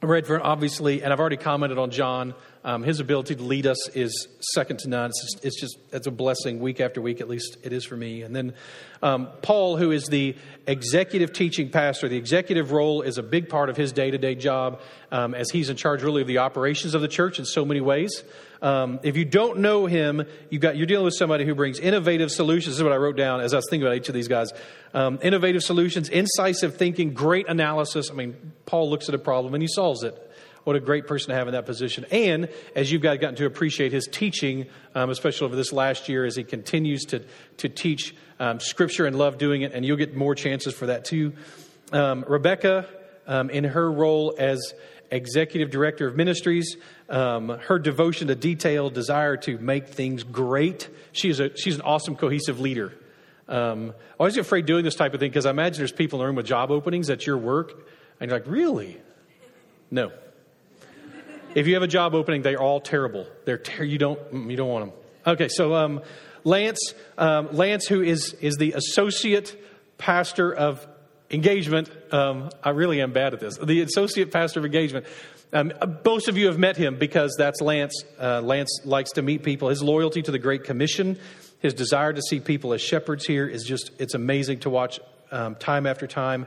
Redfern, 0.03 0.43
obviously, 0.43 1.03
and 1.03 1.13
I've 1.13 1.21
already 1.21 1.37
commented 1.37 1.79
on 1.79 1.91
John. 1.91 2.35
Um, 2.65 2.83
his 2.83 2.99
ability 2.99 3.35
to 3.37 3.43
lead 3.43 3.67
us 3.67 3.89
is 3.91 4.27
second 4.41 4.79
to 4.81 4.89
none. 4.89 5.11
It's 5.11 5.21
just, 5.21 5.45
it's 5.45 5.61
just, 5.61 5.79
it's 5.93 6.07
a 6.07 6.11
blessing 6.11 6.61
week 6.61 6.81
after 6.81 7.03
week, 7.03 7.21
at 7.21 7.29
least 7.29 7.59
it 7.63 7.75
is 7.75 7.85
for 7.85 7.95
me. 7.95 8.23
And 8.23 8.35
then 8.35 8.55
um, 9.03 9.29
Paul, 9.43 9.77
who 9.77 9.91
is 9.91 10.07
the 10.07 10.35
executive 10.67 11.35
teaching 11.35 11.69
pastor, 11.69 12.09
the 12.09 12.17
executive 12.17 12.73
role 12.73 13.03
is 13.03 13.19
a 13.19 13.23
big 13.23 13.51
part 13.51 13.69
of 13.69 13.77
his 13.77 13.93
day 13.93 14.11
to 14.11 14.17
day 14.17 14.35
job 14.35 14.81
um, 15.13 15.35
as 15.35 15.51
he's 15.51 15.69
in 15.69 15.77
charge 15.77 16.03
really 16.03 16.23
of 16.23 16.27
the 16.27 16.39
operations 16.39 16.95
of 16.95 17.03
the 17.03 17.09
church 17.09 17.39
in 17.39 17.45
so 17.45 17.67
many 17.67 17.83
ways. 17.83 18.25
Um, 18.63 18.99
if 19.03 19.19
you 19.19 19.27
don't 19.27 19.59
know 19.59 19.85
him, 19.85 20.23
you've 20.49 20.63
got, 20.63 20.79
you're 20.79 20.87
dealing 20.87 21.05
with 21.05 21.17
somebody 21.17 21.45
who 21.45 21.55
brings 21.55 21.79
innovative 21.79 22.31
solutions. 22.31 22.77
This 22.77 22.79
is 22.79 22.83
what 22.83 22.95
I 22.95 22.97
wrote 22.97 23.19
down 23.19 23.43
as 23.43 23.53
I 23.53 23.59
was 23.59 23.67
thinking 23.69 23.87
about 23.87 23.99
each 23.99 24.09
of 24.09 24.15
these 24.15 24.29
guys. 24.29 24.53
Um, 24.95 25.19
innovative 25.21 25.63
solutions, 25.63 26.09
incisive 26.09 26.79
thinking, 26.79 27.13
great 27.13 27.47
analysis. 27.47 28.11
I 28.11 28.15
mean, 28.15 28.35
Paul 28.65 28.89
looks 28.89 29.11
at 29.11 29.15
a 29.15 29.19
problem 29.19 29.53
and 29.53 29.63
he 29.63 29.69
solves 29.69 30.03
it. 30.03 30.19
What 30.65 30.77
a 30.77 30.81
great 30.81 31.07
person 31.07 31.29
to 31.29 31.35
have 31.35 31.47
in 31.47 31.53
that 31.53 31.67
position. 31.67 32.07
And 32.11 32.49
as 32.75 32.91
you've 32.91 33.03
gotten 33.03 33.35
to 33.37 33.47
appreciate 33.47 33.93
his 33.93 34.09
teaching, 34.11 34.67
um, 34.95 35.11
especially 35.11 35.45
over 35.45 35.57
this 35.57 35.73
last 35.73 36.09
year, 36.09 36.25
as 36.25 36.37
he 36.37 36.45
continues 36.45 37.05
to, 37.07 37.23
to 37.59 37.69
teach 37.69 38.15
um, 38.41 38.61
Scripture 38.61 39.07
and 39.07 39.17
love 39.17 39.39
doing 39.39 39.63
it, 39.63 39.73
and 39.73 39.85
you'll 39.85 39.99
get 39.99 40.17
more 40.17 40.35
chances 40.35 40.75
for 40.75 40.87
that 40.87 41.05
too. 41.05 41.35
Um, 41.93 42.25
Rebecca, 42.27 42.87
um, 43.27 43.51
in 43.51 43.65
her 43.65 43.91
role 43.91 44.35
as 44.39 44.75
executive 45.11 45.71
director 45.71 46.09
of 46.09 46.17
ministries, 46.17 46.77
um, 47.09 47.51
her 47.51 47.79
devotion 47.79 48.29
to 48.29 48.35
detail, 48.35 48.91
desire 48.91 49.37
to 49.37 49.59
make 49.59 49.89
things 49.89 50.25
great. 50.25 50.89
She 51.13 51.29
is 51.29 51.41
a, 51.41 51.57
she's 51.57 51.77
an 51.77 51.83
awesome, 51.83 52.17
cohesive 52.17 52.59
leader. 52.59 52.95
Um, 53.47 53.91
I 53.91 54.15
always 54.19 54.39
afraid 54.39 54.67
doing 54.67 54.85
this 54.85 54.95
type 54.95 55.13
of 55.13 55.21
thing 55.21 55.31
because 55.31 55.47
I 55.47 55.51
imagine 55.51 55.79
there's 55.79 55.93
people 55.93 56.19
in 56.19 56.23
the 56.23 56.27
room 56.27 56.37
with 56.37 56.47
job 56.47 56.71
openings 56.71 57.11
at 57.11 57.27
your 57.27 57.37
work, 57.37 57.87
and 58.19 58.31
you're 58.31 58.41
like, 58.41 58.49
really? 58.49 58.99
No. 59.91 60.11
If 61.55 61.67
you 61.67 61.75
have 61.75 61.83
a 61.83 61.89
job 61.89 62.15
opening, 62.15 62.43
they're 62.43 62.61
all 62.61 62.81
terrible. 62.81 63.27
They're 63.45 63.59
ter- 63.59 63.85
you 63.85 63.99
don't 63.99 64.21
you 64.51 64.57
don't 64.57 64.69
want 64.69 64.87
them. 64.87 64.95
Okay, 65.27 65.49
so 65.49 65.75
um, 65.75 66.03
Lance, 66.43 66.95
um, 67.17 67.49
Lance, 67.53 67.87
who 67.87 68.03
is 68.03 68.35
is 68.35 68.57
the 68.57 68.73
associate 68.73 69.57
pastor 69.97 70.53
of 70.53 70.87
engagement. 71.31 71.91
Um, 72.13 72.51
I 72.63 72.71
really 72.71 73.01
am 73.01 73.13
bad 73.13 73.35
at 73.35 73.41
this. 73.41 73.57
The 73.57 73.83
associate 73.83 74.33
pastor 74.33 74.61
of 74.61 74.67
engagement. 74.67 75.07
Um, 75.53 75.73
most 76.05 76.29
of 76.29 76.37
you 76.37 76.47
have 76.49 76.59
met 76.59 76.77
him 76.77 76.99
because 76.99 77.37
that's 77.39 77.61
Lance. 77.61 78.05
Uh, 78.21 78.41
Lance 78.41 78.81
likes 78.85 79.13
to 79.13 79.23
meet 79.23 79.45
people. 79.45 79.69
His 79.69 79.83
loyalty 79.83 80.21
to 80.23 80.33
the 80.33 80.39
Great 80.39 80.65
Commission, 80.65 81.17
his 81.61 81.75
desire 81.75 82.13
to 82.13 82.21
see 82.23 82.41
people 82.41 82.73
as 82.73 82.81
shepherds 82.81 83.25
here 83.25 83.47
is 83.47 83.63
just, 83.63 83.93
it's 84.01 84.15
amazing 84.15 84.61
to 84.61 84.71
watch 84.71 84.99
um, 85.31 85.55
time 85.55 85.87
after 85.87 86.09
time. 86.09 86.47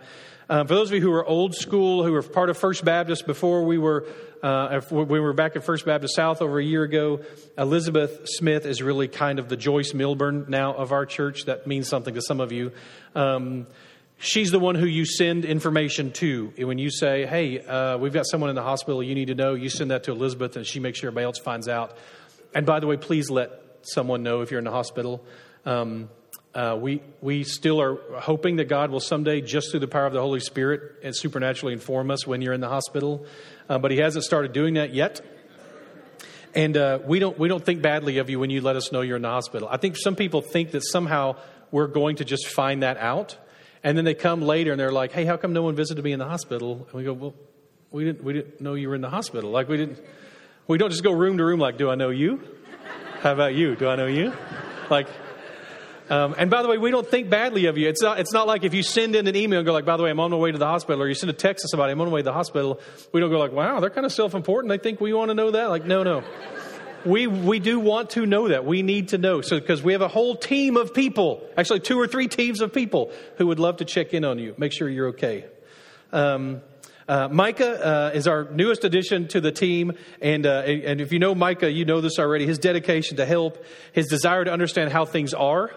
Um, 0.49 0.67
for 0.67 0.75
those 0.75 0.89
of 0.89 0.95
you 0.95 1.01
who 1.01 1.11
are 1.13 1.25
old 1.25 1.55
school, 1.55 2.03
who 2.03 2.11
were 2.11 2.21
part 2.21 2.49
of 2.49 2.57
First 2.57 2.83
Baptist 2.85 3.25
before 3.25 3.65
we 3.65 3.77
were 3.77 4.05
uh, 4.43 4.81
we 4.91 5.19
were 5.19 5.33
back 5.33 5.55
at 5.55 5.63
First 5.63 5.85
Baptist 5.85 6.15
South 6.15 6.41
over 6.41 6.59
a 6.59 6.63
year 6.63 6.83
ago. 6.83 7.21
Elizabeth 7.57 8.21
Smith 8.25 8.65
is 8.65 8.81
really 8.81 9.07
kind 9.07 9.39
of 9.39 9.49
the 9.49 9.57
Joyce 9.57 9.93
Milburn 9.93 10.45
now 10.47 10.73
of 10.73 10.91
our 10.91 11.05
church. 11.05 11.45
That 11.45 11.67
means 11.67 11.87
something 11.87 12.13
to 12.13 12.21
some 12.21 12.39
of 12.39 12.51
you. 12.51 12.71
Um, 13.15 13.67
she's 14.17 14.51
the 14.51 14.59
one 14.59 14.75
who 14.75 14.85
you 14.85 15.05
send 15.05 15.45
information 15.45 16.11
to. 16.13 16.53
When 16.57 16.77
you 16.77 16.89
say, 16.89 17.25
hey, 17.25 17.59
uh, 17.59 17.97
we've 17.97 18.13
got 18.13 18.25
someone 18.27 18.49
in 18.49 18.55
the 18.55 18.63
hospital 18.63 19.01
you 19.01 19.15
need 19.15 19.27
to 19.27 19.35
know, 19.35 19.53
you 19.53 19.69
send 19.69 19.91
that 19.91 20.03
to 20.05 20.11
Elizabeth 20.11 20.55
and 20.55 20.65
she 20.65 20.79
makes 20.79 20.99
sure 20.99 21.07
everybody 21.09 21.25
else 21.25 21.39
finds 21.39 21.67
out. 21.67 21.97
And 22.53 22.65
by 22.65 22.79
the 22.79 22.87
way, 22.87 22.97
please 22.97 23.29
let 23.29 23.51
someone 23.81 24.23
know 24.23 24.41
if 24.41 24.51
you're 24.51 24.59
in 24.59 24.65
the 24.65 24.71
hospital. 24.71 25.23
Um, 25.65 26.09
uh, 26.57 26.75
we, 26.75 27.03
we 27.21 27.43
still 27.43 27.79
are 27.79 27.97
hoping 28.19 28.55
that 28.55 28.65
God 28.65 28.89
will 28.89 28.99
someday, 28.99 29.41
just 29.41 29.69
through 29.69 29.81
the 29.81 29.87
power 29.87 30.07
of 30.07 30.13
the 30.13 30.19
Holy 30.19 30.39
Spirit, 30.39 30.81
and 31.03 31.15
supernaturally 31.15 31.71
inform 31.71 32.09
us 32.09 32.25
when 32.25 32.41
you're 32.41 32.53
in 32.53 32.61
the 32.61 32.67
hospital. 32.67 33.27
Uh, 33.69 33.77
but 33.77 33.91
He 33.91 33.97
hasn't 33.97 34.25
started 34.25 34.53
doing 34.53 34.73
that 34.73 34.91
yet. 34.91 35.21
And 36.55 36.75
uh, 36.75 36.97
we, 37.05 37.19
don't, 37.19 37.37
we 37.37 37.47
don't 37.47 37.63
think 37.63 37.83
badly 37.83 38.17
of 38.17 38.31
you 38.31 38.39
when 38.39 38.49
you 38.49 38.61
let 38.61 38.75
us 38.75 38.91
know 38.91 39.01
you're 39.01 39.17
in 39.17 39.21
the 39.21 39.29
hospital. 39.29 39.67
I 39.69 39.77
think 39.77 39.97
some 39.97 40.15
people 40.15 40.41
think 40.41 40.71
that 40.71 40.81
somehow 40.83 41.35
we're 41.69 41.85
going 41.85 42.15
to 42.15 42.25
just 42.25 42.47
find 42.47 42.81
that 42.81 42.97
out. 42.97 43.37
And 43.83 43.95
then 43.95 44.03
they 44.03 44.15
come 44.15 44.41
later 44.41 44.71
and 44.71 44.79
they're 44.79 44.91
like, 44.91 45.11
hey, 45.11 45.25
how 45.25 45.37
come 45.37 45.53
no 45.53 45.61
one 45.61 45.75
visited 45.75 46.03
me 46.03 46.11
in 46.11 46.17
the 46.17 46.25
hospital? 46.25 46.87
And 46.87 46.93
we 46.93 47.03
go, 47.03 47.13
well, 47.13 47.35
we 47.91 48.03
didn't, 48.03 48.23
we 48.23 48.33
didn't 48.33 48.61
know 48.61 48.73
you 48.73 48.89
were 48.89 48.95
in 48.95 49.01
the 49.01 49.11
hospital. 49.11 49.51
Like, 49.51 49.69
we 49.69 49.77
didn't, 49.77 50.03
we 50.65 50.79
don't 50.79 50.89
just 50.89 51.03
go 51.03 51.11
room 51.11 51.37
to 51.37 51.45
room 51.45 51.59
like, 51.59 51.77
do 51.77 51.91
I 51.91 51.93
know 51.93 52.09
you? 52.09 52.41
How 53.21 53.33
about 53.33 53.53
you? 53.53 53.75
Do 53.75 53.87
I 53.87 53.95
know 53.95 54.07
you? 54.07 54.33
Like, 54.89 55.07
um, 56.09 56.35
and 56.37 56.49
by 56.49 56.61
the 56.61 56.69
way, 56.69 56.77
we 56.77 56.91
don't 56.91 57.07
think 57.07 57.29
badly 57.29 57.65
of 57.65 57.77
you. 57.77 57.87
It's 57.89 58.01
not, 58.01 58.19
it's 58.19 58.33
not 58.33 58.47
like 58.47 58.63
if 58.63 58.73
you 58.73 58.83
send 58.83 59.15
in 59.15 59.27
an 59.27 59.35
email 59.35 59.59
and 59.59 59.65
go 59.65 59.73
like, 59.73 59.85
by 59.85 59.97
the 59.97 60.03
way, 60.03 60.09
I'm 60.09 60.19
on 60.19 60.31
my 60.31 60.37
way 60.37 60.51
to 60.51 60.57
the 60.57 60.65
hospital, 60.65 61.01
or 61.01 61.07
you 61.07 61.13
send 61.13 61.29
a 61.29 61.33
text 61.33 61.63
to 61.63 61.67
somebody, 61.69 61.91
I'm 61.91 62.01
on 62.01 62.07
my 62.07 62.13
way 62.13 62.21
to 62.21 62.25
the 62.25 62.33
hospital. 62.33 62.79
We 63.11 63.19
don't 63.19 63.29
go 63.29 63.39
like, 63.39 63.51
wow, 63.51 63.79
they're 63.79 63.89
kind 63.89 64.05
of 64.05 64.13
self-important. 64.13 64.69
They 64.69 64.77
think 64.77 65.01
we 65.01 65.13
want 65.13 65.29
to 65.29 65.35
know 65.35 65.51
that. 65.51 65.65
Like, 65.65 65.85
no, 65.85 66.03
no. 66.03 66.23
We, 67.05 67.27
we 67.27 67.59
do 67.59 67.79
want 67.79 68.11
to 68.11 68.25
know 68.25 68.49
that. 68.49 68.65
We 68.65 68.81
need 68.81 69.09
to 69.09 69.17
know. 69.17 69.41
So, 69.41 69.59
because 69.59 69.83
we 69.83 69.93
have 69.93 70.01
a 70.01 70.07
whole 70.07 70.35
team 70.35 70.77
of 70.77 70.93
people, 70.93 71.47
actually 71.55 71.79
two 71.81 71.99
or 71.99 72.07
three 72.07 72.27
teams 72.27 72.61
of 72.61 72.73
people 72.73 73.11
who 73.37 73.47
would 73.47 73.59
love 73.59 73.77
to 73.77 73.85
check 73.85 74.13
in 74.13 74.25
on 74.25 74.39
you, 74.39 74.55
make 74.57 74.73
sure 74.73 74.89
you're 74.89 75.09
okay. 75.09 75.45
Um, 76.11 76.61
uh, 77.07 77.29
Micah 77.29 77.85
uh, 77.85 78.11
is 78.13 78.27
our 78.27 78.49
newest 78.51 78.83
addition 78.83 79.29
to 79.29 79.39
the 79.39 79.51
team, 79.51 79.93
and 80.21 80.45
uh, 80.45 80.59
and 80.59 80.99
if 80.99 81.13
you 81.13 81.19
know 81.19 81.33
Micah, 81.33 81.71
you 81.71 81.85
know 81.85 82.01
this 82.01 82.19
already. 82.19 82.45
His 82.45 82.59
dedication 82.59 83.17
to 83.17 83.25
help, 83.25 83.63
his 83.93 84.07
desire 84.07 84.43
to 84.43 84.51
understand 84.51 84.91
how 84.91 85.05
things 85.05 85.33
are, 85.33 85.71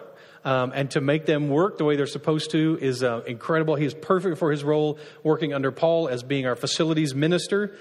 um, 0.45 0.73
and 0.75 0.91
to 0.93 1.01
make 1.01 1.27
them 1.27 1.49
work 1.49 1.79
the 1.79 1.85
way 1.85 1.97
they're 1.97 2.07
supposed 2.07 2.51
to 2.53 2.79
is 2.81 3.03
uh, 3.03 3.23
incredible. 3.27 3.75
He 3.75 3.85
is 3.85 3.95
perfect 3.95 4.39
for 4.39 4.51
his 4.51 4.65
role 4.65 4.99
working 5.23 5.53
under 5.53 5.71
Paul 5.71 6.09
as 6.09 6.23
being 6.23 6.47
our 6.47 6.57
facilities 6.57 7.15
minister. 7.15 7.77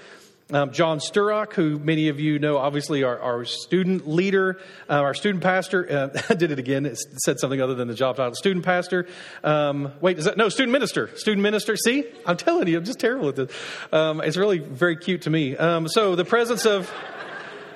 Um, 0.52 0.72
John 0.72 0.98
Sturrock, 0.98 1.52
who 1.52 1.78
many 1.78 2.08
of 2.08 2.18
you 2.18 2.40
know, 2.40 2.58
obviously 2.58 3.04
our, 3.04 3.18
our 3.20 3.44
student 3.44 4.08
leader, 4.08 4.58
uh, 4.88 4.94
our 4.94 5.14
student 5.14 5.44
pastor. 5.44 6.10
Uh, 6.12 6.34
did 6.34 6.50
it 6.50 6.58
again. 6.58 6.86
It 6.86 6.98
said 7.22 7.38
something 7.38 7.60
other 7.60 7.74
than 7.74 7.86
the 7.86 7.94
job 7.94 8.16
title. 8.16 8.34
Student 8.34 8.64
pastor. 8.64 9.06
Um, 9.44 9.92
wait, 10.00 10.18
is 10.18 10.24
that 10.24 10.36
no 10.36 10.48
student 10.48 10.72
minister? 10.72 11.08
Student 11.16 11.42
minister. 11.42 11.76
See, 11.76 12.04
I'm 12.26 12.36
telling 12.36 12.66
you, 12.66 12.78
I'm 12.78 12.84
just 12.84 12.98
terrible 12.98 13.28
at 13.28 13.36
this. 13.36 13.52
Um, 13.92 14.20
it's 14.20 14.36
really 14.36 14.58
very 14.58 14.96
cute 14.96 15.22
to 15.22 15.30
me. 15.30 15.56
Um, 15.56 15.86
so 15.86 16.16
the 16.16 16.24
presence 16.24 16.66
of 16.66 16.92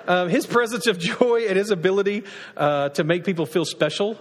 uh, 0.09 0.27
his 0.29 0.45
presence 0.45 0.89
of 0.89 0.99
joy 0.99 1.47
and 1.49 1.57
his 1.57 1.71
ability 1.71 2.25
uh, 2.57 2.89
to 2.91 3.05
make 3.05 3.25
people 3.25 3.47
feel 3.47 3.65
special 3.65 4.19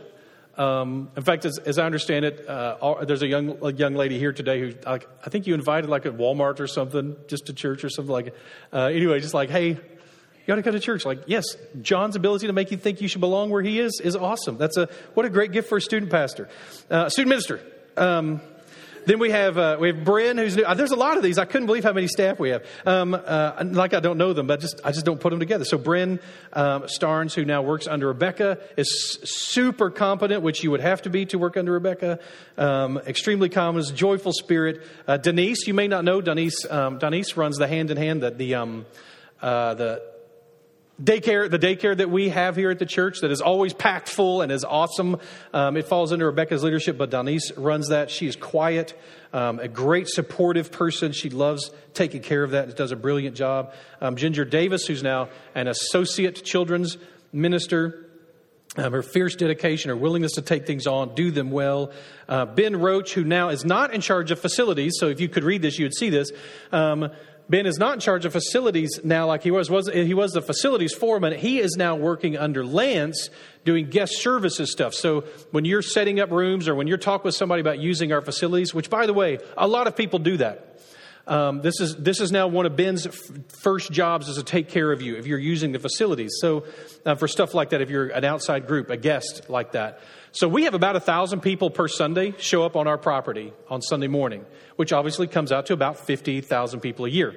um, 0.58 1.10
in 1.18 1.24
fact, 1.24 1.46
as, 1.46 1.58
as, 1.58 1.80
I 1.80 1.86
understand 1.86 2.26
it, 2.26 2.48
uh, 2.48 2.78
all, 2.80 3.06
there's 3.06 3.24
a 3.24 3.28
young 3.28 3.58
a 3.64 3.74
young 3.74 3.96
lady 3.96 4.20
here 4.20 4.32
today 4.32 4.60
who 4.60 4.74
like, 4.86 5.08
I 5.26 5.30
think 5.30 5.48
you 5.48 5.56
invited 5.56 5.90
like 5.90 6.06
at 6.06 6.14
Walmart 6.14 6.60
or 6.60 6.68
something, 6.68 7.16
just 7.28 7.48
to 7.48 7.54
church 7.54 7.84
or 7.84 7.90
something 7.90 8.12
like. 8.12 8.36
Uh, 8.72 8.86
anyway, 8.86 9.20
just 9.20 9.34
like, 9.34 9.50
hey, 9.50 9.70
you 9.70 9.78
got 10.46 10.56
to 10.56 10.62
go 10.62 10.72
to 10.72 10.80
church. 10.80 11.06
Like, 11.06 11.24
yes, 11.26 11.58
John's 11.82 12.16
ability 12.16 12.48
to 12.48 12.54
make 12.54 12.70
you 12.70 12.78
think 12.78 13.02
you 13.02 13.08
should 13.08 13.22
belong 13.22 13.50
where 13.50 13.64
he 13.64 13.80
is 13.80 14.00
is 14.04 14.16
awesome. 14.16 14.58
That's 14.58 14.78
a 14.78 14.90
what 15.16 15.26
a 15.26 15.30
great 15.30 15.52
gift 15.52 15.70
for 15.70 15.78
a 15.78 15.82
student 15.82 16.12
pastor, 16.12 16.50
uh, 16.90 17.10
student 17.10 17.30
minister. 17.30 17.60
Um, 17.98 18.42
then 19.06 19.20
we 19.20 19.30
have 19.32 19.58
uh, 19.58 19.78
we 19.80 19.88
have 19.90 20.04
Bryn, 20.04 20.38
who's 20.38 20.56
new. 20.56 20.64
Uh, 20.64 20.74
there's 20.74 20.92
a 20.92 20.96
lot 20.96 21.18
of 21.18 21.24
these. 21.24 21.38
I 21.38 21.46
couldn't 21.46 21.68
believe 21.68 21.84
how 21.84 21.94
many 21.94 22.08
staff 22.08 22.40
we 22.40 22.50
have. 22.50 22.66
Um, 22.86 23.14
uh, 23.14 23.64
like 23.66 23.94
I 23.94 24.00
don't 24.00 24.18
know 24.18 24.34
them, 24.34 24.48
but 24.48 24.60
just 24.60 24.82
I 24.84 24.92
just 24.92 25.06
don't 25.06 25.20
put 25.20 25.32
them 25.32 25.40
together. 25.40 25.66
So 25.66 25.78
Bryn 25.78 26.20
um, 26.54 26.84
Starnes, 26.84 27.34
who 27.34 27.46
now 27.46 27.62
works 27.62 27.88
under 27.88 28.08
Rebecca, 28.08 28.60
is 28.78 29.20
super 29.24 29.90
competent, 29.90 30.44
which 30.44 30.64
you 30.64 30.72
would 30.72 30.82
have 30.82 31.02
to 31.04 31.10
be 31.10 31.26
to 31.28 31.38
work 31.38 31.58
under 31.58 31.72
Rebecca. 31.72 32.20
Um, 32.58 32.98
extremely 33.00 33.50
calm, 33.50 33.82
joyful 33.82 34.34
spirit. 34.34 34.84
Uh, 35.08 35.18
Denise, 35.18 35.68
you 35.68 35.74
may 35.74 35.88
not 35.88 36.06
know 36.06 36.22
Denise. 36.22 36.70
Um, 36.70 37.00
Denise 37.00 37.36
runs 37.36 37.58
the 37.58 37.68
hand 37.68 37.92
in 37.92 37.98
hand 37.98 38.24
that 38.24 38.38
the 38.38 38.56
um, 38.56 38.86
uh, 39.42 39.74
the 39.74 40.13
daycare, 41.02 41.50
the 41.50 41.60
daycare 41.60 41.96
that 41.98 42.10
we 42.10 42.30
have 42.30 42.56
here 42.56 42.70
at 42.70 42.80
the 42.80 42.86
church 42.86 43.22
that 43.22 43.32
is 43.32 43.42
always 43.42 43.74
packed 43.74 44.10
full 44.10 44.42
and 44.42 44.52
is 44.52 44.64
awesome. 44.64 45.18
Um, 45.54 45.78
it 45.78 45.88
falls 45.88 46.12
under 46.12 46.28
Rebecca's 46.28 46.64
leadership, 46.64 46.98
but 46.98 47.10
Denise 47.10 47.52
runs 47.58 47.90
that. 47.90 48.12
She 48.12 48.28
is 48.28 48.36
quiet, 48.36 49.00
um, 49.32 49.60
a 49.60 49.68
great 49.68 50.08
supportive 50.08 50.72
person. 50.72 51.12
She 51.12 51.30
loves 51.30 51.72
taking 51.94 52.22
care 52.22 52.44
of 52.44 52.52
that 52.52 52.66
and 52.66 52.76
does 52.76 52.92
a 52.92 52.96
brilliant 52.96 53.36
job. 53.36 53.74
Um, 54.02 54.16
Ginger 54.16 54.46
Davis, 54.46 54.86
who's 54.86 55.04
now 55.04 55.30
an 55.56 55.68
associate 55.68 56.44
children's 56.44 56.98
minister. 57.32 58.00
Um, 58.76 58.92
her 58.92 59.04
fierce 59.04 59.36
dedication, 59.36 59.90
her 59.90 59.96
willingness 59.96 60.32
to 60.34 60.42
take 60.42 60.66
things 60.66 60.88
on, 60.88 61.14
do 61.14 61.30
them 61.30 61.52
well. 61.52 61.92
Uh, 62.28 62.46
ben 62.46 62.76
Roach, 62.78 63.14
who 63.14 63.24
now 63.24 63.50
is 63.50 63.64
not 63.64 63.94
in 63.94 64.02
charge 64.02 64.32
of 64.32 64.40
facilities, 64.40 64.94
so 64.98 65.10
if 65.10 65.20
you 65.20 65.30
could 65.30 65.44
read 65.44 65.62
this, 65.62 65.78
you 65.78 65.86
would 65.86 65.94
see 65.94 66.10
this. 66.10 66.32
Ben 67.50 67.66
is 67.66 67.78
not 67.78 67.96
in 67.96 68.00
charge 68.00 68.26
of 68.26 68.32
facilities 68.32 69.02
now 69.04 69.28
like 69.28 69.44
he 69.44 69.52
was. 69.52 69.70
was. 69.70 69.90
He 69.90 70.14
was 70.14 70.32
the 70.32 70.42
facilities 70.42 70.94
foreman. 70.94 71.34
He 71.34 71.60
is 71.60 71.76
now 71.78 71.96
working 71.96 72.38
under 72.38 72.66
Lance 72.66 73.30
doing 73.66 73.90
guest 73.90 74.22
services 74.22 74.72
stuff. 74.72 74.94
So 74.94 75.22
when 75.52 75.66
you're 75.66 75.82
setting 75.82 76.20
up 76.20 76.32
rooms 76.32 76.68
or 76.68 76.76
when 76.76 76.88
you're 76.88 76.98
talking 76.98 77.26
with 77.26 77.36
somebody 77.36 77.62
about 77.62 77.80
using 77.80 78.12
our 78.12 78.22
facilities, 78.22 78.74
which 78.74 78.90
by 78.90 79.06
the 79.06 79.14
way, 79.14 79.40
a 79.58 79.68
lot 79.68 79.88
of 79.88 79.96
people 79.96 80.20
do 80.20 80.38
that. 80.38 80.73
Um, 81.26 81.62
this 81.62 81.80
is 81.80 81.96
this 81.96 82.20
is 82.20 82.34
now 82.34 82.48
one 82.48 82.66
of 82.66 82.76
Ben's 82.76 83.08
f- 83.08 83.16
first 83.62 83.92
jobs 83.92 84.28
is 84.28 84.36
to 84.36 84.44
take 84.44 84.68
care 84.68 84.92
of 84.92 85.02
you 85.02 85.16
if 85.16 85.26
you're 85.26 85.40
using 85.40 85.72
the 85.72 85.80
facilities. 85.80 86.32
So 86.42 86.66
uh, 87.06 87.16
for 87.16 87.30
stuff 87.30 87.54
like 87.54 87.70
that, 87.70 87.82
if 87.82 87.90
you're 87.90 88.08
an 88.08 88.26
outside 88.26 88.68
group, 88.68 88.90
a 88.90 88.98
guest 88.98 89.50
like 89.50 89.72
that. 89.72 90.02
So 90.34 90.50
we 90.50 90.66
have 90.66 90.74
about 90.74 90.98
a 90.98 91.00
thousand 91.00 91.40
people 91.40 91.70
per 91.70 91.88
Sunday 91.88 92.34
show 92.40 92.66
up 92.66 92.76
on 92.76 92.88
our 92.88 92.98
property 92.98 93.54
on 93.70 93.82
Sunday 93.82 94.08
morning, 94.08 94.46
which 94.76 94.92
obviously 94.92 95.28
comes 95.28 95.54
out 95.54 95.68
to 95.68 95.74
about 95.74 95.98
fifty 95.98 96.42
thousand 96.42 96.82
people 96.82 97.06
a 97.06 97.10
year. 97.10 97.34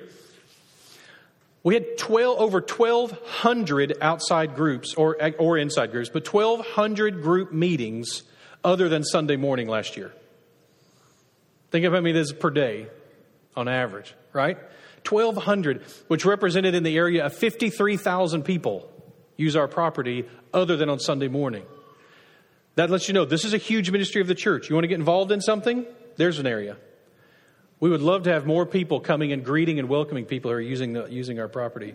We 1.63 1.75
had 1.75 1.99
12, 1.99 2.39
over 2.39 2.61
1,200 2.61 3.99
outside 4.01 4.55
groups 4.55 4.95
or, 4.95 5.17
or 5.37 5.59
inside 5.59 5.91
groups, 5.91 6.09
but 6.09 6.33
1,200 6.33 7.23
group 7.23 7.53
meetings 7.53 8.23
other 8.63 8.89
than 8.89 9.03
Sunday 9.03 9.35
morning 9.35 9.67
last 9.67 9.97
year. 9.97 10.13
Think 11.73 11.85
of 11.85 11.93
how 11.93 12.01
many 12.01 12.13
this 12.13 12.29
is 12.29 12.33
per 12.35 12.51
day 12.51 12.87
on 13.57 13.69
average, 13.69 14.15
right? 14.33 14.59
1,200, 15.09 15.83
which 16.09 16.25
represented 16.25 16.75
in 16.75 16.83
the 16.83 16.97
area 16.97 17.27
of 17.27 17.35
53,000 17.35 18.43
people 18.43 18.91
use 19.37 19.57
our 19.57 19.69
property 19.69 20.25
other 20.53 20.77
than 20.77 20.89
on 20.89 20.99
Sunday 20.99 21.29
morning. 21.29 21.65
That 22.75 22.91
lets 22.91 23.09
you 23.09 23.15
know 23.15 23.25
this 23.25 23.45
is 23.45 23.55
a 23.55 23.59
huge 23.59 23.91
ministry 23.91 24.21
of 24.21 24.27
the 24.27 24.35
church. 24.35 24.69
You 24.69 24.77
want 24.77 24.85
to 24.85 24.89
get 24.89 24.99
involved 24.99 25.33
in 25.33 25.41
something? 25.41 25.87
There's 26.17 26.39
an 26.39 26.47
area. 26.47 26.77
We 27.81 27.91
would 27.91 28.01
love 28.01 28.25
to 28.25 28.33
have 28.33 28.47
more 28.47 28.65
people 28.67 29.01
coming 29.01 29.33
and 29.33 29.45
greeting 29.45 29.79
and 29.79 29.89
welcoming 29.89 30.25
people 30.25 30.51
who 30.51 30.57
are 30.57 30.61
using, 30.61 30.95
the, 30.95 31.07
using 31.07 31.39
our 31.39 31.49
property. 31.49 31.95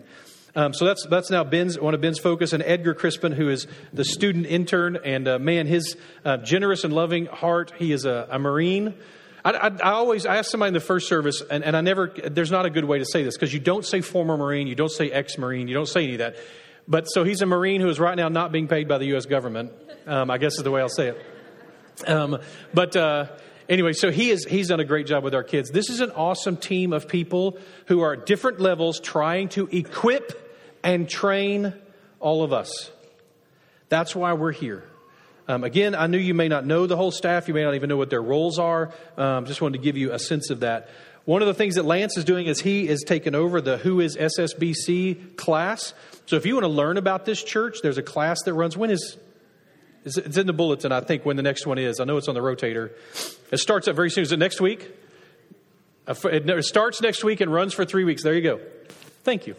Um, 0.54 0.74
so 0.74 0.84
that's 0.84 1.06
that's 1.06 1.30
now 1.30 1.44
Ben's 1.44 1.78
one 1.78 1.94
of 1.94 2.02
Ben's 2.02 2.18
focus, 2.18 2.52
and 2.52 2.62
Edgar 2.62 2.94
Crispin, 2.94 3.32
who 3.32 3.48
is 3.48 3.66
the 3.92 4.04
student 4.04 4.44
intern, 4.46 4.98
and 5.02 5.26
uh, 5.26 5.38
man, 5.38 5.66
his 5.66 5.96
uh, 6.26 6.36
generous 6.36 6.84
and 6.84 6.92
loving 6.92 7.24
heart. 7.24 7.72
He 7.78 7.90
is 7.90 8.04
a, 8.04 8.28
a 8.30 8.38
Marine 8.38 8.94
I, 9.44 9.50
I, 9.50 9.66
I, 9.66 9.92
always 9.92 10.26
I 10.26 10.36
ask 10.36 10.50
somebody 10.50 10.68
in 10.68 10.74
the 10.74 10.80
first 10.80 11.08
service, 11.08 11.42
and, 11.50 11.64
and 11.64 11.76
I 11.76 11.80
never, 11.80 12.08
there's 12.08 12.50
not 12.50 12.66
a 12.66 12.70
good 12.70 12.84
way 12.84 12.98
to 12.98 13.04
say 13.04 13.22
this 13.22 13.36
because 13.36 13.52
you 13.52 13.60
don't 13.60 13.84
say 13.84 14.00
former 14.00 14.36
Marine, 14.36 14.66
you 14.66 14.74
don't 14.74 14.90
say 14.90 15.10
ex 15.10 15.38
Marine, 15.38 15.68
you 15.68 15.74
don't 15.74 15.88
say 15.88 16.04
any 16.04 16.14
of 16.14 16.18
that. 16.18 16.36
But 16.86 17.04
so 17.04 17.24
he's 17.24 17.42
a 17.42 17.46
Marine 17.46 17.80
who 17.80 17.88
is 17.88 18.00
right 18.00 18.16
now 18.16 18.28
not 18.28 18.52
being 18.52 18.68
paid 18.68 18.88
by 18.88 18.98
the 18.98 19.06
U.S. 19.06 19.26
government, 19.26 19.72
um, 20.06 20.30
I 20.30 20.38
guess 20.38 20.56
is 20.56 20.64
the 20.64 20.70
way 20.70 20.80
I'll 20.80 20.88
say 20.88 21.08
it. 21.08 22.08
Um, 22.08 22.38
but 22.74 22.96
uh, 22.96 23.26
anyway, 23.68 23.92
so 23.92 24.10
he 24.10 24.30
is, 24.30 24.44
he's 24.44 24.68
done 24.68 24.80
a 24.80 24.84
great 24.84 25.06
job 25.06 25.22
with 25.24 25.34
our 25.34 25.44
kids. 25.44 25.70
This 25.70 25.90
is 25.90 26.00
an 26.00 26.10
awesome 26.12 26.56
team 26.56 26.92
of 26.92 27.08
people 27.08 27.58
who 27.86 28.00
are 28.00 28.14
at 28.14 28.26
different 28.26 28.60
levels 28.60 29.00
trying 29.00 29.48
to 29.50 29.68
equip 29.68 30.38
and 30.82 31.08
train 31.08 31.74
all 32.18 32.42
of 32.42 32.52
us. 32.52 32.90
That's 33.88 34.16
why 34.16 34.32
we're 34.32 34.52
here. 34.52 34.84
Um, 35.48 35.64
again, 35.64 35.94
I 35.94 36.06
knew 36.06 36.18
you 36.18 36.34
may 36.34 36.48
not 36.48 36.64
know 36.64 36.86
the 36.86 36.96
whole 36.96 37.10
staff. 37.10 37.48
You 37.48 37.54
may 37.54 37.64
not 37.64 37.74
even 37.74 37.88
know 37.88 37.96
what 37.96 38.10
their 38.10 38.22
roles 38.22 38.58
are. 38.58 38.92
Um, 39.16 39.46
just 39.46 39.60
wanted 39.60 39.78
to 39.78 39.84
give 39.84 39.96
you 39.96 40.12
a 40.12 40.18
sense 40.18 40.50
of 40.50 40.60
that. 40.60 40.88
One 41.24 41.42
of 41.42 41.48
the 41.48 41.54
things 41.54 41.76
that 41.76 41.84
Lance 41.84 42.16
is 42.16 42.24
doing 42.24 42.46
is 42.46 42.60
he 42.60 42.88
is 42.88 43.04
taking 43.06 43.34
over 43.34 43.60
the 43.60 43.78
Who 43.78 44.00
is 44.00 44.16
SSBC 44.16 45.36
class. 45.36 45.94
So 46.26 46.36
if 46.36 46.46
you 46.46 46.54
want 46.54 46.64
to 46.64 46.68
learn 46.68 46.96
about 46.96 47.24
this 47.24 47.42
church, 47.42 47.78
there's 47.82 47.98
a 47.98 48.02
class 48.02 48.38
that 48.44 48.54
runs. 48.54 48.76
When 48.76 48.90
is 48.90 49.16
it's 50.04 50.36
in 50.36 50.46
the 50.46 50.52
bulletin, 50.52 50.90
I 50.90 51.00
think, 51.00 51.24
when 51.24 51.36
the 51.36 51.42
next 51.42 51.64
one 51.64 51.78
is. 51.78 52.00
I 52.00 52.04
know 52.04 52.16
it's 52.16 52.28
on 52.28 52.34
the 52.34 52.40
rotator. 52.40 52.90
It 53.52 53.58
starts 53.58 53.86
up 53.86 53.94
very 53.94 54.10
soon. 54.10 54.22
Is 54.22 54.32
it 54.32 54.38
next 54.38 54.60
week? 54.60 54.90
It 56.08 56.64
starts 56.64 57.00
next 57.00 57.22
week 57.22 57.40
and 57.40 57.52
runs 57.52 57.72
for 57.72 57.84
three 57.84 58.02
weeks. 58.02 58.24
There 58.24 58.34
you 58.34 58.42
go. 58.42 58.60
Thank 59.22 59.46
you. 59.46 59.54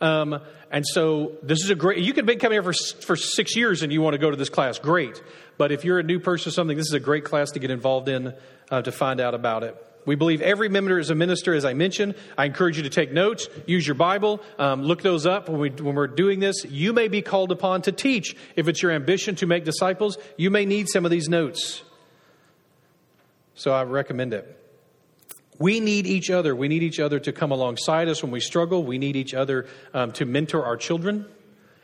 Um, 0.00 0.40
and 0.70 0.86
so 0.86 1.32
this 1.42 1.62
is 1.62 1.70
a 1.70 1.74
great, 1.74 1.98
you 1.98 2.12
could 2.12 2.26
been 2.26 2.38
coming 2.38 2.56
here 2.56 2.62
for, 2.62 2.72
for 3.02 3.16
six 3.16 3.54
years 3.56 3.82
and 3.82 3.92
you 3.92 4.00
want 4.00 4.14
to 4.14 4.18
go 4.18 4.30
to 4.30 4.36
this 4.36 4.48
class. 4.48 4.78
Great. 4.78 5.22
But 5.58 5.72
if 5.72 5.84
you're 5.84 5.98
a 5.98 6.02
new 6.02 6.20
person 6.20 6.48
or 6.48 6.52
something, 6.52 6.76
this 6.76 6.86
is 6.86 6.94
a 6.94 7.00
great 7.00 7.24
class 7.24 7.50
to 7.52 7.58
get 7.58 7.70
involved 7.70 8.08
in 8.08 8.34
uh, 8.70 8.82
to 8.82 8.92
find 8.92 9.20
out 9.20 9.34
about 9.34 9.62
it. 9.62 9.76
We 10.06 10.14
believe 10.14 10.40
every 10.40 10.70
member 10.70 10.98
is 10.98 11.10
a 11.10 11.14
minister, 11.14 11.54
as 11.54 11.66
I 11.66 11.74
mentioned. 11.74 12.14
I 12.38 12.46
encourage 12.46 12.78
you 12.78 12.84
to 12.84 12.88
take 12.88 13.12
notes, 13.12 13.48
use 13.66 13.86
your 13.86 13.94
Bible, 13.94 14.40
um, 14.58 14.82
look 14.82 15.02
those 15.02 15.26
up 15.26 15.48
when, 15.48 15.60
we, 15.60 15.70
when 15.70 15.94
we're 15.94 16.06
doing 16.06 16.40
this. 16.40 16.64
You 16.64 16.94
may 16.94 17.08
be 17.08 17.20
called 17.20 17.52
upon 17.52 17.82
to 17.82 17.92
teach. 17.92 18.34
If 18.56 18.66
it's 18.66 18.82
your 18.82 18.92
ambition 18.92 19.34
to 19.36 19.46
make 19.46 19.64
disciples, 19.64 20.16
you 20.38 20.50
may 20.50 20.64
need 20.64 20.88
some 20.88 21.04
of 21.04 21.10
these 21.10 21.28
notes. 21.28 21.82
So 23.54 23.72
I 23.72 23.82
recommend 23.82 24.32
it. 24.32 24.59
We 25.60 25.78
need 25.78 26.08
each 26.08 26.28
other. 26.28 26.56
We 26.56 26.66
need 26.66 26.82
each 26.82 26.98
other 26.98 27.20
to 27.20 27.32
come 27.32 27.52
alongside 27.52 28.08
us 28.08 28.20
when 28.20 28.32
we 28.32 28.40
struggle. 28.40 28.82
We 28.82 28.98
need 28.98 29.14
each 29.14 29.34
other 29.34 29.66
um, 29.94 30.10
to 30.12 30.24
mentor 30.24 30.64
our 30.64 30.76
children. 30.76 31.26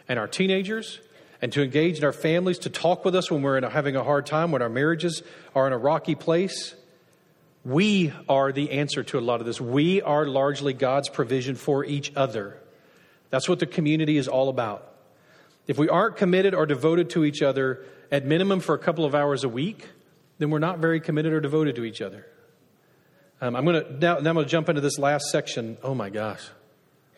and 0.08 0.18
our 0.18 0.28
teenagers, 0.28 1.00
and 1.42 1.52
to 1.52 1.62
engage 1.62 1.98
in 1.98 2.04
our 2.04 2.12
families, 2.12 2.58
to 2.60 2.70
talk 2.70 3.04
with 3.04 3.14
us 3.14 3.30
when 3.30 3.42
we're 3.42 3.58
a, 3.58 3.70
having 3.70 3.96
a 3.96 4.04
hard 4.04 4.26
time, 4.26 4.52
when 4.52 4.62
our 4.62 4.68
marriages 4.68 5.22
are 5.54 5.66
in 5.66 5.72
a 5.72 5.78
rocky 5.78 6.14
place. 6.14 6.74
We 7.64 8.12
are 8.28 8.52
the 8.52 8.70
answer 8.70 9.02
to 9.02 9.18
a 9.18 9.20
lot 9.20 9.40
of 9.40 9.46
this. 9.46 9.60
We 9.60 10.00
are 10.02 10.24
largely 10.24 10.72
God's 10.72 11.08
provision 11.08 11.56
for 11.56 11.84
each 11.84 12.12
other. 12.14 12.56
That's 13.30 13.48
what 13.48 13.58
the 13.58 13.66
community 13.66 14.16
is 14.16 14.28
all 14.28 14.48
about. 14.48 14.92
If 15.66 15.76
we 15.76 15.88
aren't 15.88 16.16
committed 16.16 16.54
or 16.54 16.64
devoted 16.64 17.10
to 17.10 17.24
each 17.24 17.42
other 17.42 17.84
at 18.12 18.24
minimum 18.24 18.60
for 18.60 18.74
a 18.76 18.78
couple 18.78 19.04
of 19.04 19.16
hours 19.16 19.42
a 19.42 19.48
week, 19.48 19.88
then 20.38 20.50
we're 20.50 20.60
not 20.60 20.78
very 20.78 21.00
committed 21.00 21.32
or 21.32 21.40
devoted 21.40 21.74
to 21.76 21.84
each 21.84 22.00
other. 22.00 22.24
Um, 23.41 23.55
I'm 23.55 23.64
going 23.64 23.84
to 23.84 23.93
now, 23.93 24.18
now 24.18 24.30
I'm 24.30 24.34
going 24.34 24.47
to 24.47 24.51
jump 24.51 24.68
into 24.68 24.80
this 24.80 24.99
last 24.99 25.26
section. 25.26 25.76
Oh 25.82 25.95
my 25.95 26.11
gosh. 26.11 26.43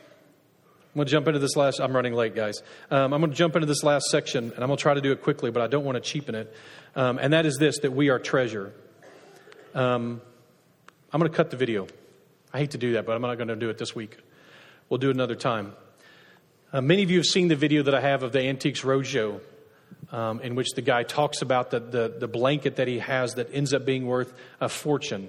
I'm 0.01 0.95
going 0.95 1.07
to 1.07 1.11
jump 1.12 1.29
into 1.29 1.39
this 1.39 1.55
last. 1.55 1.81
I'm 1.81 1.95
running 1.95 2.14
late, 2.14 2.35
guys. 2.35 2.62
Um, 2.91 3.12
I'm 3.12 3.21
going 3.21 3.31
to 3.31 3.37
jump 3.37 3.55
into 3.55 3.66
this 3.66 3.85
last 3.85 4.07
section, 4.07 4.45
and 4.45 4.64
I'm 4.64 4.69
going 4.69 4.79
to 4.79 4.83
try 4.83 4.95
to 4.95 5.01
do 5.01 5.12
it 5.12 5.23
quickly, 5.23 5.51
but 5.51 5.62
I 5.62 5.69
don't 5.69 5.85
want 5.85 5.95
to 5.97 6.01
cheapen 6.01 6.35
it. 6.35 6.53
Um, 6.97 7.19
and 7.19 7.33
that 7.35 7.47
is 7.47 7.57
this: 7.59 7.79
that 7.81 7.93
we 7.93 8.09
are 8.09 8.19
treasure. 8.19 8.73
Um, 9.75 10.21
I'm 11.12 11.21
going 11.21 11.31
to 11.31 11.37
cut 11.37 11.51
the 11.51 11.57
video. 11.57 11.87
I 12.53 12.59
hate 12.59 12.73
to 12.73 12.79
do 12.79 12.95
that, 12.95 13.07
but 13.07 13.14
I'm 13.14 13.23
not 13.23 13.37
going 13.37 13.49
to 13.49 13.57
do 13.57 13.71
it 13.71 13.79
this 13.79 13.95
week. 13.95 14.19
We'll 14.89 14.99
do 14.99 15.11
it 15.11 15.14
another 15.14 15.35
time. 15.35 15.75
Uh, 16.73 16.81
many 16.81 17.03
of 17.03 17.11
you 17.11 17.19
have 17.19 17.27
seen 17.27 17.49
the 17.49 17.57
video 17.57 17.83
that 17.85 17.95
I 17.95 18.01
have 18.01 18.23
of 18.23 18.33
the 18.33 18.41
Antiques 18.41 18.83
Roadshow, 18.83 19.41
um, 20.11 20.41
in 20.41 20.55
which 20.55 20.69
the 20.75 20.83
guy 20.83 21.03
talks 21.03 21.43
about 21.43 21.71
the, 21.71 21.81
the, 21.81 22.14
the, 22.19 22.29
blanket 22.29 22.77
that 22.77 22.89
he 22.89 22.99
has 22.99 23.35
that 23.35 23.49
ends 23.53 23.73
up 23.73 23.85
being 23.85 24.07
worth 24.07 24.33
a 24.61 24.69
fortune. 24.69 25.29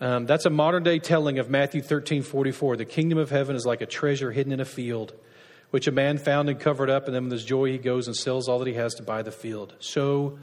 Um, 0.00 0.26
that's 0.26 0.46
a 0.46 0.50
modern 0.50 0.84
day 0.84 1.00
telling 1.00 1.38
of 1.38 1.50
Matthew 1.50 1.82
13 1.82 2.22
44. 2.22 2.76
The 2.76 2.84
kingdom 2.84 3.18
of 3.18 3.30
heaven 3.30 3.56
is 3.56 3.66
like 3.66 3.80
a 3.80 3.86
treasure 3.86 4.30
hidden 4.30 4.52
in 4.52 4.60
a 4.60 4.64
field, 4.64 5.12
which 5.70 5.88
a 5.88 5.92
man 5.92 6.18
found 6.18 6.48
and 6.48 6.58
covered 6.58 6.88
up, 6.88 7.06
and 7.06 7.14
then 7.14 7.24
with 7.24 7.32
his 7.32 7.44
joy 7.44 7.72
he 7.72 7.78
goes 7.78 8.06
and 8.06 8.14
sells 8.14 8.48
all 8.48 8.58
that 8.60 8.68
he 8.68 8.74
has 8.74 8.94
to 8.94 9.02
buy 9.02 9.22
the 9.22 9.32
field. 9.32 9.74
So 9.80 10.38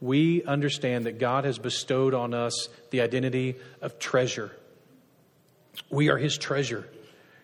we 0.00 0.44
understand 0.44 1.06
that 1.06 1.18
God 1.18 1.44
has 1.44 1.58
bestowed 1.58 2.12
on 2.12 2.34
us 2.34 2.68
the 2.90 3.00
identity 3.00 3.56
of 3.80 3.98
treasure. 3.98 4.52
We 5.90 6.10
are 6.10 6.18
his 6.18 6.36
treasure. 6.36 6.86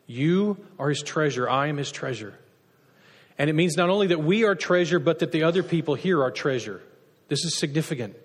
You 0.07 0.59
are 0.79 0.91
his 0.91 1.03
treasure. 1.03 1.49
I 1.49 1.69
am 1.69 1.79
his 1.79 1.91
treasure. 1.91 2.39
And 3.39 3.49
it 3.49 3.55
means 3.55 3.77
not 3.77 3.91
only 3.91 4.09
that 4.09 4.23
we 4.23 4.45
are 4.45 4.55
treasure, 4.55 4.99
but 4.99 5.21
that 5.21 5.33
the 5.33 5.45
other 5.45 5.63
people 5.63 5.95
here 5.95 6.23
are 6.23 6.31
treasure. 6.31 6.83
This 7.29 7.45
is 7.45 7.59
significant. 7.59 8.17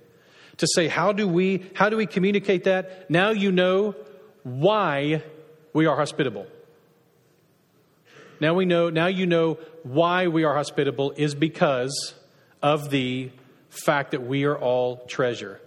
To 0.60 0.68
say, 0.68 0.88
how 0.88 1.12
do 1.12 1.28
we, 1.28 1.66
how 1.74 1.90
do 1.90 1.98
we 1.98 2.06
communicate 2.06 2.66
that? 2.66 3.10
Now 3.10 3.32
you 3.32 3.52
know 3.52 3.96
why 4.44 5.24
we 5.74 5.86
are 5.86 5.96
hospitable. 5.96 6.48
Now 8.40 8.54
we 8.54 8.66
know, 8.66 8.90
now 8.90 9.08
you 9.08 9.26
know 9.26 9.58
why 9.84 10.28
we 10.28 10.44
are 10.44 10.56
hospitable 10.56 11.12
is 11.12 11.36
because 11.36 12.14
of 12.62 12.90
the 12.90 13.32
fact 13.70 14.12
that 14.12 14.26
we 14.26 14.46
are 14.46 14.58
all 14.58 14.98
treasure. 15.08 15.62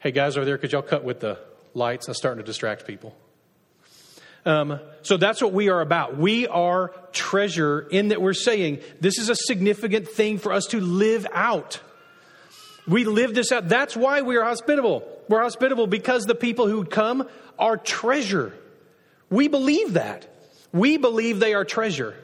Hey 0.00 0.10
guys 0.10 0.36
over 0.36 0.44
there, 0.44 0.58
could 0.58 0.72
y'all 0.72 0.82
cut 0.82 1.04
with 1.04 1.20
the 1.20 1.38
lights? 1.74 2.08
I'm 2.08 2.14
starting 2.14 2.42
to 2.42 2.46
distract 2.46 2.86
people. 2.86 3.14
Um, 4.46 4.80
so 5.02 5.16
that's 5.16 5.42
what 5.42 5.52
we 5.52 5.68
are 5.68 5.80
about. 5.80 6.16
We 6.16 6.46
are 6.46 6.92
treasure 7.12 7.80
in 7.90 8.08
that 8.08 8.22
we're 8.22 8.32
saying 8.32 8.80
this 9.00 9.18
is 9.18 9.28
a 9.28 9.36
significant 9.36 10.08
thing 10.08 10.38
for 10.38 10.52
us 10.52 10.66
to 10.66 10.80
live 10.80 11.26
out. 11.32 11.80
We 12.90 13.04
live 13.04 13.34
this 13.34 13.52
out. 13.52 13.68
That's 13.68 13.96
why 13.96 14.22
we 14.22 14.36
are 14.36 14.42
hospitable. 14.42 15.06
We're 15.28 15.42
hospitable 15.42 15.86
because 15.86 16.24
the 16.24 16.34
people 16.34 16.66
who 16.66 16.84
come 16.84 17.28
are 17.56 17.76
treasure. 17.76 18.52
We 19.30 19.46
believe 19.46 19.92
that. 19.92 20.26
We 20.72 20.96
believe 20.96 21.38
they 21.38 21.54
are 21.54 21.64
treasure. 21.64 22.16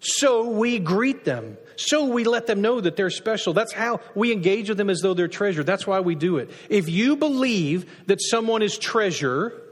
So 0.00 0.50
we 0.50 0.78
greet 0.78 1.24
them. 1.24 1.56
So 1.76 2.04
we 2.04 2.24
let 2.24 2.46
them 2.46 2.60
know 2.60 2.78
that 2.78 2.96
they're 2.96 3.08
special. 3.08 3.54
That's 3.54 3.72
how 3.72 4.00
we 4.14 4.32
engage 4.32 4.68
with 4.68 4.76
them 4.76 4.90
as 4.90 5.00
though 5.00 5.14
they're 5.14 5.28
treasure. 5.28 5.64
That's 5.64 5.86
why 5.86 6.00
we 6.00 6.14
do 6.14 6.36
it. 6.36 6.50
If 6.68 6.90
you 6.90 7.16
believe 7.16 7.90
that 8.06 8.20
someone 8.20 8.60
is 8.60 8.76
treasure, 8.76 9.62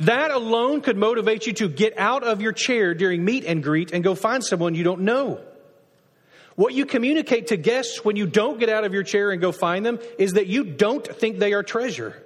that 0.00 0.32
alone 0.32 0.80
could 0.80 0.96
motivate 0.96 1.46
you 1.46 1.52
to 1.54 1.68
get 1.68 1.96
out 1.98 2.24
of 2.24 2.40
your 2.40 2.52
chair 2.52 2.94
during 2.94 3.24
meet 3.24 3.44
and 3.44 3.62
greet 3.62 3.92
and 3.92 4.02
go 4.02 4.16
find 4.16 4.44
someone 4.44 4.74
you 4.74 4.82
don't 4.82 5.02
know. 5.02 5.40
What 6.56 6.72
you 6.72 6.86
communicate 6.86 7.48
to 7.48 7.56
guests 7.56 8.04
when 8.04 8.16
you 8.16 8.26
don't 8.26 8.58
get 8.58 8.68
out 8.68 8.84
of 8.84 8.94
your 8.94 9.02
chair 9.02 9.30
and 9.30 9.40
go 9.40 9.52
find 9.52 9.84
them 9.84 9.98
is 10.18 10.32
that 10.32 10.46
you 10.46 10.64
don't 10.64 11.06
think 11.06 11.38
they 11.38 11.52
are 11.52 11.62
treasure. 11.62 12.22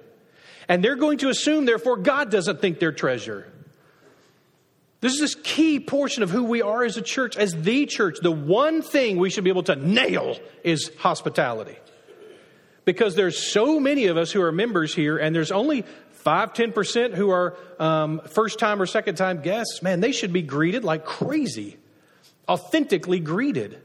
And 0.69 0.83
they're 0.83 0.95
going 0.95 1.17
to 1.19 1.29
assume, 1.29 1.65
therefore, 1.65 1.97
God 1.97 2.31
doesn't 2.31 2.61
think 2.61 2.79
they're 2.79 2.93
treasure. 2.93 3.51
This 5.01 5.13
is 5.13 5.19
this 5.19 5.35
key 5.35 5.79
portion 5.79 6.23
of 6.23 6.29
who 6.29 6.43
we 6.45 6.61
are 6.61 6.83
as 6.83 6.95
a 6.95 7.01
church, 7.01 7.35
as 7.35 7.53
the 7.53 7.85
church. 7.87 8.19
The 8.21 8.31
one 8.31 8.81
thing 8.81 9.17
we 9.17 9.29
should 9.29 9.43
be 9.43 9.49
able 9.49 9.63
to 9.63 9.75
nail 9.75 10.37
is 10.63 10.91
hospitality. 10.99 11.75
Because 12.85 13.15
there's 13.15 13.51
so 13.51 13.79
many 13.79 14.07
of 14.07 14.15
us 14.15 14.31
who 14.31 14.41
are 14.41 14.51
members 14.51 14.95
here, 14.95 15.17
and 15.17 15.35
there's 15.35 15.51
only 15.51 15.83
5 16.11 16.53
10% 16.53 17.15
who 17.15 17.31
are 17.31 17.57
um, 17.79 18.21
first 18.27 18.59
time 18.59 18.81
or 18.81 18.85
second 18.85 19.15
time 19.15 19.41
guests, 19.41 19.81
man, 19.81 19.99
they 19.99 20.11
should 20.11 20.31
be 20.31 20.43
greeted 20.43 20.83
like 20.83 21.03
crazy, 21.03 21.77
authentically 22.47 23.19
greeted. 23.19 23.81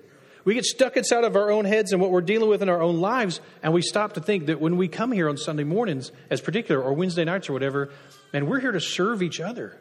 We 0.46 0.54
get 0.54 0.64
stuck 0.64 0.96
inside 0.96 1.24
of 1.24 1.34
our 1.34 1.50
own 1.50 1.64
heads 1.64 1.90
and 1.92 2.00
what 2.00 2.12
we're 2.12 2.20
dealing 2.20 2.48
with 2.48 2.62
in 2.62 2.68
our 2.68 2.80
own 2.80 3.00
lives, 3.00 3.40
and 3.64 3.72
we 3.74 3.82
stop 3.82 4.12
to 4.12 4.20
think 4.20 4.46
that 4.46 4.60
when 4.60 4.76
we 4.76 4.86
come 4.86 5.10
here 5.10 5.28
on 5.28 5.36
Sunday 5.36 5.64
mornings, 5.64 6.12
as 6.30 6.40
particular, 6.40 6.80
or 6.80 6.92
Wednesday 6.92 7.24
nights 7.24 7.50
or 7.50 7.52
whatever, 7.52 7.90
man, 8.32 8.46
we're 8.46 8.60
here 8.60 8.70
to 8.70 8.80
serve 8.80 9.24
each 9.24 9.40
other. 9.40 9.76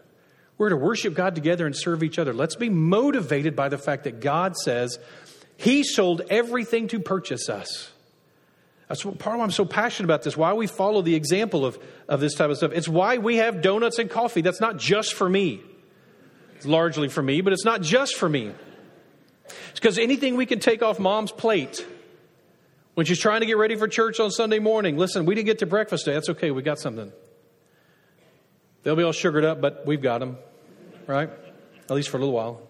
We're 0.58 0.70
to 0.70 0.76
worship 0.76 1.14
God 1.14 1.36
together 1.36 1.68
and 1.68 1.76
serve 1.76 2.02
each 2.02 2.18
other. 2.18 2.34
Let's 2.34 2.56
be 2.56 2.70
motivated 2.70 3.56
by 3.56 3.70
the 3.70 3.78
fact 3.78 4.06
that 4.06 4.22
God 4.22 4.58
says 4.58 4.98
He 5.56 5.84
sold 5.84 6.24
everything 6.32 6.88
to 6.88 7.00
purchase 7.00 7.48
us. 7.48 7.92
That's 8.90 9.04
part 9.04 9.20
of 9.20 9.26
why 9.26 9.44
I'm 9.44 9.52
so 9.52 9.66
passionate 9.66 10.08
about 10.08 10.24
this, 10.24 10.36
why 10.36 10.54
we 10.54 10.66
follow 10.66 11.04
the 11.04 11.14
example 11.14 11.64
of, 11.64 11.78
of 12.08 12.22
this 12.22 12.34
type 12.34 12.50
of 12.50 12.58
stuff. 12.58 12.72
It's 12.74 12.88
why 12.88 13.20
we 13.20 13.36
have 13.38 13.62
donuts 13.62 14.00
and 14.00 14.10
coffee. 14.10 14.42
That's 14.42 14.62
not 14.62 14.78
just 14.78 15.14
for 15.14 15.30
me. 15.30 15.62
It's 16.56 16.66
largely 16.66 17.08
for 17.08 17.22
me, 17.22 17.42
but 17.42 17.54
it's 17.54 17.66
not 17.66 17.84
just 17.84 18.16
for 18.16 18.28
me. 18.28 18.54
It's 19.48 19.80
because 19.80 19.98
anything 19.98 20.36
we 20.36 20.46
can 20.46 20.60
take 20.60 20.82
off 20.82 21.00
mom's 21.00 21.32
plate 21.32 21.86
when 22.96 23.06
she's 23.06 23.20
trying 23.20 23.42
to 23.42 23.46
get 23.46 23.58
ready 23.58 23.76
for 23.76 23.88
church 23.88 24.20
on 24.20 24.32
Sunday 24.32 24.60
morning. 24.60 24.98
Listen, 24.98 25.26
we 25.26 25.36
didn't 25.36 25.48
get 25.48 25.60
to 25.60 25.66
breakfast 25.66 26.06
today. 26.06 26.16
That's 26.16 26.30
okay. 26.30 26.52
We 26.52 26.62
got 26.62 26.80
something. 26.80 27.12
They'll 28.84 28.96
be 28.96 29.04
all 29.04 29.12
sugared 29.12 29.46
up, 29.46 29.62
but 29.62 29.86
we've 29.86 30.02
got 30.02 30.20
them, 30.20 30.38
right? 31.08 31.30
At 31.90 31.92
least 31.92 32.10
for 32.10 32.18
a 32.18 32.20
little 32.20 32.36
while. 32.36 32.62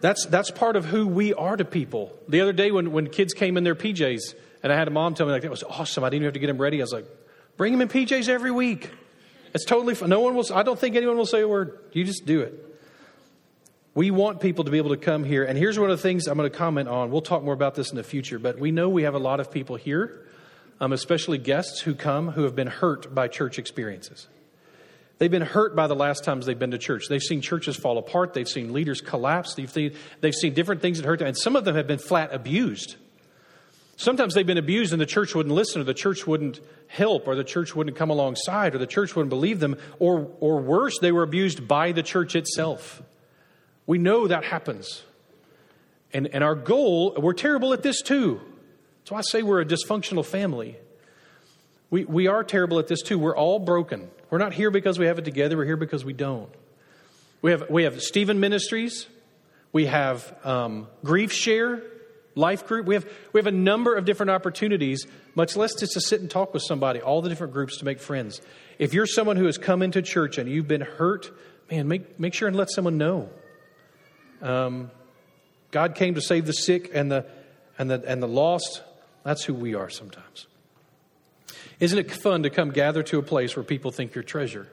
That's, 0.00 0.26
that's 0.26 0.50
part 0.50 0.76
of 0.76 0.84
who 0.84 1.06
we 1.06 1.34
are 1.34 1.56
to 1.56 1.64
people. 1.64 2.16
The 2.28 2.40
other 2.40 2.52
day 2.52 2.70
when, 2.70 2.92
when 2.92 3.08
kids 3.08 3.32
came 3.34 3.56
in 3.56 3.64
their 3.64 3.74
PJs, 3.74 4.34
and 4.62 4.72
I 4.72 4.76
had 4.76 4.88
a 4.88 4.90
mom 4.90 5.14
tell 5.14 5.26
me, 5.26 5.32
like, 5.32 5.42
that 5.42 5.50
was 5.50 5.62
awesome. 5.62 6.04
I 6.04 6.08
didn't 6.08 6.22
even 6.22 6.24
have 6.26 6.34
to 6.34 6.40
get 6.40 6.46
them 6.46 6.58
ready. 6.58 6.80
I 6.80 6.84
was 6.84 6.92
like, 6.92 7.06
bring 7.56 7.72
them 7.72 7.80
in 7.80 7.88
PJs 7.88 8.28
every 8.28 8.50
week. 8.50 8.90
It's 9.54 9.64
totally. 9.64 9.96
No 10.06 10.20
one 10.20 10.34
will, 10.34 10.44
I 10.52 10.62
don't 10.62 10.78
think 10.78 10.96
anyone 10.96 11.16
will 11.16 11.26
say 11.26 11.40
a 11.40 11.48
word. 11.48 11.78
You 11.92 12.04
just 12.04 12.26
do 12.26 12.40
it. 12.40 12.77
We 13.98 14.12
want 14.12 14.40
people 14.40 14.62
to 14.62 14.70
be 14.70 14.78
able 14.78 14.90
to 14.90 14.96
come 14.96 15.24
here. 15.24 15.42
And 15.42 15.58
here's 15.58 15.76
one 15.76 15.90
of 15.90 15.96
the 15.96 16.00
things 16.00 16.28
I'm 16.28 16.38
going 16.38 16.48
to 16.48 16.56
comment 16.56 16.88
on. 16.88 17.10
We'll 17.10 17.20
talk 17.20 17.42
more 17.42 17.52
about 17.52 17.74
this 17.74 17.90
in 17.90 17.96
the 17.96 18.04
future, 18.04 18.38
but 18.38 18.56
we 18.56 18.70
know 18.70 18.88
we 18.88 19.02
have 19.02 19.16
a 19.16 19.18
lot 19.18 19.40
of 19.40 19.50
people 19.50 19.74
here, 19.74 20.24
um, 20.80 20.92
especially 20.92 21.36
guests 21.36 21.80
who 21.80 21.96
come 21.96 22.28
who 22.28 22.44
have 22.44 22.54
been 22.54 22.68
hurt 22.68 23.12
by 23.12 23.26
church 23.26 23.58
experiences. 23.58 24.28
They've 25.18 25.28
been 25.28 25.42
hurt 25.42 25.74
by 25.74 25.88
the 25.88 25.96
last 25.96 26.22
times 26.22 26.46
they've 26.46 26.56
been 26.56 26.70
to 26.70 26.78
church. 26.78 27.06
They've 27.08 27.20
seen 27.20 27.40
churches 27.40 27.74
fall 27.74 27.98
apart. 27.98 28.34
They've 28.34 28.48
seen 28.48 28.72
leaders 28.72 29.00
collapse. 29.00 29.54
They've 29.56 29.68
seen, 29.68 29.96
they've 30.20 30.32
seen 30.32 30.54
different 30.54 30.80
things 30.80 30.98
that 30.98 31.04
hurt 31.04 31.18
them. 31.18 31.26
And 31.26 31.36
some 31.36 31.56
of 31.56 31.64
them 31.64 31.74
have 31.74 31.88
been 31.88 31.98
flat 31.98 32.32
abused. 32.32 32.94
Sometimes 33.96 34.32
they've 34.32 34.46
been 34.46 34.58
abused 34.58 34.92
and 34.92 35.02
the 35.02 35.06
church 35.06 35.34
wouldn't 35.34 35.56
listen 35.56 35.80
or 35.80 35.84
the 35.84 35.92
church 35.92 36.24
wouldn't 36.24 36.60
help 36.86 37.26
or 37.26 37.34
the 37.34 37.42
church 37.42 37.74
wouldn't 37.74 37.96
come 37.96 38.10
alongside 38.10 38.76
or 38.76 38.78
the 38.78 38.86
church 38.86 39.16
wouldn't 39.16 39.30
believe 39.30 39.58
them. 39.58 39.76
Or, 39.98 40.30
or 40.38 40.60
worse, 40.60 41.00
they 41.00 41.10
were 41.10 41.24
abused 41.24 41.66
by 41.66 41.90
the 41.90 42.04
church 42.04 42.36
itself. 42.36 43.02
We 43.88 43.96
know 43.96 44.28
that 44.28 44.44
happens. 44.44 45.02
And, 46.12 46.28
and 46.28 46.44
our 46.44 46.54
goal, 46.54 47.14
we're 47.16 47.32
terrible 47.32 47.72
at 47.72 47.82
this 47.82 48.02
too. 48.02 48.40
So 49.04 49.16
I 49.16 49.22
say 49.22 49.42
we're 49.42 49.62
a 49.62 49.64
dysfunctional 49.64 50.24
family. 50.24 50.76
We, 51.88 52.04
we 52.04 52.26
are 52.26 52.44
terrible 52.44 52.78
at 52.78 52.86
this 52.86 53.00
too. 53.00 53.18
We're 53.18 53.36
all 53.36 53.58
broken. 53.58 54.10
We're 54.28 54.38
not 54.38 54.52
here 54.52 54.70
because 54.70 54.98
we 54.98 55.06
have 55.06 55.18
it 55.18 55.24
together, 55.24 55.56
we're 55.56 55.64
here 55.64 55.78
because 55.78 56.04
we 56.04 56.12
don't. 56.12 56.50
We 57.40 57.50
have, 57.52 57.70
we 57.70 57.84
have 57.84 58.02
Stephen 58.02 58.40
Ministries, 58.40 59.06
we 59.72 59.86
have 59.86 60.34
um, 60.44 60.86
Grief 61.02 61.32
Share, 61.32 61.82
Life 62.34 62.66
Group. 62.66 62.84
We 62.84 62.94
have, 62.94 63.06
we 63.32 63.38
have 63.38 63.46
a 63.46 63.52
number 63.52 63.96
of 63.96 64.04
different 64.04 64.30
opportunities, 64.30 65.06
much 65.34 65.56
less 65.56 65.74
just 65.74 65.94
to 65.94 66.00
sit 66.02 66.20
and 66.20 66.30
talk 66.30 66.52
with 66.52 66.62
somebody, 66.62 67.00
all 67.00 67.22
the 67.22 67.30
different 67.30 67.54
groups 67.54 67.78
to 67.78 67.86
make 67.86 68.00
friends. 68.00 68.42
If 68.78 68.92
you're 68.92 69.06
someone 69.06 69.36
who 69.36 69.46
has 69.46 69.56
come 69.56 69.80
into 69.80 70.02
church 70.02 70.36
and 70.36 70.46
you've 70.46 70.68
been 70.68 70.82
hurt, 70.82 71.30
man, 71.70 71.88
make, 71.88 72.20
make 72.20 72.34
sure 72.34 72.48
and 72.48 72.56
let 72.56 72.70
someone 72.70 72.98
know. 72.98 73.30
Um, 74.42 74.90
God 75.70 75.94
came 75.94 76.14
to 76.14 76.20
save 76.20 76.46
the 76.46 76.52
sick 76.52 76.90
and 76.94 77.10
the, 77.10 77.26
and, 77.78 77.90
the, 77.90 78.02
and 78.06 78.22
the 78.22 78.28
lost. 78.28 78.82
That's 79.24 79.44
who 79.44 79.54
we 79.54 79.74
are 79.74 79.90
sometimes. 79.90 80.46
Isn't 81.80 81.98
it 81.98 82.10
fun 82.10 82.42
to 82.42 82.50
come 82.50 82.70
gather 82.70 83.02
to 83.04 83.18
a 83.18 83.22
place 83.22 83.54
where 83.56 83.62
people 83.62 83.90
think 83.90 84.14
you're 84.14 84.24
treasure? 84.24 84.68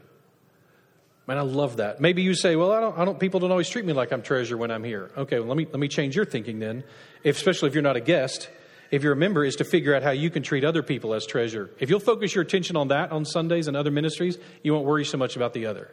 Man, 1.27 1.37
I 1.37 1.41
love 1.41 1.77
that. 1.77 1.99
Maybe 1.99 2.21
you 2.21 2.35
say, 2.35 2.55
well, 2.55 2.71
I 2.71 2.79
don't, 2.79 2.97
I 2.97 3.05
don't, 3.05 3.19
people 3.19 3.39
don't 3.39 3.51
always 3.51 3.69
treat 3.69 3.83
me 3.85 3.93
like 3.93 4.11
I'm 4.11 4.21
treasure 4.21 4.57
when 4.57 4.69
I'm 4.69 4.83
here. 4.83 5.11
Okay, 5.17 5.39
well, 5.39 5.47
let 5.47 5.57
me, 5.57 5.65
let 5.65 5.79
me 5.79 5.87
change 5.87 6.15
your 6.15 6.25
thinking 6.25 6.59
then, 6.59 6.83
if, 7.23 7.37
especially 7.37 7.69
if 7.69 7.73
you're 7.73 7.83
not 7.83 7.95
a 7.95 8.01
guest. 8.01 8.49
If 8.91 9.01
you're 9.01 9.13
a 9.13 9.17
member, 9.17 9.43
is 9.43 9.55
to 9.55 9.63
figure 9.63 9.95
out 9.95 10.03
how 10.03 10.11
you 10.11 10.29
can 10.29 10.43
treat 10.43 10.63
other 10.63 10.83
people 10.83 11.15
as 11.15 11.25
treasure. 11.25 11.71
If 11.79 11.89
you'll 11.89 11.99
focus 11.99 12.35
your 12.35 12.43
attention 12.43 12.77
on 12.77 12.89
that 12.89 13.11
on 13.11 13.25
Sundays 13.25 13.67
and 13.67 13.75
other 13.75 13.89
ministries, 13.89 14.37
you 14.61 14.73
won't 14.73 14.85
worry 14.85 15.03
so 15.03 15.17
much 15.17 15.35
about 15.35 15.53
the 15.53 15.65
other. 15.65 15.89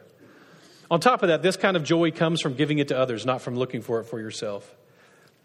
On 0.93 0.99
top 0.99 1.23
of 1.23 1.29
that, 1.29 1.41
this 1.41 1.57
kind 1.57 1.75
of 1.75 1.83
joy 1.83 2.11
comes 2.11 2.39
from 2.39 2.53
giving 2.53 2.77
it 2.77 2.89
to 2.89 2.97
others, 2.97 3.25
not 3.25 3.41
from 3.41 3.55
looking 3.55 3.81
for 3.81 3.99
it 3.99 4.03
for 4.03 4.19
yourself. 4.19 4.71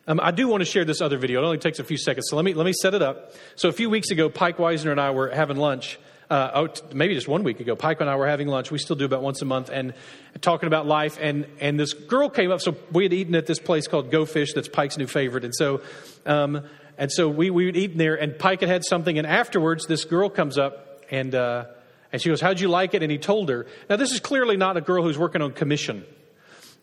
Um, 0.06 0.20
I 0.22 0.30
do 0.30 0.46
want 0.46 0.60
to 0.60 0.66
share 0.66 0.84
this 0.84 1.00
other 1.00 1.16
video. 1.16 1.42
It 1.42 1.46
only 1.46 1.56
takes 1.56 1.78
a 1.78 1.84
few 1.84 1.96
seconds, 1.96 2.26
so 2.28 2.36
let 2.36 2.44
me, 2.44 2.52
let 2.52 2.66
me 2.66 2.74
set 2.74 2.92
it 2.92 3.00
up. 3.00 3.32
So, 3.56 3.70
a 3.70 3.72
few 3.72 3.88
weeks 3.88 4.10
ago, 4.10 4.28
Pike 4.28 4.58
Weisner 4.58 4.90
and 4.90 5.00
I 5.00 5.10
were 5.10 5.30
having 5.30 5.56
lunch 5.56 5.98
uh, 6.30 6.50
oh, 6.54 6.68
maybe 6.92 7.14
just 7.14 7.26
one 7.26 7.42
week 7.42 7.60
ago, 7.60 7.74
Pike 7.74 8.02
and 8.02 8.10
I 8.10 8.16
were 8.16 8.28
having 8.28 8.48
lunch. 8.48 8.70
We 8.70 8.76
still 8.76 8.96
do 8.96 9.06
about 9.06 9.22
once 9.22 9.40
a 9.40 9.46
month, 9.46 9.70
and 9.70 9.94
talking 10.42 10.66
about 10.66 10.86
life. 10.86 11.16
And 11.18 11.46
and 11.60 11.80
this 11.80 11.94
girl 11.94 12.28
came 12.28 12.50
up. 12.50 12.60
So 12.60 12.76
we 12.92 13.04
had 13.04 13.14
eaten 13.14 13.34
at 13.34 13.46
this 13.46 13.58
place 13.58 13.88
called 13.88 14.10
Go 14.10 14.26
Fish. 14.26 14.52
That's 14.52 14.68
Pike's 14.68 14.98
new 14.98 15.06
favorite. 15.06 15.44
And 15.44 15.54
so, 15.54 15.80
um, 16.26 16.64
and 16.98 17.10
so 17.10 17.30
we 17.30 17.48
we 17.48 17.64
would 17.64 17.76
eat 17.78 17.96
there. 17.96 18.14
And 18.14 18.38
Pike 18.38 18.60
had 18.60 18.68
had 18.68 18.84
something. 18.84 19.16
And 19.16 19.26
afterwards, 19.26 19.86
this 19.86 20.04
girl 20.04 20.28
comes 20.28 20.58
up 20.58 21.02
and 21.10 21.34
uh, 21.34 21.64
and 22.12 22.20
she 22.20 22.28
goes, 22.28 22.40
"How'd 22.40 22.60
you 22.60 22.68
like 22.68 22.94
it?" 22.94 23.02
And 23.02 23.12
he 23.12 23.18
told 23.18 23.48
her. 23.48 23.66
Now 23.88 23.96
this 23.96 24.12
is 24.12 24.20
clearly 24.20 24.56
not 24.56 24.76
a 24.76 24.80
girl 24.80 25.02
who's 25.02 25.18
working 25.18 25.42
on 25.42 25.52
commission. 25.52 26.04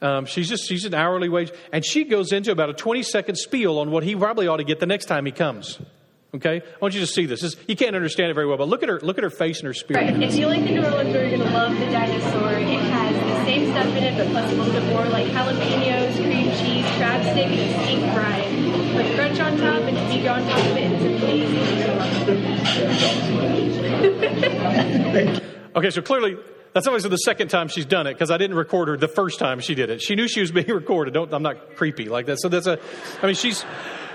Um, 0.01 0.25
she's 0.25 0.49
just 0.49 0.67
she's 0.67 0.85
an 0.85 0.93
hourly 0.93 1.29
wage, 1.29 1.51
and 1.71 1.85
she 1.85 2.03
goes 2.03 2.31
into 2.31 2.51
about 2.51 2.69
a 2.69 2.73
twenty 2.73 3.03
second 3.03 3.35
spiel 3.35 3.79
on 3.79 3.91
what 3.91 4.03
he 4.03 4.15
probably 4.15 4.47
ought 4.47 4.57
to 4.57 4.63
get 4.63 4.79
the 4.79 4.85
next 4.85 5.05
time 5.05 5.25
he 5.25 5.31
comes. 5.31 5.79
Okay, 6.35 6.57
I 6.57 6.77
want 6.81 6.93
you 6.93 6.99
to 6.99 7.07
see 7.07 7.25
this. 7.25 7.41
this. 7.41 7.55
You 7.65 7.77
can't 7.77 7.95
understand 7.95 8.29
it 8.29 8.33
very 8.33 8.45
well, 8.45 8.57
but 8.57 8.67
look 8.67 8.83
at 8.83 8.89
her. 8.89 8.99
Look 8.99 9.17
at 9.17 9.23
her 9.23 9.29
face 9.29 9.59
and 9.59 9.67
her 9.67 9.73
spirit. 9.73 10.11
Right. 10.11 10.21
If 10.21 10.35
you 10.35 10.47
like 10.47 10.63
the 10.63 10.71
New 10.71 10.83
Orleans, 10.83 11.13
you're 11.13 11.29
going 11.29 11.39
to 11.39 11.49
love 11.49 11.71
the 11.71 11.85
dinosaur. 11.85 12.51
It 12.51 12.65
has 12.67 13.15
the 13.15 13.45
same 13.45 13.71
stuff 13.71 13.87
in 13.95 14.03
it, 14.03 14.17
but 14.17 14.27
plus 14.31 14.51
a 14.51 14.55
little 14.55 14.73
bit 14.73 14.83
more, 14.91 15.05
like 15.05 15.27
jalapenos, 15.27 16.15
cream 16.15 16.51
cheese, 16.59 16.85
crab 16.97 17.23
stick, 17.23 17.47
and 17.47 17.83
steak 17.83 17.99
fry. 18.13 18.41
With 18.97 19.15
crunch 19.15 19.39
on 19.39 19.57
top 19.57 19.81
and 19.83 19.95
meat 20.09 20.27
on 20.27 20.41
top 20.45 20.59
of 20.59 20.77
it, 20.77 20.91
it's 20.91 21.23
amazing. 21.23 21.75
okay, 25.75 25.89
so 25.89 26.01
clearly 26.01 26.37
that's 26.73 26.87
obviously 26.87 27.11
the 27.11 27.17
second 27.17 27.47
time 27.47 27.69
she's 27.69 27.85
done 27.85 28.07
it 28.07 28.13
because 28.13 28.29
I 28.29 28.37
didn't 28.37 28.57
record 28.57 28.89
her 28.89 28.97
the 28.97 29.07
first 29.07 29.39
time 29.39 29.61
she 29.61 29.75
did 29.75 29.89
it. 29.89 30.01
She 30.01 30.15
knew 30.15 30.27
she 30.27 30.41
was 30.41 30.51
being 30.51 30.67
recorded. 30.71 31.13
Don't, 31.13 31.33
I'm 31.33 31.43
not 31.43 31.77
creepy 31.77 32.09
like 32.09 32.25
that. 32.25 32.41
So 32.41 32.49
that's 32.49 32.67
a, 32.67 32.77
I 33.21 33.25
mean, 33.25 33.35
she's, 33.35 33.63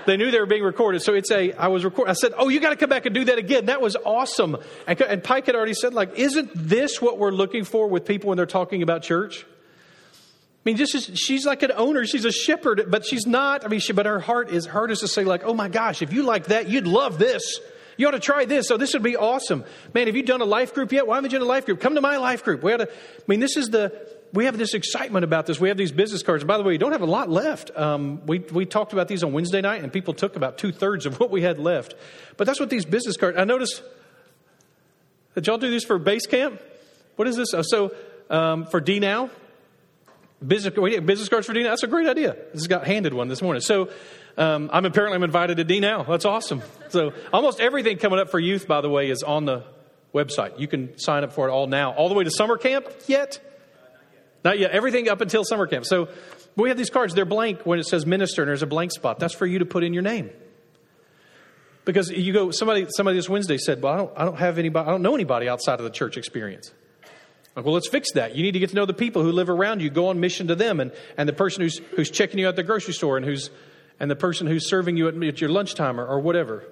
they 0.06 0.16
knew 0.16 0.30
they 0.30 0.40
were 0.40 0.46
being 0.46 0.62
recorded. 0.62 1.02
So 1.02 1.14
it's 1.14 1.30
a, 1.30 1.52
I 1.52 1.68
was 1.68 1.84
recording. 1.84 2.10
I 2.10 2.14
said, 2.14 2.32
Oh, 2.36 2.48
you 2.48 2.60
got 2.60 2.70
to 2.70 2.76
come 2.76 2.90
back 2.90 3.06
and 3.06 3.14
do 3.14 3.24
that 3.24 3.38
again. 3.38 3.66
That 3.66 3.80
was 3.80 3.96
awesome. 3.96 4.56
And, 4.86 5.00
and 5.00 5.22
Pike 5.22 5.46
had 5.46 5.54
already 5.54 5.74
said, 5.74 5.94
like, 5.94 6.18
isn't 6.18 6.50
this 6.54 7.00
what 7.00 7.18
we're 7.18 7.30
looking 7.30 7.64
for 7.64 7.88
with 7.88 8.04
people 8.04 8.28
when 8.28 8.36
they're 8.36 8.46
talking 8.46 8.82
about 8.82 9.02
church? 9.02 9.44
I 10.60 10.62
mean, 10.64 10.76
just 10.76 10.94
as, 10.94 11.18
she's 11.18 11.46
like 11.46 11.62
an 11.62 11.72
owner, 11.74 12.04
she's 12.04 12.26
a 12.26 12.32
shepherd, 12.32 12.90
but 12.90 13.06
she's 13.06 13.26
not. 13.26 13.64
I 13.64 13.68
mean, 13.68 13.80
she, 13.80 13.94
but 13.94 14.04
her 14.04 14.20
heart 14.20 14.50
is 14.50 14.66
heart 14.66 14.90
is 14.90 15.00
to 15.00 15.08
say, 15.08 15.24
like, 15.24 15.42
oh 15.44 15.54
my 15.54 15.68
gosh, 15.68 16.02
if 16.02 16.12
you 16.12 16.22
like 16.22 16.46
that, 16.46 16.68
you'd 16.68 16.86
love 16.86 17.18
this. 17.18 17.60
You 18.00 18.08
ought 18.08 18.12
to 18.12 18.18
try 18.18 18.46
this. 18.46 18.66
So 18.66 18.78
this 18.78 18.94
would 18.94 19.02
be 19.02 19.18
awesome. 19.18 19.62
Man, 19.92 20.06
have 20.06 20.16
you 20.16 20.22
done 20.22 20.40
a 20.40 20.46
life 20.46 20.72
group 20.72 20.90
yet? 20.90 21.06
Why 21.06 21.16
haven't 21.16 21.32
you 21.32 21.38
done 21.38 21.46
a 21.46 21.50
life 21.50 21.66
group? 21.66 21.80
Come 21.80 21.96
to 21.96 22.00
my 22.00 22.16
life 22.16 22.42
group. 22.42 22.62
We 22.62 22.72
ought 22.72 22.78
to, 22.78 22.90
I 22.90 23.22
mean, 23.26 23.40
this 23.40 23.58
is 23.58 23.68
the 23.68 24.08
we 24.32 24.46
have 24.46 24.56
this 24.56 24.72
excitement 24.72 25.22
about 25.22 25.44
this. 25.44 25.60
We 25.60 25.68
have 25.68 25.76
these 25.76 25.92
business 25.92 26.22
cards. 26.22 26.42
By 26.42 26.56
the 26.56 26.62
way, 26.62 26.72
we 26.72 26.78
don't 26.78 26.92
have 26.92 27.02
a 27.02 27.06
lot 27.06 27.28
left. 27.28 27.70
Um, 27.76 28.24
we, 28.24 28.38
we 28.38 28.64
talked 28.64 28.94
about 28.94 29.06
these 29.06 29.22
on 29.22 29.34
Wednesday 29.34 29.60
night, 29.60 29.82
and 29.82 29.92
people 29.92 30.14
took 30.14 30.34
about 30.34 30.56
two 30.56 30.72
thirds 30.72 31.04
of 31.04 31.20
what 31.20 31.30
we 31.30 31.42
had 31.42 31.58
left. 31.58 31.94
But 32.38 32.46
that's 32.46 32.58
what 32.58 32.70
these 32.70 32.86
business 32.86 33.18
cards. 33.18 33.36
I 33.36 33.44
noticed. 33.44 33.82
Did 35.34 35.46
y'all 35.46 35.58
do 35.58 35.70
these 35.70 35.84
for 35.84 35.98
base 35.98 36.26
camp? 36.26 36.58
What 37.16 37.28
is 37.28 37.36
this? 37.36 37.52
Oh, 37.52 37.60
so 37.60 37.94
um, 38.30 38.64
for 38.64 38.80
D 38.80 38.98
now, 38.98 39.28
business 40.46 40.72
business 40.74 41.28
cards 41.28 41.46
for 41.46 41.52
D 41.52 41.64
now. 41.64 41.68
That's 41.68 41.82
a 41.82 41.86
great 41.86 42.08
idea. 42.08 42.34
This 42.54 42.66
got 42.66 42.86
handed 42.86 43.12
one 43.12 43.28
this 43.28 43.42
morning. 43.42 43.60
So 43.60 43.90
um, 44.40 44.70
I'm 44.72 44.86
apparently 44.86 45.16
I'm 45.16 45.22
invited 45.22 45.58
to 45.58 45.64
D 45.64 45.80
now. 45.80 46.02
That's 46.02 46.24
awesome. 46.24 46.62
So 46.88 47.12
almost 47.32 47.60
everything 47.60 47.98
coming 47.98 48.18
up 48.18 48.30
for 48.30 48.40
youth, 48.40 48.66
by 48.66 48.80
the 48.80 48.88
way, 48.88 49.10
is 49.10 49.22
on 49.22 49.44
the 49.44 49.64
website. 50.14 50.58
You 50.58 50.66
can 50.66 50.98
sign 50.98 51.24
up 51.24 51.32
for 51.32 51.46
it 51.46 51.52
all 51.52 51.66
now, 51.66 51.92
all 51.92 52.08
the 52.08 52.14
way 52.14 52.24
to 52.24 52.30
summer 52.30 52.56
camp 52.56 52.88
yet. 53.06 53.38
Not 54.42 54.58
yet. 54.58 54.70
Everything 54.70 55.08
up 55.10 55.20
until 55.20 55.44
summer 55.44 55.66
camp. 55.66 55.84
So 55.84 56.08
we 56.56 56.70
have 56.70 56.78
these 56.78 56.88
cards. 56.88 57.14
They're 57.14 57.26
blank 57.26 57.66
when 57.66 57.78
it 57.78 57.86
says 57.86 58.06
minister 58.06 58.42
and 58.42 58.48
there's 58.48 58.62
a 58.62 58.66
blank 58.66 58.92
spot. 58.92 59.18
That's 59.18 59.34
for 59.34 59.46
you 59.46 59.58
to 59.58 59.66
put 59.66 59.84
in 59.84 59.92
your 59.92 60.02
name. 60.02 60.30
Because 61.84 62.10
you 62.10 62.32
go, 62.32 62.50
somebody, 62.50 62.86
somebody 62.90 63.18
this 63.18 63.28
Wednesday 63.28 63.58
said, 63.58 63.82
well, 63.82 63.92
I 63.92 63.96
don't, 63.96 64.12
I 64.16 64.24
don't 64.24 64.38
have 64.38 64.58
anybody, 64.58 64.88
I 64.88 64.90
don't 64.90 65.02
know 65.02 65.14
anybody 65.14 65.48
outside 65.48 65.80
of 65.80 65.84
the 65.84 65.90
church 65.90 66.16
experience. 66.16 66.72
Like, 67.56 67.64
well, 67.64 67.74
let's 67.74 67.88
fix 67.88 68.12
that. 68.12 68.36
You 68.36 68.42
need 68.42 68.52
to 68.52 68.58
get 68.58 68.70
to 68.70 68.76
know 68.76 68.86
the 68.86 68.94
people 68.94 69.22
who 69.22 69.32
live 69.32 69.50
around 69.50 69.82
you. 69.82 69.90
Go 69.90 70.08
on 70.08 70.20
mission 70.20 70.48
to 70.48 70.54
them 70.54 70.80
and, 70.80 70.92
and 71.16 71.28
the 71.28 71.32
person 71.32 71.62
who's, 71.62 71.78
who's 71.96 72.10
checking 72.10 72.38
you 72.38 72.48
at 72.48 72.56
the 72.56 72.62
grocery 72.62 72.94
store 72.94 73.16
and 73.16 73.26
who's, 73.26 73.50
and 74.00 74.10
the 74.10 74.16
person 74.16 74.46
who's 74.46 74.68
serving 74.68 74.96
you 74.96 75.06
at, 75.06 75.22
at 75.22 75.40
your 75.40 75.50
lunchtime 75.50 76.00
or, 76.00 76.06
or 76.06 76.18
whatever. 76.18 76.64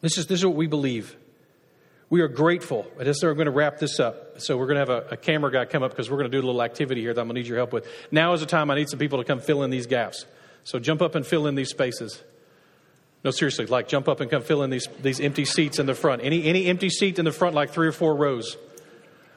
This 0.00 0.16
is, 0.16 0.26
this 0.28 0.40
is 0.40 0.46
what 0.46 0.54
we 0.54 0.68
believe. 0.68 1.16
We 2.08 2.20
are 2.20 2.28
grateful. 2.28 2.86
I 3.00 3.04
just 3.04 3.22
we're 3.22 3.34
going 3.34 3.46
to 3.46 3.50
wrap 3.50 3.78
this 3.78 3.98
up. 3.98 4.40
So 4.40 4.56
we're 4.56 4.66
going 4.66 4.86
to 4.86 4.92
have 4.92 5.04
a, 5.10 5.14
a 5.14 5.16
camera 5.16 5.50
guy 5.50 5.64
come 5.64 5.82
up 5.82 5.90
because 5.90 6.08
we're 6.08 6.18
going 6.18 6.30
to 6.30 6.36
do 6.36 6.44
a 6.44 6.46
little 6.46 6.62
activity 6.62 7.00
here 7.00 7.12
that 7.12 7.20
I'm 7.20 7.26
going 7.26 7.34
to 7.34 7.40
need 7.40 7.48
your 7.48 7.56
help 7.56 7.72
with. 7.72 7.88
Now 8.12 8.32
is 8.32 8.40
the 8.40 8.46
time 8.46 8.70
I 8.70 8.76
need 8.76 8.88
some 8.88 8.98
people 8.98 9.18
to 9.18 9.24
come 9.24 9.40
fill 9.40 9.62
in 9.64 9.70
these 9.70 9.86
gaps. 9.86 10.24
So 10.62 10.78
jump 10.78 11.02
up 11.02 11.14
and 11.14 11.26
fill 11.26 11.46
in 11.46 11.56
these 11.56 11.70
spaces. 11.70 12.22
No, 13.24 13.30
seriously, 13.30 13.66
like 13.66 13.88
jump 13.88 14.06
up 14.06 14.20
and 14.20 14.30
come 14.30 14.42
fill 14.42 14.62
in 14.62 14.70
these, 14.70 14.86
these 15.00 15.18
empty 15.18 15.46
seats 15.46 15.78
in 15.78 15.86
the 15.86 15.94
front. 15.94 16.22
Any, 16.22 16.44
any 16.44 16.66
empty 16.66 16.90
seat 16.90 17.18
in 17.18 17.24
the 17.24 17.32
front, 17.32 17.54
like 17.54 17.70
three 17.70 17.88
or 17.88 17.92
four 17.92 18.14
rows. 18.14 18.56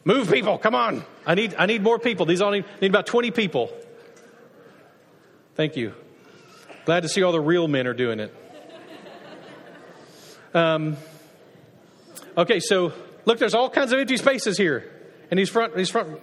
Move 0.04 0.30
people, 0.30 0.58
come 0.58 0.76
on. 0.76 1.04
I 1.26 1.36
need, 1.36 1.56
I 1.58 1.66
need 1.66 1.82
more 1.82 1.98
people. 1.98 2.26
These 2.26 2.42
only 2.42 2.66
need 2.82 2.92
about 2.92 3.08
20 3.08 3.32
people. 3.32 3.72
Thank 5.58 5.76
you. 5.76 5.94
Glad 6.86 7.04
to 7.04 7.10
see 7.10 7.22
all 7.24 7.34
the 7.34 7.42
real 7.42 7.68
men 7.68 7.86
are 7.88 7.94
doing 7.94 8.22
it. 8.22 8.34
Um, 10.54 10.96
Okay, 12.38 12.60
so 12.60 12.94
look, 13.26 13.40
there's 13.40 13.56
all 13.56 13.70
kinds 13.70 13.92
of 13.92 14.00
empty 14.00 14.16
spaces 14.16 14.58
here. 14.58 14.92
And 15.32 15.40
these 15.40 15.50
front, 15.50 15.76
these 15.76 15.90
front. 15.90 16.22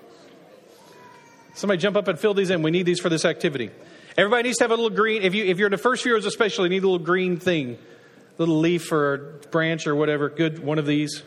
Somebody 1.54 1.80
jump 1.80 1.96
up 1.96 2.06
and 2.06 2.18
fill 2.18 2.34
these 2.34 2.50
in. 2.50 2.62
We 2.62 2.70
need 2.70 2.86
these 2.86 3.00
for 3.00 3.08
this 3.08 3.24
activity. 3.24 3.70
Everybody 4.16 4.44
needs 4.44 4.58
to 4.58 4.64
have 4.64 4.70
a 4.70 4.76
little 4.76 4.96
green. 4.96 5.22
If 5.22 5.34
you 5.34 5.44
if 5.44 5.58
you're 5.58 5.66
in 5.66 5.72
the 5.72 5.78
first 5.78 6.04
years 6.04 6.24
especially, 6.24 6.68
need 6.68 6.84
a 6.84 6.88
little 6.88 7.04
green 7.04 7.38
thing, 7.38 7.78
little 8.38 8.58
leaf 8.60 8.92
or 8.92 9.40
branch 9.50 9.88
or 9.88 9.96
whatever. 9.96 10.28
Good, 10.28 10.60
one 10.60 10.78
of 10.78 10.86
these. 10.86 11.24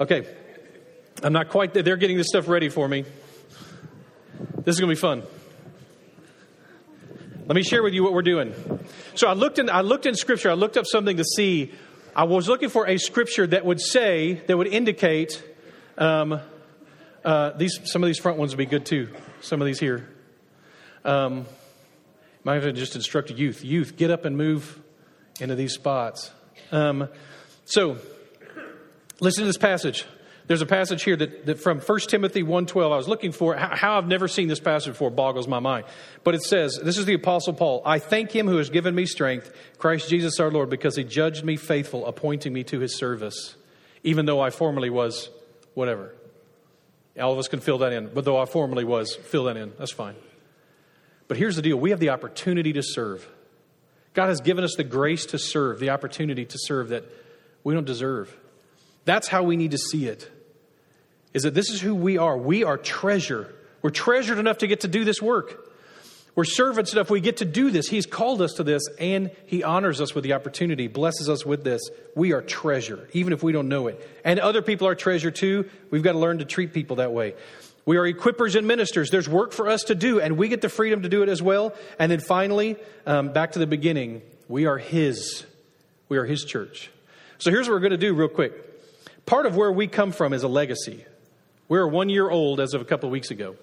Okay, 0.00 0.26
I'm 1.22 1.32
not 1.32 1.48
quite. 1.48 1.72
They're 1.72 1.96
getting 1.96 2.16
this 2.16 2.26
stuff 2.26 2.48
ready 2.48 2.68
for 2.68 2.88
me. 2.88 3.04
This 4.64 4.74
is 4.74 4.80
going 4.80 4.94
to 4.94 4.96
be 4.96 5.00
fun. 5.00 5.22
Let 7.48 7.56
me 7.56 7.62
share 7.62 7.82
with 7.82 7.94
you 7.94 8.04
what 8.04 8.12
we're 8.12 8.22
doing. 8.22 8.54
So 9.16 9.26
I 9.26 9.32
looked 9.32 9.58
in. 9.58 9.68
I 9.68 9.80
looked 9.80 10.06
in 10.06 10.14
Scripture. 10.14 10.50
I 10.50 10.54
looked 10.54 10.76
up 10.76 10.86
something 10.86 11.16
to 11.16 11.24
see 11.24 11.72
I 12.18 12.24
was 12.24 12.48
looking 12.48 12.68
for 12.68 12.88
a 12.88 12.98
scripture 12.98 13.46
that 13.46 13.64
would 13.64 13.80
say, 13.80 14.42
that 14.48 14.58
would 14.58 14.66
indicate, 14.66 15.40
um, 15.96 16.40
uh, 17.24 17.50
these, 17.50 17.78
some 17.84 18.02
of 18.02 18.08
these 18.08 18.18
front 18.18 18.38
ones 18.38 18.50
would 18.50 18.58
be 18.58 18.66
good 18.66 18.84
too. 18.84 19.10
Some 19.40 19.62
of 19.62 19.66
these 19.66 19.78
here. 19.78 20.08
Um, 21.04 21.46
might 22.42 22.60
have 22.60 22.74
just 22.74 22.96
instructed 22.96 23.38
youth. 23.38 23.64
Youth, 23.64 23.96
get 23.96 24.10
up 24.10 24.24
and 24.24 24.36
move 24.36 24.80
into 25.38 25.54
these 25.54 25.74
spots. 25.74 26.32
Um, 26.72 27.08
so, 27.66 27.98
listen 29.20 29.42
to 29.42 29.46
this 29.46 29.56
passage. 29.56 30.04
There's 30.48 30.62
a 30.62 30.66
passage 30.66 31.02
here 31.02 31.14
that, 31.14 31.44
that 31.44 31.60
from 31.60 31.78
1 31.78 32.00
Timothy 32.08 32.42
1.12 32.42 32.90
I 32.90 32.96
was 32.96 33.06
looking 33.06 33.32
for. 33.32 33.54
How, 33.54 33.76
how, 33.76 33.98
I've 33.98 34.08
never 34.08 34.28
seen 34.28 34.48
this 34.48 34.60
passage 34.60 34.94
before 34.94 35.10
boggles 35.10 35.46
my 35.46 35.58
mind. 35.58 35.84
But 36.24 36.34
it 36.34 36.42
says, 36.42 36.80
this 36.82 36.96
is 36.96 37.04
the 37.04 37.12
Apostle 37.12 37.52
Paul. 37.52 37.82
I 37.84 37.98
thank 37.98 38.32
him 38.32 38.48
who 38.48 38.56
has 38.56 38.70
given 38.70 38.94
me 38.94 39.04
strength, 39.04 39.54
Christ 39.76 40.08
Jesus 40.08 40.40
our 40.40 40.50
Lord, 40.50 40.70
because 40.70 40.96
he 40.96 41.04
judged 41.04 41.44
me 41.44 41.56
faithful, 41.56 42.06
appointing 42.06 42.54
me 42.54 42.64
to 42.64 42.80
his 42.80 42.96
service, 42.96 43.56
even 44.02 44.24
though 44.24 44.40
I 44.40 44.48
formerly 44.48 44.88
was 44.88 45.28
whatever. 45.74 46.14
All 47.20 47.32
of 47.32 47.38
us 47.38 47.48
can 47.48 47.60
fill 47.60 47.78
that 47.78 47.92
in. 47.92 48.10
But 48.14 48.24
though 48.24 48.38
I 48.38 48.46
formerly 48.46 48.84
was, 48.84 49.14
fill 49.14 49.44
that 49.44 49.58
in. 49.58 49.74
That's 49.78 49.92
fine. 49.92 50.16
But 51.28 51.36
here's 51.36 51.56
the 51.56 51.62
deal 51.62 51.76
we 51.76 51.90
have 51.90 52.00
the 52.00 52.08
opportunity 52.08 52.72
to 52.72 52.82
serve. 52.82 53.28
God 54.14 54.28
has 54.28 54.40
given 54.40 54.64
us 54.64 54.76
the 54.76 54.84
grace 54.84 55.26
to 55.26 55.38
serve, 55.38 55.78
the 55.78 55.90
opportunity 55.90 56.46
to 56.46 56.58
serve 56.58 56.88
that 56.88 57.04
we 57.64 57.74
don't 57.74 57.84
deserve. 57.84 58.34
That's 59.04 59.28
how 59.28 59.42
we 59.42 59.58
need 59.58 59.72
to 59.72 59.78
see 59.78 60.06
it 60.06 60.30
is 61.38 61.44
that 61.44 61.54
this 61.54 61.70
is 61.70 61.80
who 61.80 61.94
we 61.94 62.18
are. 62.18 62.36
We 62.36 62.64
are 62.64 62.76
treasure. 62.76 63.54
We're 63.80 63.90
treasured 63.90 64.38
enough 64.38 64.58
to 64.58 64.66
get 64.66 64.80
to 64.80 64.88
do 64.88 65.04
this 65.04 65.22
work. 65.22 65.66
We're 66.34 66.42
servants 66.42 66.92
enough. 66.92 67.10
We 67.10 67.20
get 67.20 67.36
to 67.36 67.44
do 67.44 67.70
this. 67.70 67.86
He's 67.86 68.06
called 68.06 68.42
us 68.42 68.54
to 68.54 68.64
this, 68.64 68.82
and 68.98 69.30
He 69.46 69.62
honors 69.62 70.00
us 70.00 70.16
with 70.16 70.24
the 70.24 70.32
opportunity, 70.32 70.88
blesses 70.88 71.28
us 71.28 71.46
with 71.46 71.62
this. 71.62 71.80
We 72.16 72.32
are 72.32 72.42
treasure, 72.42 73.08
even 73.12 73.32
if 73.32 73.44
we 73.44 73.52
don't 73.52 73.68
know 73.68 73.86
it. 73.86 74.04
And 74.24 74.40
other 74.40 74.62
people 74.62 74.88
are 74.88 74.96
treasure 74.96 75.30
too. 75.30 75.70
We've 75.92 76.02
got 76.02 76.12
to 76.12 76.18
learn 76.18 76.38
to 76.38 76.44
treat 76.44 76.72
people 76.72 76.96
that 76.96 77.12
way. 77.12 77.34
We 77.86 77.98
are 77.98 78.02
equippers 78.02 78.56
and 78.56 78.66
ministers. 78.66 79.10
There's 79.10 79.28
work 79.28 79.52
for 79.52 79.68
us 79.68 79.84
to 79.84 79.94
do, 79.94 80.20
and 80.20 80.36
we 80.36 80.48
get 80.48 80.60
the 80.60 80.68
freedom 80.68 81.02
to 81.02 81.08
do 81.08 81.22
it 81.22 81.28
as 81.28 81.40
well. 81.40 81.72
And 82.00 82.10
then 82.10 82.18
finally, 82.18 82.76
um, 83.06 83.32
back 83.32 83.52
to 83.52 83.60
the 83.60 83.66
beginning, 83.68 84.22
we 84.48 84.66
are 84.66 84.78
His. 84.78 85.46
We 86.08 86.18
are 86.18 86.24
His 86.24 86.44
church. 86.44 86.90
So 87.38 87.52
here's 87.52 87.68
what 87.68 87.74
we're 87.74 87.80
going 87.80 87.92
to 87.92 87.96
do 87.96 88.12
real 88.12 88.26
quick. 88.26 88.64
Part 89.24 89.46
of 89.46 89.56
where 89.56 89.70
we 89.70 89.88
come 89.88 90.12
from 90.12 90.32
is 90.32 90.42
a 90.42 90.48
legacy. 90.48 91.04
We're 91.68 91.86
one 91.86 92.08
year 92.08 92.30
old 92.30 92.60
as 92.60 92.72
of 92.72 92.80
a 92.80 92.84
couple 92.84 93.08
of 93.08 93.12
weeks 93.12 93.30
ago. 93.30 93.56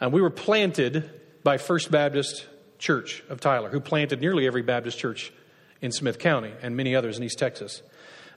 And 0.00 0.12
we 0.12 0.22
were 0.22 0.30
planted 0.30 1.10
by 1.44 1.58
First 1.58 1.90
Baptist 1.90 2.46
Church 2.78 3.22
of 3.28 3.40
Tyler, 3.40 3.68
who 3.68 3.80
planted 3.80 4.20
nearly 4.20 4.46
every 4.46 4.62
Baptist 4.62 4.98
church 4.98 5.32
in 5.82 5.92
Smith 5.92 6.18
County 6.18 6.52
and 6.62 6.76
many 6.76 6.96
others 6.96 7.18
in 7.18 7.24
East 7.24 7.38
Texas. 7.38 7.82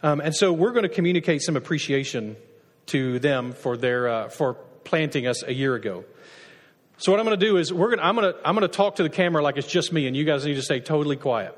Um, 0.03 0.19
and 0.19 0.35
so 0.35 0.51
we're 0.51 0.71
going 0.71 0.83
to 0.83 0.89
communicate 0.89 1.41
some 1.41 1.55
appreciation 1.55 2.35
to 2.87 3.19
them 3.19 3.53
for 3.53 3.77
their 3.77 4.09
uh, 4.09 4.29
for 4.29 4.55
planting 4.83 5.27
us 5.27 5.43
a 5.43 5.53
year 5.53 5.75
ago. 5.75 6.03
So 6.97 7.11
what 7.11 7.19
I'm 7.19 7.25
going 7.25 7.39
to 7.39 7.45
do 7.45 7.57
is 7.57 7.71
we're 7.71 7.87
going 7.87 7.99
to, 7.99 8.05
I'm 8.05 8.15
going 8.15 8.33
to 8.33 8.39
I'm 8.43 8.55
going 8.55 8.69
to 8.69 8.75
talk 8.75 8.97
to 8.97 9.03
the 9.03 9.09
camera 9.09 9.41
like 9.41 9.57
it's 9.57 9.67
just 9.67 9.93
me, 9.93 10.07
and 10.07 10.17
you 10.17 10.25
guys 10.25 10.45
need 10.45 10.55
to 10.55 10.61
stay 10.61 10.79
totally 10.79 11.15
quiet. 11.15 11.57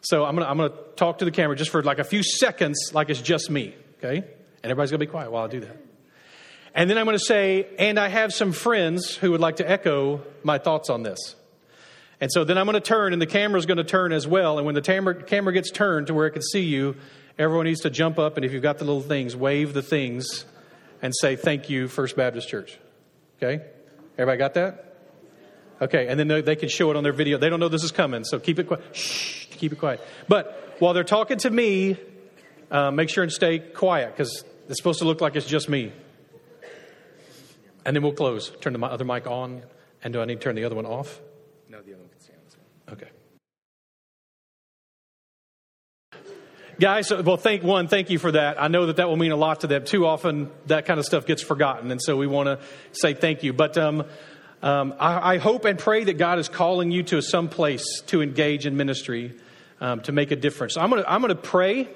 So 0.00 0.24
I'm 0.24 0.34
going 0.34 0.44
to 0.44 0.50
I'm 0.50 0.56
going 0.56 0.70
to 0.70 0.76
talk 0.96 1.18
to 1.18 1.24
the 1.24 1.30
camera 1.30 1.56
just 1.56 1.70
for 1.70 1.82
like 1.82 1.98
a 1.98 2.04
few 2.04 2.22
seconds, 2.22 2.90
like 2.94 3.10
it's 3.10 3.20
just 3.20 3.50
me. 3.50 3.74
Okay, 3.98 4.16
and 4.16 4.26
everybody's 4.64 4.90
going 4.90 5.00
to 5.00 5.06
be 5.06 5.10
quiet 5.10 5.30
while 5.30 5.44
I 5.44 5.48
do 5.48 5.60
that. 5.60 5.85
And 6.76 6.90
then 6.90 6.98
I'm 6.98 7.06
going 7.06 7.16
to 7.16 7.24
say, 7.24 7.66
and 7.78 7.98
I 7.98 8.08
have 8.08 8.34
some 8.34 8.52
friends 8.52 9.16
who 9.16 9.30
would 9.30 9.40
like 9.40 9.56
to 9.56 9.68
echo 9.68 10.22
my 10.42 10.58
thoughts 10.58 10.90
on 10.90 11.02
this. 11.02 11.34
And 12.20 12.30
so 12.30 12.44
then 12.44 12.58
I'm 12.58 12.66
going 12.66 12.74
to 12.74 12.80
turn, 12.80 13.14
and 13.14 13.20
the 13.20 13.26
camera's 13.26 13.64
going 13.64 13.78
to 13.78 13.84
turn 13.84 14.12
as 14.12 14.28
well. 14.28 14.58
And 14.58 14.66
when 14.66 14.74
the 14.74 14.82
camera, 14.82 15.22
camera 15.22 15.54
gets 15.54 15.70
turned 15.70 16.08
to 16.08 16.14
where 16.14 16.26
it 16.26 16.32
can 16.32 16.42
see 16.42 16.60
you, 16.60 16.96
everyone 17.38 17.64
needs 17.64 17.80
to 17.80 17.90
jump 17.90 18.18
up, 18.18 18.36
and 18.36 18.44
if 18.44 18.52
you've 18.52 18.62
got 18.62 18.76
the 18.76 18.84
little 18.84 19.00
things, 19.00 19.34
wave 19.34 19.72
the 19.72 19.80
things 19.82 20.44
and 21.00 21.14
say, 21.18 21.34
Thank 21.34 21.70
you, 21.70 21.88
First 21.88 22.14
Baptist 22.14 22.46
Church. 22.46 22.78
Okay? 23.42 23.64
Everybody 24.18 24.38
got 24.38 24.54
that? 24.54 24.96
Okay, 25.80 26.08
and 26.08 26.20
then 26.20 26.44
they 26.44 26.56
can 26.56 26.68
show 26.68 26.90
it 26.90 26.96
on 26.96 27.02
their 27.02 27.12
video. 27.12 27.38
They 27.38 27.48
don't 27.48 27.60
know 27.60 27.68
this 27.68 27.84
is 27.84 27.92
coming, 27.92 28.24
so 28.24 28.38
keep 28.38 28.58
it 28.58 28.66
quiet. 28.66 28.82
Shh, 28.94 29.46
keep 29.50 29.72
it 29.72 29.78
quiet. 29.78 30.00
But 30.28 30.76
while 30.78 30.92
they're 30.92 31.04
talking 31.04 31.38
to 31.38 31.50
me, 31.50 31.98
uh, 32.70 32.90
make 32.90 33.08
sure 33.08 33.22
and 33.22 33.32
stay 33.32 33.58
quiet 33.60 34.14
because 34.14 34.44
it's 34.68 34.78
supposed 34.78 34.98
to 34.98 35.06
look 35.06 35.22
like 35.22 35.36
it's 35.36 35.46
just 35.46 35.70
me. 35.70 35.92
And 37.86 37.94
then 37.94 38.02
we'll 38.02 38.12
close. 38.12 38.50
Turn 38.60 38.72
the 38.72 38.84
other 38.84 39.04
mic 39.04 39.28
on. 39.28 39.62
And 40.02 40.12
do 40.12 40.20
I 40.20 40.24
need 40.24 40.40
to 40.40 40.40
turn 40.40 40.56
the 40.56 40.64
other 40.64 40.74
one 40.74 40.86
off? 40.86 41.20
No, 41.68 41.80
the 41.80 41.92
other 41.92 42.02
one 42.02 42.10
can 42.10 42.20
stay 42.20 42.32
on. 42.88 42.94
Okay. 42.94 43.08
Guys, 46.80 47.10
well, 47.10 47.36
thank 47.36 47.62
one, 47.62 47.88
thank 47.88 48.10
you 48.10 48.18
for 48.18 48.32
that. 48.32 48.60
I 48.60 48.68
know 48.68 48.86
that 48.86 48.96
that 48.96 49.08
will 49.08 49.16
mean 49.16 49.32
a 49.32 49.36
lot 49.36 49.60
to 49.60 49.66
them. 49.68 49.84
Too 49.84 50.04
often, 50.04 50.50
that 50.66 50.84
kind 50.84 50.98
of 51.00 51.06
stuff 51.06 51.26
gets 51.26 51.42
forgotten, 51.42 51.90
and 51.90 52.02
so 52.02 52.16
we 52.16 52.26
want 52.26 52.48
to 52.48 52.58
say 52.92 53.14
thank 53.14 53.42
you. 53.42 53.54
But 53.54 53.78
um, 53.78 54.04
um, 54.62 54.94
I, 55.00 55.34
I, 55.34 55.38
hope 55.38 55.64
and 55.64 55.78
pray 55.78 56.04
that 56.04 56.18
God 56.18 56.38
is 56.38 56.50
calling 56.50 56.90
you 56.90 57.02
to 57.04 57.22
some 57.22 57.48
place 57.48 58.02
to 58.08 58.20
engage 58.20 58.66
in 58.66 58.76
ministry 58.76 59.34
um, 59.80 60.00
to 60.02 60.12
make 60.12 60.32
a 60.32 60.36
difference. 60.36 60.74
So 60.74 60.82
I'm 60.82 60.90
going 60.90 61.02
to 61.02 61.10
I'm 61.10 61.22
going 61.22 61.34
to 61.34 61.40
pray 61.40 61.88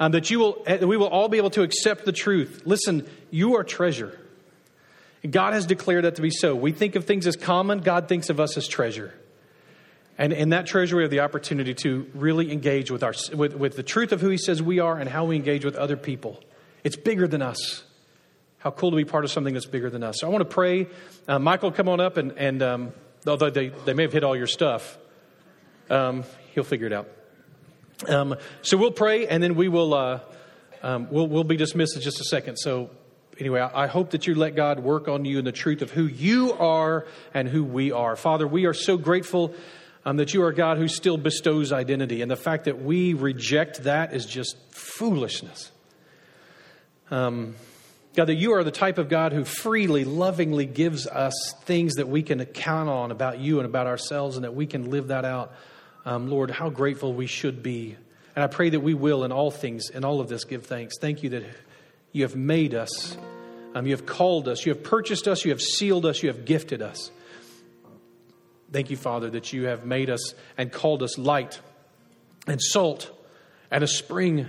um, 0.00 0.10
that 0.10 0.28
you 0.28 0.40
will 0.40 0.64
we 0.82 0.96
will 0.96 1.06
all 1.06 1.28
be 1.28 1.36
able 1.36 1.50
to 1.50 1.62
accept 1.62 2.04
the 2.04 2.12
truth. 2.12 2.62
Listen, 2.64 3.08
you 3.30 3.54
are 3.54 3.62
treasure. 3.62 4.18
God 5.28 5.54
has 5.54 5.66
declared 5.66 6.04
that 6.04 6.16
to 6.16 6.22
be 6.22 6.30
so. 6.30 6.54
We 6.54 6.72
think 6.72 6.94
of 6.94 7.04
things 7.04 7.26
as 7.26 7.36
common, 7.36 7.80
God 7.80 8.08
thinks 8.08 8.30
of 8.30 8.40
us 8.40 8.56
as 8.56 8.68
treasure. 8.68 9.12
And 10.18 10.32
in 10.32 10.50
that 10.50 10.66
treasure, 10.66 10.96
we 10.96 11.02
have 11.02 11.10
the 11.10 11.20
opportunity 11.20 11.74
to 11.74 12.10
really 12.14 12.50
engage 12.50 12.90
with, 12.90 13.02
our, 13.02 13.14
with, 13.34 13.54
with 13.54 13.76
the 13.76 13.82
truth 13.82 14.12
of 14.12 14.20
who 14.20 14.28
He 14.28 14.38
says 14.38 14.62
we 14.62 14.78
are 14.78 14.98
and 14.98 15.08
how 15.10 15.24
we 15.24 15.36
engage 15.36 15.64
with 15.64 15.76
other 15.76 15.96
people. 15.96 16.42
It's 16.84 16.96
bigger 16.96 17.28
than 17.28 17.42
us. 17.42 17.82
How 18.58 18.70
cool 18.70 18.90
to 18.90 18.96
be 18.96 19.04
part 19.04 19.24
of 19.24 19.30
something 19.30 19.52
that's 19.52 19.66
bigger 19.66 19.90
than 19.90 20.02
us. 20.02 20.16
So 20.20 20.26
I 20.26 20.30
want 20.30 20.42
to 20.42 20.54
pray. 20.54 20.88
Uh, 21.28 21.38
Michael, 21.38 21.70
come 21.70 21.88
on 21.88 22.00
up, 22.00 22.16
and, 22.16 22.32
and 22.32 22.62
um, 22.62 22.92
although 23.26 23.50
they, 23.50 23.68
they 23.68 23.92
may 23.92 24.04
have 24.04 24.12
hit 24.12 24.24
all 24.24 24.36
your 24.36 24.46
stuff, 24.46 24.96
um, 25.90 26.24
he'll 26.54 26.64
figure 26.64 26.86
it 26.86 26.92
out. 26.92 27.08
Um, 28.08 28.36
so 28.62 28.76
we'll 28.76 28.90
pray, 28.90 29.26
and 29.26 29.42
then 29.42 29.54
we 29.54 29.68
will 29.68 29.94
uh, 29.94 30.20
um, 30.82 31.08
we'll, 31.10 31.26
we'll 31.26 31.44
be 31.44 31.56
dismissed 31.56 31.96
in 31.96 32.02
just 32.02 32.20
a 32.20 32.24
second. 32.24 32.56
So 32.56 32.90
anyway, 33.38 33.60
I 33.60 33.86
hope 33.86 34.10
that 34.10 34.26
you 34.26 34.34
let 34.34 34.54
God 34.54 34.80
work 34.80 35.08
on 35.08 35.24
you 35.24 35.38
in 35.38 35.44
the 35.44 35.52
truth 35.52 35.82
of 35.82 35.90
who 35.90 36.06
you 36.06 36.52
are 36.52 37.06
and 37.34 37.48
who 37.48 37.64
we 37.64 37.92
are. 37.92 38.16
Father, 38.16 38.46
we 38.46 38.66
are 38.66 38.74
so 38.74 38.96
grateful 38.96 39.54
um, 40.04 40.18
that 40.18 40.32
you 40.32 40.42
are 40.44 40.52
God 40.52 40.78
who 40.78 40.88
still 40.88 41.16
bestows 41.16 41.72
identity. 41.72 42.22
And 42.22 42.30
the 42.30 42.36
fact 42.36 42.64
that 42.64 42.80
we 42.80 43.14
reject 43.14 43.84
that 43.84 44.14
is 44.14 44.24
just 44.24 44.56
foolishness. 44.70 45.72
Um, 47.10 47.56
God, 48.14 48.26
that 48.26 48.36
you 48.36 48.52
are 48.54 48.64
the 48.64 48.70
type 48.70 48.98
of 48.98 49.08
God 49.08 49.32
who 49.32 49.44
freely, 49.44 50.04
lovingly 50.04 50.64
gives 50.64 51.06
us 51.06 51.34
things 51.64 51.94
that 51.94 52.08
we 52.08 52.22
can 52.22 52.42
count 52.46 52.88
on 52.88 53.10
about 53.10 53.40
you 53.40 53.58
and 53.58 53.66
about 53.66 53.86
ourselves 53.86 54.36
and 54.36 54.44
that 54.44 54.54
we 54.54 54.66
can 54.66 54.90
live 54.90 55.08
that 55.08 55.24
out. 55.24 55.52
Um, 56.04 56.30
Lord, 56.30 56.50
how 56.50 56.70
grateful 56.70 57.12
we 57.12 57.26
should 57.26 57.62
be. 57.62 57.96
And 58.34 58.44
I 58.44 58.46
pray 58.46 58.70
that 58.70 58.80
we 58.80 58.94
will, 58.94 59.24
in 59.24 59.32
all 59.32 59.50
things, 59.50 59.90
in 59.90 60.04
all 60.04 60.20
of 60.20 60.28
this, 60.28 60.44
give 60.44 60.66
thanks. 60.66 60.94
Thank 61.00 61.22
you 61.22 61.30
that 61.30 61.42
you 62.16 62.22
have 62.22 62.34
made 62.34 62.74
us. 62.74 63.16
Um, 63.74 63.86
you 63.86 63.92
have 63.92 64.06
called 64.06 64.48
us. 64.48 64.64
You 64.64 64.72
have 64.72 64.82
purchased 64.82 65.28
us. 65.28 65.44
You 65.44 65.50
have 65.50 65.60
sealed 65.60 66.06
us. 66.06 66.22
You 66.22 66.30
have 66.30 66.46
gifted 66.46 66.80
us. 66.80 67.10
Thank 68.72 68.90
you, 68.90 68.96
Father, 68.96 69.30
that 69.30 69.52
you 69.52 69.66
have 69.66 69.84
made 69.84 70.08
us 70.08 70.34
and 70.56 70.72
called 70.72 71.02
us 71.02 71.18
light 71.18 71.60
and 72.46 72.60
salt 72.60 73.10
and 73.70 73.84
a 73.84 73.86
spring. 73.86 74.46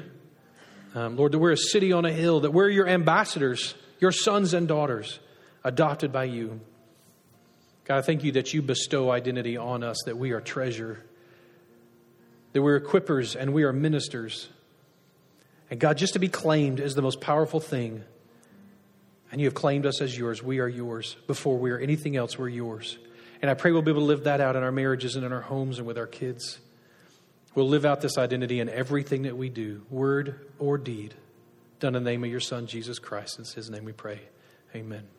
Um, 0.95 1.17
Lord, 1.17 1.33
that 1.33 1.39
we're 1.39 1.51
a 1.51 1.57
city 1.57 1.91
on 1.91 2.05
a 2.05 2.11
hill, 2.11 2.39
that 2.39 2.51
we're 2.51 2.69
your 2.69 2.87
ambassadors, 2.87 3.75
your 3.99 4.11
sons 4.11 4.53
and 4.53 4.67
daughters, 4.67 5.19
adopted 5.63 6.11
by 6.11 6.23
you. 6.23 6.61
God, 7.83 7.97
I 7.97 8.01
thank 8.01 8.23
you 8.23 8.31
that 8.33 8.53
you 8.53 8.61
bestow 8.61 9.11
identity 9.11 9.57
on 9.57 9.83
us, 9.83 9.97
that 10.05 10.17
we 10.17 10.31
are 10.31 10.41
treasure, 10.41 11.03
that 12.53 12.61
we're 12.61 12.79
equippers 12.79 13.35
and 13.35 13.53
we 13.53 13.63
are 13.63 13.73
ministers. 13.73 14.47
And 15.69 15.79
God, 15.79 15.97
just 15.97 16.13
to 16.13 16.19
be 16.19 16.29
claimed 16.29 16.79
is 16.79 16.95
the 16.95 17.01
most 17.01 17.19
powerful 17.19 17.59
thing. 17.59 18.03
And 19.31 19.41
you 19.41 19.47
have 19.47 19.53
claimed 19.53 19.85
us 19.85 20.01
as 20.01 20.17
yours. 20.17 20.41
We 20.41 20.59
are 20.59 20.67
yours. 20.67 21.17
Before 21.27 21.57
we 21.57 21.71
are 21.71 21.77
anything 21.77 22.15
else, 22.15 22.37
we're 22.37 22.47
yours. 22.47 22.97
And 23.41 23.51
I 23.51 23.53
pray 23.53 23.71
we'll 23.71 23.81
be 23.81 23.91
able 23.91 24.01
to 24.01 24.05
live 24.05 24.23
that 24.23 24.41
out 24.41 24.55
in 24.55 24.63
our 24.63 24.71
marriages 24.71 25.15
and 25.15 25.25
in 25.25 25.33
our 25.33 25.41
homes 25.41 25.77
and 25.77 25.87
with 25.87 25.97
our 25.97 26.07
kids. 26.07 26.59
We'll 27.53 27.67
live 27.67 27.85
out 27.85 28.01
this 28.01 28.17
identity 28.17 28.59
in 28.59 28.69
everything 28.69 29.23
that 29.23 29.35
we 29.35 29.49
do, 29.49 29.83
word 29.89 30.47
or 30.59 30.77
deed, 30.77 31.15
done 31.79 31.95
in 31.95 32.03
the 32.03 32.09
name 32.11 32.23
of 32.23 32.29
your 32.29 32.39
Son, 32.39 32.67
Jesus 32.67 32.99
Christ. 32.99 33.39
In 33.39 33.45
his 33.45 33.69
name 33.69 33.83
we 33.83 33.93
pray. 33.93 34.21
Amen. 34.75 35.16